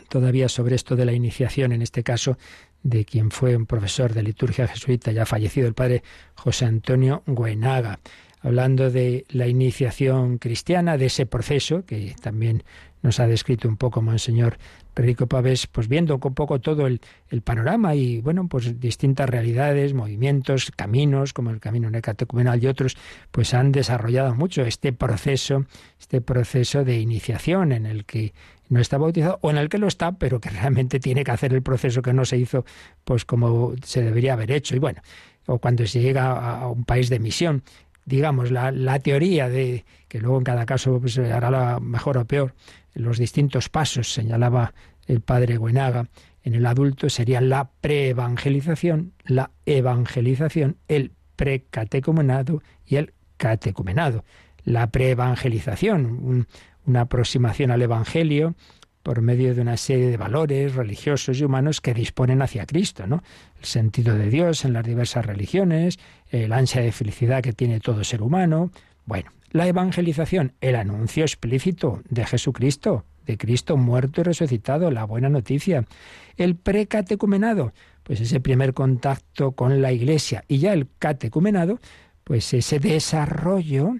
todavía 0.08 0.48
sobre 0.48 0.74
esto 0.74 0.96
de 0.96 1.04
la 1.04 1.12
iniciación, 1.12 1.72
en 1.72 1.82
este 1.82 2.02
caso 2.02 2.36
de 2.82 3.04
quien 3.04 3.30
fue 3.30 3.56
un 3.56 3.66
profesor 3.66 4.12
de 4.12 4.22
liturgia 4.22 4.66
jesuita 4.66 5.12
ya 5.12 5.24
fallecido, 5.24 5.66
el 5.66 5.74
padre 5.74 6.02
José 6.34 6.66
Antonio 6.66 7.22
Guenaga, 7.26 8.00
hablando 8.40 8.90
de 8.90 9.24
la 9.30 9.46
iniciación 9.46 10.38
cristiana, 10.38 10.98
de 10.98 11.06
ese 11.06 11.26
proceso 11.26 11.84
que 11.86 12.14
también 12.20 12.64
nos 13.04 13.20
ha 13.20 13.26
descrito 13.26 13.68
un 13.68 13.76
poco 13.76 14.00
Monseñor 14.00 14.56
Perico 14.94 15.26
Pavés, 15.26 15.66
pues 15.66 15.88
viendo 15.88 16.14
un 16.14 16.34
poco 16.34 16.58
todo 16.58 16.86
el, 16.86 17.00
panorama 17.44 17.94
y, 17.94 18.20
bueno, 18.20 18.48
pues 18.48 18.80
distintas 18.80 19.28
realidades, 19.28 19.92
movimientos, 19.92 20.72
caminos, 20.74 21.34
como 21.34 21.50
el 21.50 21.60
camino 21.60 21.90
necatecumenal 21.90 22.62
y 22.62 22.66
otros, 22.66 22.96
pues 23.30 23.52
han 23.52 23.72
desarrollado 23.72 24.34
mucho 24.34 24.62
este 24.62 24.94
proceso, 24.94 25.66
este 26.00 26.22
proceso 26.22 26.82
de 26.82 26.98
iniciación 26.98 27.72
en 27.72 27.84
el 27.84 28.06
que 28.06 28.32
no 28.70 28.80
está 28.80 28.96
bautizado 28.96 29.38
o 29.42 29.50
en 29.50 29.58
el 29.58 29.68
que 29.68 29.78
lo 29.78 29.86
está, 29.86 30.12
pero 30.12 30.40
que 30.40 30.48
realmente 30.48 30.98
tiene 30.98 31.24
que 31.24 31.30
hacer 31.30 31.52
el 31.52 31.62
proceso 31.62 32.00
que 32.00 32.14
no 32.14 32.24
se 32.24 32.38
hizo, 32.38 32.64
pues 33.04 33.26
como 33.26 33.74
se 33.84 34.02
debería 34.02 34.32
haber 34.32 34.50
hecho. 34.50 34.74
Y 34.74 34.78
bueno, 34.78 35.02
o 35.46 35.58
cuando 35.58 35.86
se 35.86 36.00
llega 36.00 36.32
a 36.32 36.68
un 36.68 36.84
país 36.84 37.10
de 37.10 37.18
misión, 37.18 37.62
digamos, 38.04 38.50
la, 38.50 38.70
la 38.70 38.98
teoría 38.98 39.48
de 39.48 39.84
que 40.08 40.20
luego 40.20 40.38
en 40.38 40.44
cada 40.44 40.66
caso 40.66 41.00
pues, 41.00 41.18
hará 41.18 41.50
la 41.50 41.80
mejor 41.80 42.18
o 42.18 42.24
peor, 42.24 42.54
los 42.94 43.18
distintos 43.18 43.68
pasos, 43.68 44.12
señalaba 44.12 44.74
el 45.06 45.20
padre 45.20 45.58
Guenaga, 45.58 46.08
en 46.42 46.54
el 46.54 46.66
adulto 46.66 47.08
sería 47.08 47.40
la 47.40 47.70
preevangelización, 47.80 49.12
la 49.24 49.50
evangelización, 49.64 50.76
el 50.88 51.12
precatecumenado 51.36 52.62
y 52.86 52.96
el 52.96 53.14
catecumenado. 53.36 54.24
La 54.62 54.86
preevangelización, 54.88 56.46
una 56.86 57.00
aproximación 57.00 57.70
al 57.70 57.82
Evangelio 57.82 58.54
por 59.02 59.20
medio 59.20 59.54
de 59.54 59.60
una 59.60 59.76
serie 59.76 60.08
de 60.08 60.16
valores 60.16 60.74
religiosos 60.74 61.38
y 61.38 61.44
humanos 61.44 61.82
que 61.82 61.92
disponen 61.92 62.40
hacia 62.40 62.64
Cristo, 62.64 63.06
¿no? 63.06 63.22
El 63.58 63.66
sentido 63.66 64.16
de 64.16 64.30
Dios 64.30 64.64
en 64.64 64.72
las 64.72 64.84
diversas 64.84 65.26
religiones, 65.26 65.98
el 66.42 66.52
ansia 66.52 66.82
de 66.82 66.92
felicidad 66.92 67.42
que 67.42 67.52
tiene 67.52 67.80
todo 67.80 68.02
ser 68.04 68.22
humano. 68.22 68.70
Bueno, 69.06 69.30
la 69.50 69.68
evangelización, 69.68 70.52
el 70.60 70.74
anuncio 70.74 71.22
explícito 71.22 72.02
de 72.08 72.26
Jesucristo, 72.26 73.04
de 73.26 73.38
Cristo 73.38 73.76
muerto 73.76 74.20
y 74.20 74.24
resucitado, 74.24 74.90
la 74.90 75.04
buena 75.04 75.28
noticia. 75.28 75.84
El 76.36 76.56
precatecumenado, 76.56 77.72
pues 78.02 78.20
ese 78.20 78.40
primer 78.40 78.74
contacto 78.74 79.52
con 79.52 79.80
la 79.80 79.92
Iglesia. 79.92 80.44
Y 80.48 80.58
ya 80.58 80.72
el 80.72 80.88
catecumenado, 80.98 81.78
pues 82.24 82.52
ese 82.52 82.80
desarrollo, 82.80 83.94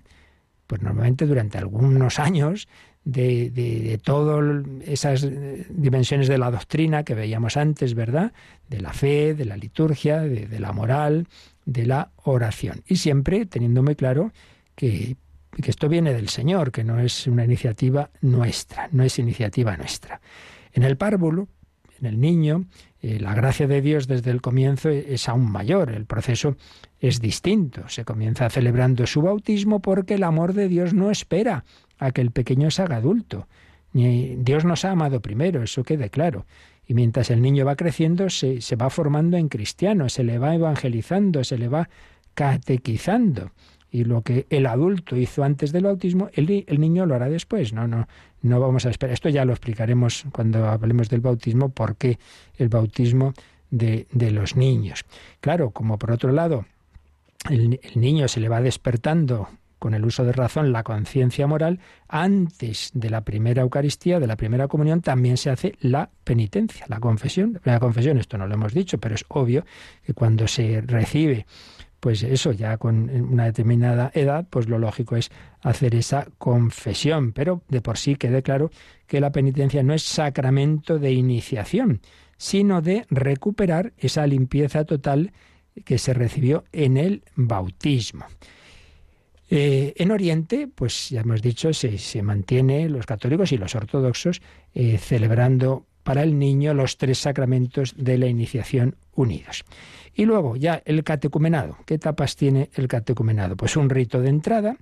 pues 0.66 0.82
normalmente 0.82 1.26
durante 1.26 1.59
algunos 1.59 2.18
años, 2.18 2.68
de, 3.05 3.51
de, 3.51 3.99
todas 3.99 4.64
esas 4.87 5.28
dimensiones 5.68 6.26
de 6.26 6.39
la 6.39 6.51
doctrina 6.51 7.05
que 7.05 7.14
veíamos 7.14 7.59
antes, 7.59 7.95
¿verdad? 7.95 8.32
De 8.70 8.80
la 8.80 8.95
fe, 8.95 9.35
de 9.35 9.45
la 9.45 9.59
liturgia, 9.59 10.20
de, 10.20 10.47
de 10.47 10.59
la 10.59 10.72
moral, 10.72 11.28
de 11.65 11.87
la 11.87 12.11
oración. 12.25 12.83
Y 12.87 12.97
siempre 12.97 13.47
teniendo 13.47 13.83
muy 13.83 13.95
claro 13.95 14.33
que 14.75 15.17
que 15.62 15.71
esto 15.71 15.89
viene 15.89 16.12
del 16.12 16.29
Señor, 16.29 16.73
que 16.73 16.85
no 16.85 16.99
es 16.99 17.27
una 17.27 17.45
iniciativa 17.45 18.11
nuestra, 18.21 18.89
no 18.93 19.03
es 19.03 19.19
iniciativa 19.19 19.77
nuestra. 19.77 20.21
En 20.73 20.83
el 20.83 20.97
párvulo, 20.97 21.49
en 22.01 22.07
el 22.07 22.21
niño, 22.21 22.65
eh, 23.01 23.19
la 23.21 23.35
gracia 23.35 23.67
de 23.67 23.81
Dios 23.81 24.07
desde 24.07 24.31
el 24.31 24.41
comienzo 24.41 24.89
es 24.89 25.29
aún 25.29 25.51
mayor, 25.51 25.91
el 25.91 26.07
proceso 26.07 26.57
es 27.01 27.21
distinto. 27.21 27.89
Se 27.89 28.05
comienza 28.05 28.51
celebrando 28.51 29.07
su 29.07 29.23
bautismo 29.23 29.81
porque 29.81 30.15
el 30.15 30.25
amor 30.25 30.55
de 30.55 30.69
Dios 30.69 30.95
no 30.95 31.11
espera 31.11 31.65
a 31.99 32.11
que 32.11 32.21
el 32.21 32.31
pequeño 32.31 32.71
se 32.71 32.83
haga 32.83 32.97
adulto. 32.97 33.47
Ni 33.93 34.35
Dios 34.37 34.65
nos 34.65 34.85
ha 34.85 34.91
amado 34.91 35.21
primero, 35.21 35.62
eso 35.62 35.85
quede 35.85 36.11
claro. 36.11 36.47
Y 36.87 36.95
mientras 36.95 37.30
el 37.30 37.41
niño 37.41 37.64
va 37.64 37.76
creciendo, 37.76 38.28
se, 38.30 38.61
se 38.61 38.76
va 38.76 38.91
formando 38.91 39.37
en 39.37 39.49
cristiano, 39.49 40.09
se 40.09 40.24
le 40.24 40.39
va 40.39 40.55
evangelizando, 40.55 41.45
se 41.45 41.59
le 41.59 41.68
va 41.68 41.89
catequizando 42.35 43.51
y 43.95 44.03
lo 44.03 44.22
que 44.22 44.49
el 44.51 44.66
adulto 44.66 45.16
hizo 45.16 45.45
antes 45.45 45.70
del 45.70 45.85
bautismo, 45.85 46.28
el, 46.32 46.64
el, 46.66 46.80
niño 46.80 47.07
lo 47.07 47.14
hará 47.14 47.28
después. 47.28 47.72
No, 47.72 47.87
no, 47.87 48.09
no 48.43 48.59
vamos 48.59 48.87
a 48.87 48.91
esperar. 48.91 49.14
Esto 49.14 49.28
ya 49.28 49.45
lo 49.45 49.53
explicaremos 49.53 50.24
cuando 50.32 50.66
hablemos 50.66 51.09
del 51.09 51.20
bautismo, 51.20 51.68
por 51.68 51.95
qué 51.95 52.18
el 52.59 52.68
bautismo 52.68 53.35
de, 53.70 54.09
de 54.11 54.32
los 54.32 54.57
niños. 54.57 55.05
Claro, 55.41 55.70
como 55.70 55.97
por 55.97 56.11
otro 56.11 56.32
lado, 56.32 56.66
el, 57.49 57.78
el 57.80 58.01
niño 58.01 58.26
se 58.26 58.41
le 58.41 58.49
va 58.49 58.61
despertando 58.61 59.49
con 59.85 59.93
el 59.93 60.07
uso 60.07 60.24
de 60.24 60.32
razón 60.32 60.72
la 60.72 60.82
conciencia 60.82 61.47
moral, 61.47 61.78
antes 62.09 62.91
de 62.95 63.11
la 63.11 63.20
primera 63.20 63.61
Eucaristía, 63.61 64.18
de 64.18 64.26
la 64.26 64.35
primera 64.35 64.66
comunión, 64.66 65.03
también 65.03 65.37
se 65.37 65.51
hace 65.51 65.74
la 65.78 66.09
penitencia, 66.24 66.87
la 66.89 67.01
confesión. 67.01 67.53
La 67.53 67.61
primera 67.61 67.80
confesión, 67.80 68.16
esto 68.16 68.39
no 68.39 68.47
lo 68.47 68.55
hemos 68.55 68.72
dicho, 68.72 68.97
pero 68.97 69.14
es 69.14 69.26
obvio 69.28 69.66
que 70.03 70.14
cuando 70.14 70.49
se 70.49 70.80
recibe 70.80 71.45
pues 72.01 72.22
eso, 72.22 72.53
ya 72.53 72.78
con 72.78 73.11
una 73.11 73.45
determinada 73.45 74.11
edad, 74.14 74.47
pues 74.49 74.70
lo 74.70 74.78
lógico 74.78 75.16
es 75.16 75.30
hacer 75.61 75.95
esa 75.95 76.28
confesión. 76.39 77.32
Pero 77.32 77.61
de 77.68 77.82
por 77.82 77.99
sí 77.99 78.16
quede 78.16 78.43
claro 78.43 78.70
que 79.07 79.20
la 79.20 79.32
penitencia 79.32 79.82
no 79.82 79.93
es 79.93 80.03
sacramento 80.03 80.99
de 80.99 81.12
iniciación, 81.12 82.01
sino 82.39 82.80
de 82.80 83.05
recuperar 83.11 83.93
esa 83.99 84.26
limpieza 84.26 84.87
total 84.87 85.35
que 85.85 85.99
se 85.99 86.14
recibió 86.14 86.64
en 86.72 86.97
el 86.97 87.22
bautismo. 87.37 88.24
Eh, 89.57 89.95
en 89.99 90.11
Oriente, 90.11 90.67
pues 90.67 91.11
ya 91.11 91.21
hemos 91.21 91.41
dicho, 91.41 91.73
se, 91.73 92.23
mantiene 92.23 92.89
los 92.89 93.07
católicos 93.07 93.53
y 93.53 93.57
los 93.57 93.77
ortodoxos 93.77 94.43
eh, 94.75 94.99
celebrando 94.99 95.87
para 96.03 96.25
el 96.25 96.41
niño 96.41 96.75
los 96.75 96.99
tres 96.99 97.19
sacramentos 97.19 97.95
de 97.97 98.19
la 98.19 98.27
iniciación 98.27 98.97
unidos. 99.15 99.65
Y 100.13 100.25
luego 100.25 100.57
ya 100.57 100.83
el 100.85 101.05
catecumenado. 101.05 101.79
¿Qué 101.87 101.95
etapas 101.95 102.35
tiene 102.35 102.69
el 102.75 102.89
catecumenado? 102.89 103.57
Pues 103.57 103.77
un 103.77 103.91
rito 103.91 104.21
de 104.21 104.31
entrada 104.31 104.77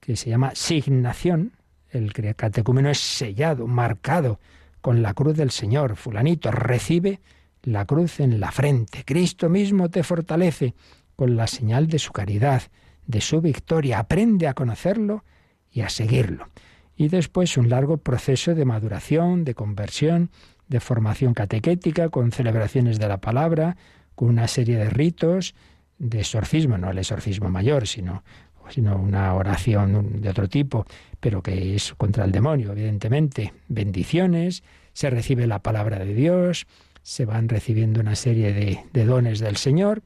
que 0.00 0.16
se 0.16 0.28
llama 0.28 0.56
signación. 0.56 1.52
El 1.88 2.12
catecúmeno 2.12 2.90
es 2.90 2.98
sellado, 2.98 3.68
marcado 3.68 4.40
con 4.80 5.02
la 5.02 5.14
cruz 5.14 5.36
del 5.36 5.52
Señor. 5.52 5.94
Fulanito 5.94 6.50
recibe 6.50 7.20
la 7.62 7.84
cruz 7.84 8.18
en 8.18 8.40
la 8.40 8.50
frente. 8.50 9.04
Cristo 9.04 9.48
mismo 9.48 9.88
te 9.88 10.02
fortalece 10.02 10.74
con 11.14 11.36
la 11.36 11.46
señal 11.46 11.86
de 11.86 12.00
su 12.00 12.10
caridad, 12.10 12.62
de 13.10 13.20
su 13.20 13.40
victoria. 13.40 13.98
Aprende 13.98 14.46
a 14.46 14.54
conocerlo 14.54 15.24
y 15.70 15.82
a 15.82 15.88
seguirlo. 15.88 16.48
Y 16.96 17.08
después 17.08 17.56
un 17.56 17.68
largo 17.68 17.98
proceso 17.98 18.54
de 18.54 18.64
maduración, 18.64 19.44
de 19.44 19.54
conversión, 19.54 20.30
de 20.68 20.80
formación 20.80 21.34
catequética, 21.34 22.08
con 22.08 22.32
celebraciones 22.32 22.98
de 22.98 23.08
la 23.08 23.20
palabra, 23.20 23.76
con 24.14 24.28
una 24.28 24.48
serie 24.48 24.76
de 24.76 24.90
ritos 24.90 25.54
de 25.98 26.20
exorcismo, 26.20 26.78
no 26.78 26.90
el 26.90 26.98
exorcismo 26.98 27.50
mayor, 27.50 27.86
sino 27.86 28.22
sino 28.68 28.96
una 28.96 29.34
oración 29.34 30.20
de 30.20 30.28
otro 30.28 30.48
tipo, 30.48 30.86
pero 31.18 31.42
que 31.42 31.74
es 31.74 31.92
contra 31.94 32.24
el 32.24 32.30
demonio, 32.30 32.70
evidentemente. 32.70 33.52
Bendiciones, 33.66 34.62
se 34.92 35.10
recibe 35.10 35.48
la 35.48 35.58
palabra 35.58 35.98
de 35.98 36.14
Dios, 36.14 36.66
se 37.02 37.24
van 37.24 37.48
recibiendo 37.48 38.00
una 38.00 38.14
serie 38.14 38.52
de, 38.52 38.84
de 38.92 39.04
dones 39.04 39.40
del 39.40 39.56
Señor 39.56 40.02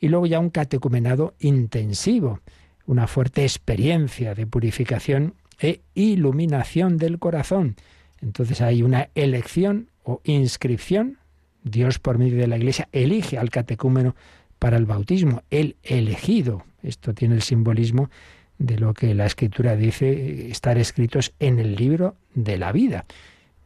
y 0.00 0.08
luego 0.08 0.26
ya 0.26 0.38
un 0.38 0.50
catecumenado 0.50 1.34
intensivo, 1.38 2.40
una 2.86 3.06
fuerte 3.06 3.42
experiencia 3.42 4.34
de 4.34 4.46
purificación 4.46 5.34
e 5.58 5.80
iluminación 5.94 6.98
del 6.98 7.18
corazón. 7.18 7.76
Entonces 8.20 8.60
hay 8.60 8.82
una 8.82 9.08
elección 9.14 9.90
o 10.04 10.20
inscripción. 10.24 11.18
Dios 11.62 11.98
por 11.98 12.18
medio 12.18 12.38
de 12.38 12.46
la 12.46 12.56
Iglesia 12.56 12.88
elige 12.92 13.38
al 13.38 13.50
catecúmeno 13.50 14.14
para 14.58 14.76
el 14.76 14.86
bautismo, 14.86 15.42
el 15.50 15.76
elegido. 15.82 16.64
Esto 16.82 17.12
tiene 17.14 17.34
el 17.34 17.42
simbolismo 17.42 18.10
de 18.58 18.78
lo 18.78 18.94
que 18.94 19.14
la 19.14 19.26
Escritura 19.26 19.76
dice 19.76 20.50
estar 20.50 20.78
escritos 20.78 21.32
en 21.40 21.58
el 21.58 21.74
libro 21.74 22.16
de 22.34 22.56
la 22.56 22.72
vida. 22.72 23.04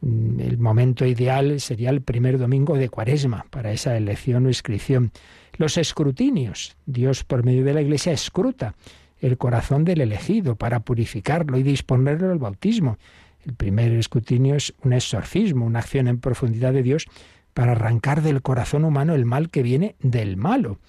Mm, 0.01 0.39
el 0.39 0.57
momento 0.57 1.05
ideal 1.05 1.59
sería 1.61 1.91
el 1.91 2.01
primer 2.01 2.37
domingo 2.37 2.75
de 2.75 2.89
Cuaresma 2.89 3.45
para 3.49 3.71
esa 3.71 3.95
elección 3.95 4.45
o 4.45 4.49
inscripción. 4.49 5.11
Los 5.61 5.77
escrutinios. 5.77 6.75
Dios 6.87 7.23
por 7.23 7.45
medio 7.45 7.63
de 7.63 7.75
la 7.75 7.83
Iglesia 7.83 8.11
escruta 8.11 8.73
el 9.19 9.37
corazón 9.37 9.85
del 9.85 10.01
elegido 10.01 10.55
para 10.55 10.79
purificarlo 10.79 11.55
y 11.55 11.61
disponerlo 11.61 12.31
al 12.31 12.39
bautismo. 12.39 12.97
El 13.45 13.53
primer 13.53 13.91
escrutinio 13.91 14.55
es 14.55 14.73
un 14.83 14.91
exorcismo, 14.91 15.67
una 15.67 15.77
acción 15.77 16.07
en 16.07 16.19
profundidad 16.19 16.73
de 16.73 16.81
Dios 16.81 17.05
para 17.53 17.73
arrancar 17.73 18.23
del 18.23 18.41
corazón 18.41 18.85
humano 18.85 19.13
el 19.13 19.25
mal 19.25 19.51
que 19.51 19.61
viene 19.61 19.93
del 19.99 20.35
malo. 20.35 20.79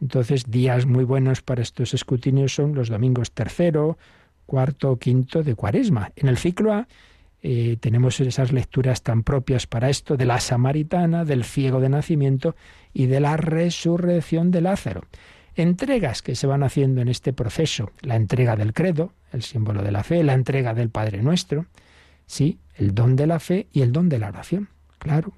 Entonces, 0.00 0.50
días 0.50 0.86
muy 0.86 1.04
buenos 1.04 1.42
para 1.42 1.60
estos 1.60 1.92
escrutinios 1.92 2.54
son 2.54 2.74
los 2.74 2.88
domingos 2.88 3.32
tercero, 3.32 3.98
cuarto 4.46 4.92
o 4.92 4.96
quinto 4.96 5.42
de 5.42 5.54
cuaresma. 5.54 6.10
En 6.16 6.28
el 6.28 6.38
ciclo 6.38 6.72
A 6.72 6.88
eh, 7.42 7.76
tenemos 7.80 8.20
esas 8.20 8.52
lecturas 8.52 9.02
tan 9.02 9.24
propias 9.24 9.66
para 9.66 9.90
esto 9.90 10.16
de 10.16 10.24
la 10.24 10.38
samaritana, 10.38 11.24
del 11.24 11.42
ciego 11.42 11.80
de 11.80 11.88
nacimiento 11.88 12.54
y 12.92 13.06
de 13.06 13.18
la 13.18 13.36
resurrección 13.36 14.52
de 14.52 14.60
Lázaro. 14.60 15.02
Entregas 15.56 16.22
que 16.22 16.36
se 16.36 16.46
van 16.46 16.62
haciendo 16.62 17.00
en 17.02 17.08
este 17.08 17.32
proceso, 17.32 17.90
la 18.00 18.16
entrega 18.16 18.54
del 18.54 18.72
credo, 18.72 19.12
el 19.32 19.42
símbolo 19.42 19.82
de 19.82 19.90
la 19.90 20.04
fe, 20.04 20.22
la 20.22 20.34
entrega 20.34 20.72
del 20.72 20.88
Padre 20.88 21.22
Nuestro, 21.22 21.66
sí, 22.26 22.60
el 22.76 22.94
don 22.94 23.16
de 23.16 23.26
la 23.26 23.40
fe 23.40 23.66
y 23.72 23.82
el 23.82 23.92
don 23.92 24.08
de 24.08 24.20
la 24.20 24.28
oración, 24.28 24.68
claro. 24.98 25.32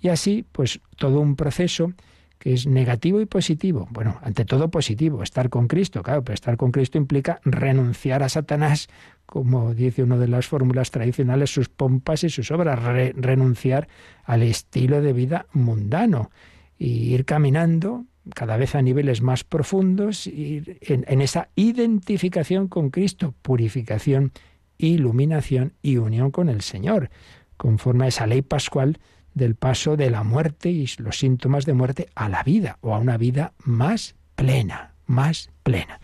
Y 0.00 0.08
así, 0.08 0.44
pues 0.52 0.80
todo 0.96 1.20
un 1.20 1.34
proceso 1.34 1.92
que 2.38 2.52
es 2.52 2.66
negativo 2.66 3.20
y 3.20 3.26
positivo. 3.26 3.88
Bueno, 3.90 4.18
ante 4.22 4.44
todo 4.44 4.70
positivo, 4.70 5.22
estar 5.22 5.48
con 5.50 5.66
Cristo, 5.66 6.02
claro, 6.02 6.22
pero 6.22 6.34
estar 6.34 6.56
con 6.56 6.70
Cristo 6.70 6.98
implica 6.98 7.40
renunciar 7.44 8.22
a 8.22 8.28
Satanás, 8.28 8.88
como 9.26 9.74
dice 9.74 10.02
una 10.02 10.16
de 10.16 10.28
las 10.28 10.46
fórmulas 10.46 10.90
tradicionales, 10.90 11.52
sus 11.52 11.68
pompas 11.68 12.24
y 12.24 12.30
sus 12.30 12.50
obras, 12.50 12.80
renunciar 13.14 13.88
al 14.24 14.42
estilo 14.42 15.02
de 15.02 15.12
vida 15.12 15.46
mundano 15.52 16.30
y 16.78 17.12
ir 17.14 17.24
caminando 17.24 18.04
cada 18.34 18.56
vez 18.56 18.74
a 18.74 18.82
niveles 18.82 19.22
más 19.22 19.42
profundos 19.42 20.28
en 20.30 21.20
esa 21.20 21.48
identificación 21.56 22.68
con 22.68 22.90
Cristo, 22.90 23.34
purificación, 23.42 24.32
iluminación 24.76 25.72
y 25.82 25.96
unión 25.96 26.30
con 26.30 26.48
el 26.48 26.60
Señor, 26.60 27.10
conforme 27.56 28.04
a 28.04 28.08
esa 28.08 28.26
ley 28.26 28.42
pascual 28.42 28.98
del 29.38 29.54
paso 29.54 29.96
de 29.96 30.10
la 30.10 30.22
muerte 30.22 30.70
y 30.70 30.86
los 30.98 31.18
síntomas 31.18 31.64
de 31.64 31.72
muerte 31.72 32.08
a 32.14 32.28
la 32.28 32.42
vida 32.42 32.76
o 32.82 32.94
a 32.94 32.98
una 32.98 33.16
vida 33.16 33.54
más 33.64 34.14
plena, 34.34 34.94
más 35.06 35.50
plena. 35.62 36.00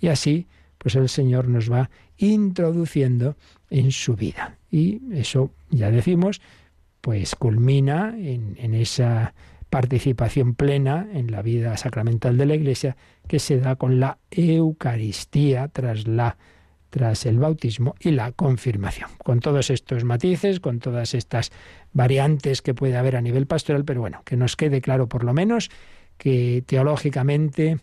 Y 0.00 0.08
así, 0.08 0.46
pues 0.78 0.94
el 0.94 1.08
Señor 1.08 1.48
nos 1.48 1.72
va 1.72 1.90
introduciendo 2.18 3.36
en 3.70 3.90
su 3.90 4.14
vida. 4.14 4.58
Y 4.70 5.00
eso, 5.12 5.50
ya 5.70 5.90
decimos, 5.90 6.40
pues 7.00 7.34
culmina 7.34 8.14
en, 8.16 8.74
esa 8.74 9.34
participación 9.70 10.54
plena 10.54 11.08
en 11.12 11.30
la 11.30 11.42
vida 11.42 11.76
sacramental 11.76 12.36
de 12.36 12.46
la 12.46 12.54
Iglesia 12.54 12.96
que 13.26 13.38
se 13.38 13.58
da 13.58 13.76
con 13.76 13.98
la 13.98 14.18
Eucaristía 14.30 15.68
tras 15.68 16.06
la 16.06 16.36
tras 16.90 17.26
el 17.26 17.40
bautismo 17.40 17.96
y 17.98 18.12
la 18.12 18.30
confirmación. 18.30 19.10
Con 19.18 19.40
todos 19.40 19.70
estos 19.70 20.04
matices, 20.04 20.60
con 20.60 20.78
todas 20.78 21.14
estas 21.14 21.50
variantes 21.94 22.60
que 22.60 22.74
puede 22.74 22.96
haber 22.98 23.16
a 23.16 23.22
nivel 23.22 23.46
pastoral, 23.46 23.84
pero 23.84 24.02
bueno, 24.02 24.20
que 24.24 24.36
nos 24.36 24.56
quede 24.56 24.82
claro 24.82 25.08
por 25.08 25.24
lo 25.24 25.32
menos 25.32 25.70
que 26.18 26.62
teológicamente 26.66 27.78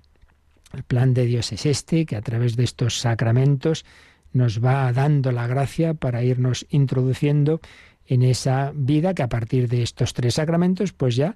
el 0.74 0.84
plan 0.84 1.14
de 1.14 1.26
Dios 1.26 1.52
es 1.52 1.66
este, 1.66 2.06
que 2.06 2.16
a 2.16 2.22
través 2.22 2.56
de 2.56 2.64
estos 2.64 3.00
sacramentos 3.00 3.86
nos 4.34 4.64
va 4.64 4.92
dando 4.94 5.32
la 5.32 5.48
gracia 5.48 5.94
para 5.94 6.24
irnos 6.24 6.66
introduciendo 6.70 7.60
en 8.06 8.24
esa 8.24 8.72
vida 8.76 9.14
que 9.14 9.24
a 9.24 9.30
partir 9.30 9.68
de 9.68 9.84
estos 9.84 10.14
tres 10.14 10.36
sacramentos, 10.36 10.94
pues 10.94 11.16
ya, 11.16 11.36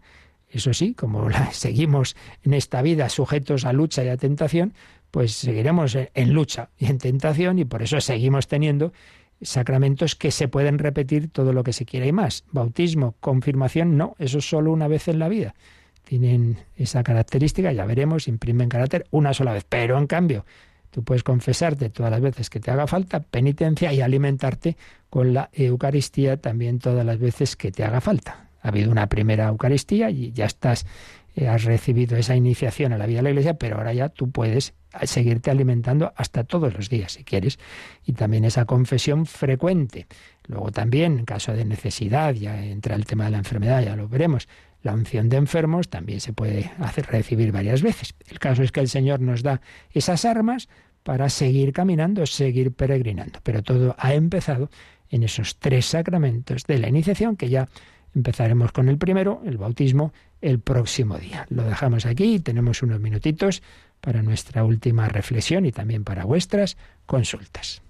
eso 0.49 0.73
sí, 0.73 0.93
como 0.93 1.30
la 1.30 1.51
seguimos 1.51 2.15
en 2.43 2.53
esta 2.53 2.82
vida 2.82 3.09
sujetos 3.09 3.65
a 3.65 3.73
lucha 3.73 4.03
y 4.03 4.09
a 4.09 4.17
tentación, 4.17 4.73
pues 5.11 5.34
seguiremos 5.34 5.95
en 5.95 6.34
lucha 6.34 6.69
y 6.78 6.88
en 6.88 6.97
tentación 6.97 7.59
y 7.59 7.65
por 7.65 7.82
eso 7.82 8.01
seguimos 8.01 8.47
teniendo 8.47 8.91
sacramentos 9.42 10.16
que 10.16 10.32
se 10.32 10.48
pueden 10.48 10.80
repetir 10.80 11.30
todo 11.30 11.54
lo 11.54 11.64
que 11.64 11.74
se 11.74 11.86
quiera 11.86 12.06
y 12.06 12.12
más. 12.12 12.44
Bautismo, 12.52 13.16
confirmación, 13.20 13.98
no, 13.98 14.16
eso 14.20 14.40
es 14.40 14.50
solo 14.50 14.72
una 14.72 14.88
vez 14.88 15.08
en 15.08 15.20
la 15.20 15.30
vida. 15.30 15.56
Tienen 16.04 16.58
esa 16.76 17.04
característica, 17.04 17.72
ya 17.72 17.86
veremos, 17.86 18.28
imprimen 18.28 18.70
carácter 18.70 19.08
una 19.12 19.34
sola 19.34 19.54
vez. 19.54 19.66
Pero 19.68 19.98
en 19.98 20.08
cambio, 20.08 20.46
tú 20.92 21.04
puedes 21.04 21.24
confesarte 21.24 21.90
todas 21.90 22.12
las 22.12 22.22
veces 22.22 22.50
que 22.50 22.60
te 22.60 22.72
haga 22.72 22.88
falta, 22.88 23.20
penitencia 23.20 23.92
y 23.92 24.02
alimentarte 24.02 24.78
con 25.10 25.34
la 25.34 25.50
Eucaristía 25.54 26.38
también 26.38 26.80
todas 26.80 27.06
las 27.06 27.18
veces 27.18 27.56
que 27.56 27.72
te 27.72 27.84
haga 27.84 28.02
falta. 28.02 28.50
Ha 28.62 28.70
habido 28.70 28.92
una 28.92 29.08
primera 29.08 29.48
Eucaristía 29.48 30.10
y 30.10 30.32
ya 30.32 30.46
estás, 30.46 30.86
has 31.36 31.64
recibido 31.66 32.18
esa 32.18 32.36
iniciación 32.36 32.94
a 32.94 32.98
la 32.98 33.06
vida 33.06 33.18
de 33.18 33.24
la 33.24 33.30
Iglesia, 33.32 33.56
pero 33.56 33.78
ahora 33.78 33.94
ya 33.94 34.10
tú 34.10 34.32
puedes 34.32 34.74
seguirte 35.04 35.52
alimentando 35.52 36.14
hasta 36.16 36.46
todos 36.46 36.74
los 36.74 36.90
días, 36.90 37.14
si 37.14 37.24
quieres. 37.24 37.60
Y 38.06 38.14
también 38.14 38.46
esa 38.46 38.66
confesión 38.66 39.26
frecuente. 39.26 40.08
Luego 40.48 40.72
también, 40.72 41.20
en 41.20 41.26
caso 41.26 41.54
de 41.54 41.66
necesidad, 41.66 42.34
ya 42.34 42.64
entra 42.64 42.96
el 42.96 43.06
tema 43.06 43.26
de 43.26 43.32
la 43.32 43.38
enfermedad, 43.40 43.84
ya 43.84 43.96
lo 43.96 44.08
veremos. 44.08 44.48
La 44.82 44.94
unción 44.94 45.30
de 45.30 45.38
enfermos 45.38 45.90
también 45.90 46.22
se 46.22 46.32
puede 46.32 46.72
hacer 46.80 47.08
recibir 47.08 47.52
varias 47.52 47.82
veces. 47.82 48.14
El 48.28 48.40
caso 48.40 48.64
es 48.64 48.72
que 48.72 48.80
el 48.80 48.88
Señor 48.88 49.20
nos 49.20 49.44
da 49.44 49.62
esas 49.92 50.26
armas 50.26 50.70
para 51.04 51.30
seguir 51.30 51.74
caminando, 51.74 52.26
seguir 52.26 52.72
peregrinando. 52.72 53.40
Pero 53.44 53.62
todo 53.62 53.96
ha 53.98 54.14
empezado 54.14 54.70
en 55.10 55.24
esos 55.24 55.58
tres 55.58 55.86
sacramentos 55.86 56.64
de 56.64 56.80
la 56.80 56.88
iniciación, 56.88 57.36
que 57.36 57.50
ya 57.50 57.68
empezaremos 58.16 58.72
con 58.72 58.89
el 58.89 58.97
primero, 58.97 59.41
el 59.45 59.57
bautismo, 59.57 60.13
el 60.41 60.59
próximo 60.59 61.18
día. 61.18 61.45
Lo 61.49 61.63
dejamos 61.63 62.05
aquí, 62.05 62.39
tenemos 62.39 62.82
unos 62.82 62.99
minutitos 62.99 63.61
para 64.01 64.24
nuestra 64.24 64.63
última 64.63 65.07
reflexión 65.07 65.66
y 65.66 65.72
también 65.72 66.03
para 66.03 66.26
vuestras 66.26 66.78
consultas. 67.05 67.82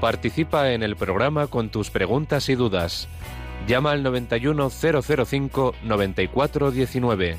Participa 0.00 0.72
en 0.72 0.82
el 0.82 0.96
programa 0.96 1.46
con 1.46 1.68
tus 1.68 1.90
preguntas 1.90 2.48
y 2.48 2.54
dudas. 2.54 3.06
Llama 3.68 3.92
al 3.92 4.02
91005 4.02 5.74
9419. 5.90 7.38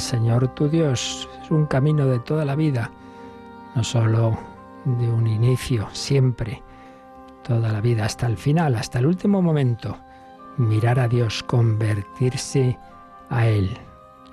Señor 0.00 0.48
tu 0.54 0.68
Dios. 0.68 1.28
Es 1.42 1.50
un 1.50 1.66
camino 1.66 2.06
de 2.06 2.18
toda 2.20 2.44
la 2.44 2.56
vida, 2.56 2.90
no 3.74 3.84
solo 3.84 4.38
de 4.84 5.08
un 5.08 5.26
inicio, 5.26 5.88
siempre, 5.92 6.62
toda 7.42 7.72
la 7.72 7.80
vida, 7.80 8.04
hasta 8.04 8.26
el 8.26 8.36
final, 8.36 8.76
hasta 8.76 8.98
el 8.98 9.06
último 9.06 9.42
momento. 9.42 9.98
Mirar 10.56 10.98
a 10.98 11.08
Dios, 11.08 11.42
convertirse 11.42 12.78
a 13.30 13.46
Él. 13.46 13.76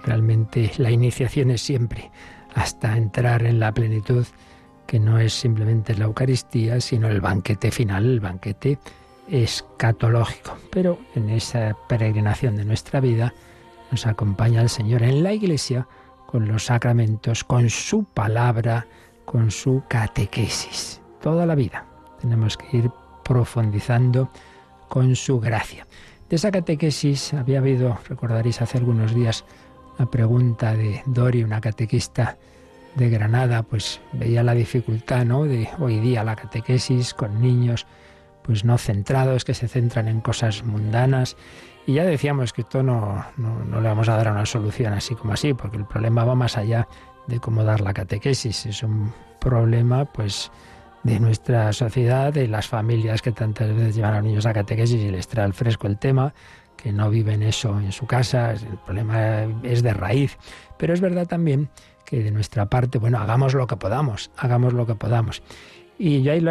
Realmente 0.04 0.72
la 0.78 0.92
iniciación 0.92 1.52
es 1.52 1.62
siempre 1.62 2.12
hasta 2.56 2.98
entrar 2.98 3.46
en 3.46 3.60
la 3.60 3.74
plenitud, 3.74 4.26
que 4.86 5.00
no 5.00 5.18
es 5.20 5.34
simplemente 5.34 5.96
la 5.96 6.06
Eucaristía, 6.06 6.80
sino 6.82 7.08
el 7.08 7.22
banquete 7.22 7.72
final, 7.72 8.06
el 8.06 8.20
banquete 8.20 8.78
escatológico. 9.28 10.58
Pero 10.72 11.00
en 11.16 11.30
esa 11.30 11.76
peregrinación 11.88 12.56
de 12.56 12.66
nuestra 12.66 13.00
vida 13.00 13.34
nos 13.94 14.08
acompaña 14.08 14.60
el 14.60 14.70
Señor 14.70 15.04
en 15.04 15.22
la 15.22 15.34
Iglesia 15.34 15.88
con 16.26 16.48
los 16.48 16.66
sacramentos, 16.66 17.44
con 17.44 17.70
su 17.70 18.06
palabra, 18.06 18.88
con 19.24 19.52
su 19.52 19.84
catequesis. 19.88 21.00
Toda 21.22 21.46
la 21.46 21.54
vida 21.54 21.86
tenemos 22.20 22.58
que 22.58 22.78
ir 22.78 22.90
profundizando 23.24 24.32
con 24.90 25.16
su 25.16 25.40
gracia. 25.40 25.86
De 26.28 26.38
esa 26.38 26.50
catequesis 26.50 27.36
había 27.36 27.60
habido, 27.60 28.00
recordaréis 28.10 28.64
hace 28.64 28.80
algunos 28.80 29.14
días, 29.14 29.46
una 30.00 30.10
pregunta 30.10 30.74
de 30.74 31.04
Dori, 31.06 31.44
una 31.44 31.62
catequista 31.62 32.40
de 32.96 33.12
Granada, 33.12 33.62
pues 33.62 34.02
veía 34.12 34.42
la 34.42 34.56
dificultad, 34.56 35.24
¿no? 35.24 35.44
De 35.44 35.70
hoy 35.78 36.00
día 36.00 36.24
la 36.24 36.36
catequesis 36.36 37.14
con 37.14 37.40
niños, 37.40 37.86
pues 38.42 38.66
no 38.66 38.80
centrados, 38.80 39.46
que 39.46 39.54
se 39.54 39.68
centran 39.68 40.08
en 40.08 40.20
cosas 40.20 40.64
mundanas. 40.64 41.38
Y 41.86 41.94
ya 41.94 42.06
decíamos 42.06 42.54
que 42.54 42.62
esto 42.62 42.82
no, 42.82 43.26
no, 43.38 43.60
no 43.66 43.82
le 43.82 43.90
vamos 43.90 44.08
a 44.08 44.16
dar 44.16 44.32
una 44.32 44.46
solución 44.46 44.94
así 44.94 45.16
como 45.16 45.34
así, 45.34 45.54
porque 45.54 45.78
el 45.78 45.86
problema 45.86 46.24
va 46.24 46.36
más 46.36 46.58
allá 46.58 46.88
de 47.28 47.40
cómo 47.40 47.64
dar 47.64 47.82
la 47.82 47.94
catequesis. 47.94 48.66
Es 48.66 48.84
un 48.84 49.14
problema, 49.40 50.06
pues, 50.06 50.52
de 51.04 51.20
nuestra 51.20 51.74
sociedad, 51.74 52.32
de 52.32 52.48
las 52.48 52.68
familias 52.68 53.22
que 53.22 53.32
tantas 53.32 53.70
veces 53.70 53.96
llevan 53.96 54.14
a 54.14 54.18
los 54.18 54.26
niños 54.26 54.46
a 54.46 54.54
catequesis 54.54 55.02
y 55.02 55.12
les 55.12 55.28
trae 55.28 55.46
al 55.46 55.54
fresco 55.54 55.88
el 55.88 55.98
tema, 55.98 56.34
que 56.78 56.92
no 56.92 57.10
viven 57.10 57.44
eso 57.44 57.78
en 57.80 57.92
su 57.92 58.08
casa. 58.08 58.54
El 58.54 58.78
problema 58.86 59.44
es 59.64 59.84
de 59.84 59.94
raíz. 59.94 60.38
Pero 60.78 60.94
es 60.94 61.02
verdad 61.02 61.28
también 61.28 61.70
que 62.06 62.24
de 62.24 62.32
nuestra 62.32 62.68
parte, 62.68 62.98
bueno, 62.98 63.20
hagamos 63.20 63.54
lo 63.54 63.68
que 63.68 63.76
podamos, 63.76 64.32
hagamos 64.38 64.74
lo 64.74 64.86
que 64.86 64.96
podamos. 64.96 65.44
Y 65.98 66.22
yo 66.22 66.32
ahí, 66.32 66.44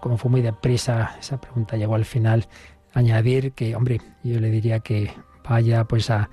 como 0.00 0.16
fue 0.16 0.30
muy 0.30 0.42
deprisa, 0.42 1.16
esa 1.18 1.40
pregunta 1.40 1.76
llegó 1.76 1.94
al 1.94 2.04
final, 2.04 2.46
añadir 2.92 3.52
que, 3.52 3.74
hombre, 3.76 4.00
yo 4.22 4.40
le 4.40 4.50
diría 4.50 4.80
que 4.80 5.12
vaya 5.48 5.84
pues 5.84 6.10
a... 6.10 6.30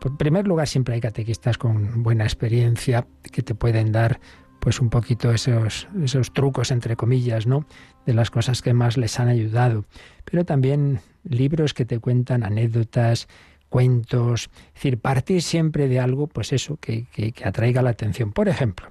Por 0.00 0.16
primer 0.16 0.48
lugar, 0.48 0.66
siempre 0.66 0.94
hay 0.94 1.00
catequistas 1.00 1.58
con 1.58 2.02
buena 2.02 2.24
experiencia 2.24 3.06
que 3.30 3.42
te 3.42 3.54
pueden 3.54 3.92
dar 3.92 4.20
pues 4.58 4.80
un 4.80 4.90
poquito 4.90 5.32
esos, 5.32 5.88
esos 6.02 6.32
trucos, 6.32 6.70
entre 6.70 6.96
comillas, 6.96 7.46
¿no? 7.46 7.66
De 8.06 8.14
las 8.14 8.30
cosas 8.30 8.62
que 8.62 8.74
más 8.74 8.96
les 8.96 9.18
han 9.18 9.28
ayudado. 9.28 9.84
Pero 10.24 10.44
también 10.44 11.00
libros 11.24 11.74
que 11.74 11.84
te 11.84 11.98
cuentan 11.98 12.44
anécdotas, 12.44 13.28
cuentos, 13.68 14.50
es 14.68 14.74
decir, 14.74 14.98
partir 14.98 15.42
siempre 15.42 15.88
de 15.88 15.98
algo, 15.98 16.26
pues 16.26 16.52
eso, 16.52 16.76
que, 16.76 17.06
que, 17.06 17.34
atraiga 17.44 17.82
la 17.82 17.90
atención. 17.90 18.30
Por 18.30 18.48
ejemplo, 18.48 18.86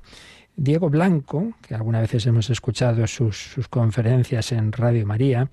Diego 0.57 0.89
Blanco, 0.89 1.53
que 1.61 1.76
algunas 1.76 2.01
veces 2.01 2.26
hemos 2.26 2.49
escuchado 2.49 3.05
sus, 3.07 3.38
sus, 3.38 3.67
conferencias 3.67 4.51
en 4.51 4.72
Radio 4.72 5.05
María, 5.05 5.49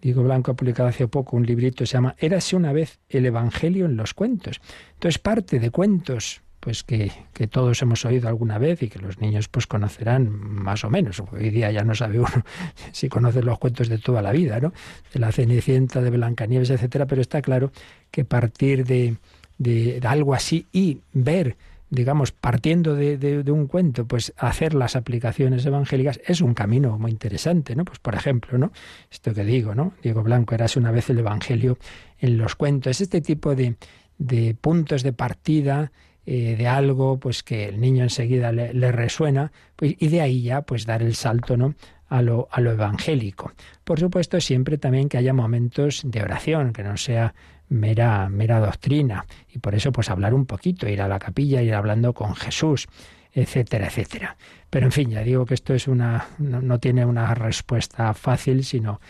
Diego 0.00 0.22
Blanco 0.22 0.52
ha 0.52 0.54
publicado 0.54 0.88
hace 0.88 1.08
poco 1.08 1.36
un 1.36 1.46
librito 1.46 1.78
que 1.78 1.86
se 1.86 1.94
llama 1.94 2.14
Érase 2.18 2.56
una 2.56 2.72
vez 2.72 2.98
el 3.08 3.26
Evangelio 3.26 3.86
en 3.86 3.96
los 3.96 4.14
cuentos. 4.14 4.60
Entonces 4.94 5.18
parte 5.18 5.58
de 5.58 5.70
cuentos 5.70 6.42
pues 6.60 6.82
que, 6.82 7.12
que, 7.32 7.46
todos 7.46 7.80
hemos 7.82 8.04
oído 8.04 8.28
alguna 8.28 8.58
vez 8.58 8.82
y 8.82 8.88
que 8.88 8.98
los 8.98 9.20
niños 9.20 9.48
pues 9.48 9.66
conocerán 9.66 10.28
más 10.28 10.84
o 10.84 10.90
menos. 10.90 11.22
Hoy 11.32 11.50
día 11.50 11.70
ya 11.70 11.84
no 11.84 11.94
sabe 11.94 12.18
uno 12.18 12.44
si 12.92 13.08
conoce 13.08 13.42
los 13.42 13.58
cuentos 13.58 13.88
de 13.88 13.98
toda 13.98 14.22
la 14.22 14.32
vida, 14.32 14.58
¿no? 14.60 14.72
De 15.12 15.20
la 15.20 15.30
Cenicienta, 15.30 16.00
de 16.00 16.10
Blancanieves, 16.10 16.70
etcétera, 16.70 17.06
pero 17.06 17.22
está 17.22 17.42
claro 17.42 17.70
que 18.10 18.24
partir 18.24 18.84
de, 18.84 19.16
de, 19.58 20.00
algo 20.04 20.34
así 20.34 20.66
y 20.72 21.00
ver 21.12 21.56
digamos, 21.90 22.32
partiendo 22.32 22.94
de, 22.94 23.16
de, 23.16 23.50
un 23.50 23.66
cuento, 23.66 24.06
pues 24.06 24.32
hacer 24.36 24.74
las 24.74 24.96
aplicaciones 24.96 25.64
evangélicas 25.64 26.20
es 26.26 26.40
un 26.40 26.54
camino 26.54 26.98
muy 26.98 27.10
interesante, 27.10 27.74
¿no? 27.74 27.84
Pues 27.84 27.98
por 27.98 28.14
ejemplo, 28.14 28.58
¿no? 28.58 28.72
Esto 29.10 29.32
que 29.32 29.44
digo, 29.44 29.74
¿no? 29.74 29.94
Diego 30.02 30.22
Blanco, 30.22 30.54
eras 30.54 30.76
una 30.76 30.90
vez 30.90 31.08
el 31.10 31.18
Evangelio 31.18 31.78
en 32.18 32.36
los 32.36 32.56
cuentos. 32.56 33.00
Este 33.00 33.20
tipo 33.20 33.54
de, 33.54 33.76
de 34.18 34.54
puntos 34.60 35.02
de 35.02 35.12
partida 35.12 35.92
eh, 36.26 36.56
de 36.56 36.66
algo 36.66 37.18
pues 37.18 37.42
que 37.42 37.68
el 37.68 37.80
niño 37.80 38.02
enseguida 38.02 38.52
le, 38.52 38.92
resuena 38.92 39.50
pues, 39.76 39.94
y 39.98 40.08
de 40.08 40.20
ahí 40.20 40.42
ya 40.42 40.60
pues 40.60 40.84
dar 40.84 41.02
el 41.02 41.14
salto 41.14 41.56
¿no? 41.56 41.74
a, 42.08 42.20
lo, 42.20 42.48
a 42.50 42.60
lo 42.60 42.72
evangélico. 42.72 43.52
Por 43.82 43.98
supuesto 43.98 44.38
siempre 44.38 44.76
también 44.76 45.08
que 45.08 45.16
haya 45.16 45.32
momentos 45.32 46.02
de 46.04 46.22
oración, 46.22 46.74
que 46.74 46.82
no 46.82 46.98
sea 46.98 47.34
mera, 47.68 48.28
mera 48.28 48.60
doctrina 48.60 49.26
y 49.52 49.58
por 49.58 49.74
eso 49.74 49.92
pues 49.92 50.10
hablar 50.10 50.34
un 50.34 50.46
poquito, 50.46 50.88
ir 50.88 51.02
a 51.02 51.08
la 51.08 51.18
capilla, 51.18 51.62
ir 51.62 51.74
hablando 51.74 52.12
con 52.12 52.34
Jesús 52.34 52.88
etcétera, 53.32 53.86
etcétera. 53.86 54.36
Pero 54.70 54.86
en 54.86 54.92
fin, 54.92 55.10
ya 55.10 55.22
digo 55.22 55.46
que 55.46 55.54
esto 55.54 55.74
es 55.74 55.88
una, 55.88 56.26
no, 56.38 56.78
tiene 56.78 57.04
una 57.04 57.34
respuesta 57.34 58.12
fácil, 58.14 58.64
sino 58.64 59.00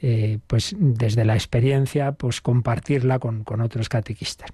eh, 0.00 0.38
pues 0.46 0.74
desde 0.78 1.24
la 1.24 1.34
experiencia, 1.34 2.12
pues 2.12 2.40
compartirla 2.40 3.18
con, 3.18 3.44
con, 3.44 3.60
otros 3.60 3.88
catequistas. 3.88 4.50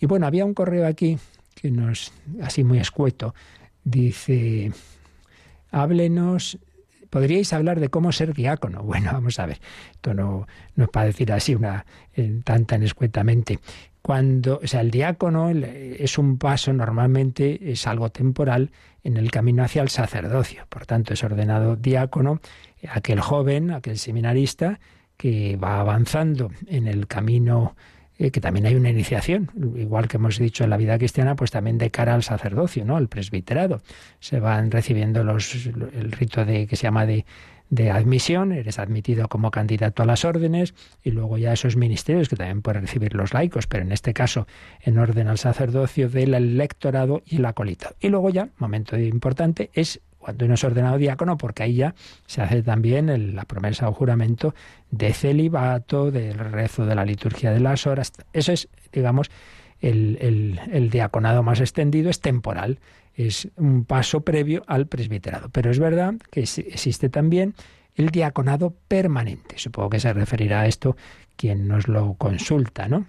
Y 0.00 0.06
bueno, 0.06 0.26
había 0.26 0.44
un 0.44 0.54
correo 0.54 0.86
aquí 0.86 1.18
que 1.54 1.70
nos, 1.70 2.12
así 2.42 2.64
muy 2.64 2.78
escueto, 2.78 3.34
dice, 3.84 4.72
háblenos, 5.70 6.58
podríais 7.14 7.52
hablar 7.52 7.78
de 7.78 7.90
cómo 7.90 8.10
ser 8.10 8.34
diácono. 8.34 8.82
Bueno, 8.94 9.10
vamos 9.12 9.38
a 9.38 9.46
ver, 9.46 9.60
esto 9.92 10.14
no, 10.14 10.48
no 10.74 10.84
es 10.84 10.90
para 10.90 11.06
decir 11.06 11.32
así 11.32 11.54
una 11.54 11.86
tan 12.42 12.64
tan 12.64 12.82
escuetamente. 12.82 13.60
Cuando, 14.02 14.60
o 14.62 14.66
sea, 14.66 14.80
el 14.80 14.90
diácono 14.90 15.50
es 15.50 16.18
un 16.18 16.38
paso 16.38 16.72
normalmente, 16.72 17.72
es 17.72 17.86
algo 17.86 18.10
temporal 18.10 18.70
en 19.04 19.16
el 19.16 19.30
camino 19.30 19.62
hacia 19.62 19.82
el 19.82 19.90
sacerdocio. 19.90 20.66
Por 20.68 20.86
tanto, 20.86 21.14
es 21.14 21.22
ordenado 21.22 21.76
diácono 21.76 22.40
aquel 22.88 23.20
joven, 23.20 23.70
aquel 23.70 23.96
seminarista 23.96 24.80
que 25.16 25.56
va 25.56 25.80
avanzando 25.80 26.50
en 26.66 26.88
el 26.88 27.06
camino 27.06 27.76
eh, 28.18 28.30
que 28.30 28.40
también 28.40 28.66
hay 28.66 28.74
una 28.74 28.90
iniciación, 28.90 29.50
igual 29.76 30.08
que 30.08 30.16
hemos 30.16 30.38
dicho 30.38 30.64
en 30.64 30.70
la 30.70 30.76
vida 30.76 30.98
cristiana, 30.98 31.36
pues 31.36 31.50
también 31.50 31.78
de 31.78 31.90
cara 31.90 32.14
al 32.14 32.22
sacerdocio, 32.22 32.84
¿no? 32.84 32.96
Al 32.96 33.08
presbiterado. 33.08 33.82
Se 34.20 34.40
van 34.40 34.70
recibiendo 34.70 35.24
los 35.24 35.66
el 35.66 36.12
rito 36.12 36.44
de 36.44 36.66
que 36.66 36.76
se 36.76 36.84
llama 36.84 37.06
de 37.06 37.24
de 37.70 37.90
admisión, 37.90 38.52
eres 38.52 38.78
admitido 38.78 39.28
como 39.28 39.50
candidato 39.50 40.02
a 40.02 40.06
las 40.06 40.24
órdenes 40.24 40.74
y 41.02 41.10
luego 41.10 41.38
ya 41.38 41.52
esos 41.52 41.76
ministerios 41.76 42.28
que 42.28 42.36
también 42.36 42.62
pueden 42.62 42.82
recibir 42.82 43.14
los 43.14 43.32
laicos, 43.32 43.66
pero 43.66 43.82
en 43.82 43.92
este 43.92 44.12
caso 44.12 44.46
en 44.80 44.98
orden 44.98 45.28
al 45.28 45.38
sacerdocio 45.38 46.08
del 46.08 46.34
electorado 46.34 47.22
y 47.26 47.36
el 47.36 47.46
acolito. 47.46 47.94
Y 48.00 48.08
luego 48.08 48.30
ya, 48.30 48.48
momento 48.58 48.96
importante, 48.98 49.70
es 49.72 50.00
cuando 50.24 50.46
uno 50.46 50.54
es 50.54 50.64
ordenado 50.64 50.96
diácono, 50.96 51.36
porque 51.36 51.64
ahí 51.64 51.74
ya 51.74 51.94
se 52.26 52.40
hace 52.40 52.62
también 52.62 53.36
la 53.36 53.44
promesa 53.44 53.90
o 53.90 53.92
juramento 53.92 54.54
de 54.90 55.12
celibato, 55.12 56.10
del 56.10 56.38
rezo 56.38 56.86
de 56.86 56.94
la 56.94 57.04
liturgia 57.04 57.52
de 57.52 57.60
las 57.60 57.86
horas. 57.86 58.10
Eso 58.32 58.52
es, 58.52 58.70
digamos, 58.90 59.30
el, 59.82 60.58
el, 60.72 60.88
diaconado 60.88 61.42
más 61.42 61.60
extendido, 61.60 62.08
es 62.08 62.20
temporal, 62.20 62.78
es 63.14 63.50
un 63.56 63.84
paso 63.84 64.22
previo 64.22 64.64
al 64.66 64.86
presbiterado. 64.86 65.50
Pero 65.50 65.70
es 65.70 65.78
verdad 65.78 66.14
que 66.30 66.40
existe 66.40 67.10
también 67.10 67.54
el 67.94 68.08
diaconado 68.08 68.74
permanente. 68.88 69.58
Supongo 69.58 69.90
que 69.90 70.00
se 70.00 70.10
referirá 70.14 70.62
a 70.62 70.66
esto 70.66 70.96
quien 71.36 71.68
nos 71.68 71.86
lo 71.86 72.14
consulta, 72.14 72.88
¿no? 72.88 73.04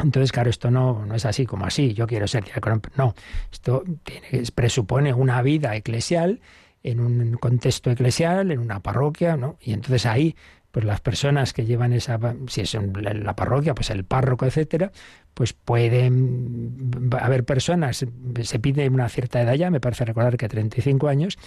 Entonces, 0.00 0.32
claro, 0.32 0.50
esto 0.50 0.70
no, 0.70 1.04
no 1.06 1.14
es 1.14 1.24
así 1.26 1.46
como 1.46 1.66
así, 1.66 1.94
yo 1.94 2.06
quiero 2.06 2.26
ser 2.26 2.44
diácono. 2.44 2.80
No, 2.96 3.14
esto 3.50 3.84
tiene, 4.02 4.44
presupone 4.54 5.12
una 5.12 5.42
vida 5.42 5.76
eclesial 5.76 6.40
en 6.82 7.00
un 7.00 7.34
contexto 7.34 7.90
eclesial, 7.90 8.50
en 8.50 8.58
una 8.58 8.80
parroquia, 8.80 9.36
¿no? 9.36 9.56
Y 9.60 9.72
entonces 9.72 10.06
ahí, 10.06 10.34
pues 10.70 10.84
las 10.84 11.00
personas 11.00 11.52
que 11.52 11.64
llevan 11.64 11.92
esa, 11.92 12.18
si 12.48 12.62
es 12.62 12.74
en 12.74 12.92
la 13.24 13.36
parroquia, 13.36 13.74
pues 13.74 13.90
el 13.90 14.04
párroco, 14.04 14.46
etcétera, 14.46 14.90
pues 15.34 15.52
pueden 15.52 16.90
haber 17.20 17.44
personas, 17.44 18.04
se 18.42 18.58
pide 18.58 18.88
una 18.88 19.08
cierta 19.08 19.40
edad 19.42 19.54
ya, 19.54 19.70
me 19.70 19.80
parece 19.80 20.04
recordar 20.04 20.36
que 20.36 20.48
35 20.48 21.08
años, 21.08 21.38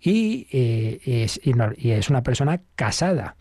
y, 0.00 0.46
eh, 0.52 1.00
es, 1.24 1.40
y 1.42 1.90
es 1.90 2.10
una 2.10 2.22
persona 2.22 2.60
casada. 2.76 3.36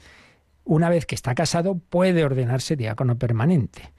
Una 0.64 0.90
vez 0.90 1.06
que 1.06 1.14
está 1.14 1.36
casado, 1.36 1.78
puede 1.78 2.24
ordenarse 2.24 2.78
diácono 2.78 3.18
permanente 3.18 3.92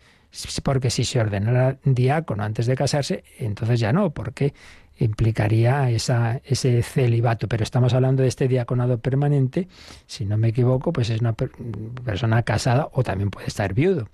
porque 0.62 0.91
si 0.91 1.05
se 1.05 1.20
ordenara 1.20 1.78
diácono 1.85 2.43
antes 2.43 2.66
de 2.66 2.74
casarse, 2.74 3.24
entonces 3.39 3.80
ya 3.80 3.93
no, 3.93 4.11
porque 4.11 4.55
implicaría 4.99 5.91
esa, 5.91 6.41
ese 6.45 6.82
celibato. 6.82 7.49
Pero 7.49 7.62
estamos 7.62 7.95
hablando 7.95 8.22
de 8.22 8.28
este 8.28 8.49
diaconado 8.49 8.99
permanente, 8.99 9.68
si 10.07 10.24
no 10.24 10.37
me 10.37 10.49
equivoco, 10.49 10.93
pues 10.93 11.11
es 11.11 11.20
una 11.20 11.32
persona 11.32 12.43
casada 12.43 12.89
o 12.93 13.03
también 13.03 13.30
puede 13.30 13.49
estar 13.49 13.74
viudo. 13.74 14.09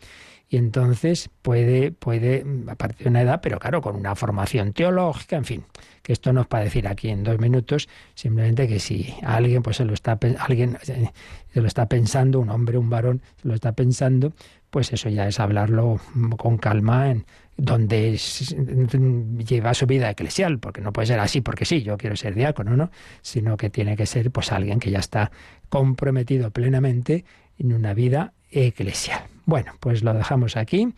Y 0.53 0.57
entonces 0.57 1.31
puede, 1.43 1.93
puede, 1.93 2.45
a 2.67 2.75
partir 2.75 3.05
de 3.05 3.11
una 3.11 3.23
edad, 3.23 3.41
pero 3.41 3.61
claro, 3.61 3.81
con 3.81 3.95
una 3.95 4.17
formación 4.17 4.73
teológica, 4.73 5.37
en 5.37 5.45
fin, 5.45 5.65
que 6.03 6.13
esto 6.13 6.33
no 6.33 6.41
es 6.41 6.49
para 6.49 6.65
decir 6.65 6.89
aquí 6.89 7.09
en 7.09 7.23
dos 7.23 7.39
minutos, 7.39 7.89
simplemente 8.17 8.67
que 8.67 8.81
si 8.81 9.15
alguien 9.23 9.63
pues 9.63 9.77
se 9.77 9.85
lo 9.85 9.95
está 9.95 10.19
alguien 10.41 10.77
eh, 10.89 11.11
se 11.55 11.61
lo 11.61 11.69
está 11.69 11.87
pensando, 11.89 12.41
un 12.41 12.51
hombre, 12.51 12.79
un 12.79 12.91
varón, 12.91 13.23
se 13.41 13.47
lo 13.47 13.55
está 13.55 13.73
pensando, 13.75 14.33
pues 14.71 14.93
eso 14.93 15.09
ya 15.09 15.29
es 15.29 15.39
hablarlo 15.39 16.01
con 16.37 16.59
calma 16.59 17.11
en 17.13 17.27
donde 17.57 18.19
lleva 19.47 19.73
su 19.73 19.87
vida 19.87 20.11
eclesial, 20.11 20.59
porque 20.59 20.81
no 20.81 20.93
puede 20.93 21.07
ser 21.07 21.21
así 21.21 21.43
porque 21.43 21.65
sí, 21.65 21.85
yo 21.85 21.97
quiero 21.97 22.17
ser 22.17 22.35
diácono, 22.35 22.77
¿no? 22.77 22.91
Sino 23.23 23.57
que 23.57 23.71
tiene 23.71 23.97
que 23.97 24.07
ser 24.07 24.33
pues 24.33 24.51
alguien 24.51 24.81
que 24.81 24.91
ya 24.91 24.99
está 24.99 25.31
comprometido 25.69 26.51
plenamente 26.51 27.25
en 27.57 27.73
una 27.73 27.95
vida 27.95 28.33
eclesial. 28.51 29.23
Bueno, 29.47 29.73
pues 29.81 30.03
lo 30.03 30.15
dejamos 30.15 30.57
aquí 30.57 30.95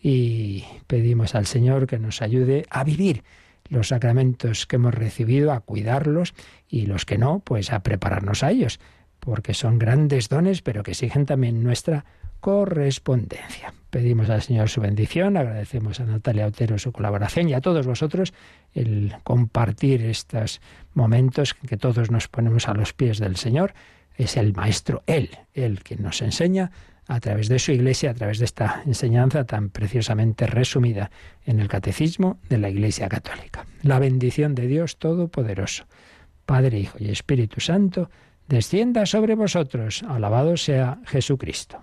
y 0.00 0.64
pedimos 0.86 1.34
al 1.34 1.46
Señor 1.46 1.86
que 1.86 1.98
nos 1.98 2.22
ayude 2.22 2.66
a 2.70 2.84
vivir 2.84 3.22
los 3.68 3.88
sacramentos 3.88 4.66
que 4.66 4.76
hemos 4.76 4.94
recibido, 4.94 5.52
a 5.52 5.60
cuidarlos 5.60 6.34
y 6.68 6.86
los 6.86 7.04
que 7.04 7.18
no, 7.18 7.40
pues 7.40 7.72
a 7.72 7.82
prepararnos 7.82 8.42
a 8.42 8.50
ellos, 8.50 8.80
porque 9.20 9.54
son 9.54 9.78
grandes 9.78 10.28
dones, 10.28 10.62
pero 10.62 10.82
que 10.82 10.90
exigen 10.90 11.26
también 11.26 11.62
nuestra 11.62 12.04
correspondencia. 12.40 13.72
Pedimos 13.88 14.30
al 14.30 14.42
Señor 14.42 14.68
su 14.68 14.80
bendición, 14.80 15.36
agradecemos 15.36 16.00
a 16.00 16.04
Natalia 16.04 16.46
Otero 16.46 16.78
su 16.78 16.92
colaboración 16.92 17.48
y 17.48 17.54
a 17.54 17.60
todos 17.60 17.86
vosotros 17.86 18.34
el 18.74 19.14
compartir 19.22 20.02
estos 20.02 20.60
momentos 20.94 21.54
en 21.62 21.68
que 21.68 21.76
todos 21.76 22.10
nos 22.10 22.26
ponemos 22.26 22.68
a 22.68 22.74
los 22.74 22.92
pies 22.92 23.18
del 23.18 23.36
Señor. 23.36 23.74
Es 24.16 24.36
el 24.36 24.54
Maestro, 24.54 25.02
Él, 25.06 25.30
Él 25.54 25.82
quien 25.82 26.02
nos 26.02 26.20
enseña 26.20 26.72
a 27.14 27.20
través 27.20 27.48
de 27.48 27.58
su 27.58 27.72
Iglesia, 27.72 28.10
a 28.10 28.14
través 28.14 28.38
de 28.38 28.46
esta 28.46 28.82
enseñanza 28.86 29.44
tan 29.44 29.68
preciosamente 29.68 30.46
resumida 30.46 31.10
en 31.44 31.60
el 31.60 31.68
Catecismo 31.68 32.38
de 32.48 32.58
la 32.58 32.70
Iglesia 32.70 33.08
Católica. 33.08 33.66
La 33.82 33.98
bendición 33.98 34.54
de 34.54 34.66
Dios 34.66 34.98
Todopoderoso, 34.98 35.84
Padre, 36.46 36.78
Hijo 36.78 36.96
y 36.98 37.10
Espíritu 37.10 37.60
Santo, 37.60 38.10
descienda 38.48 39.04
sobre 39.04 39.34
vosotros. 39.34 40.02
Alabado 40.08 40.56
sea 40.56 41.00
Jesucristo. 41.06 41.82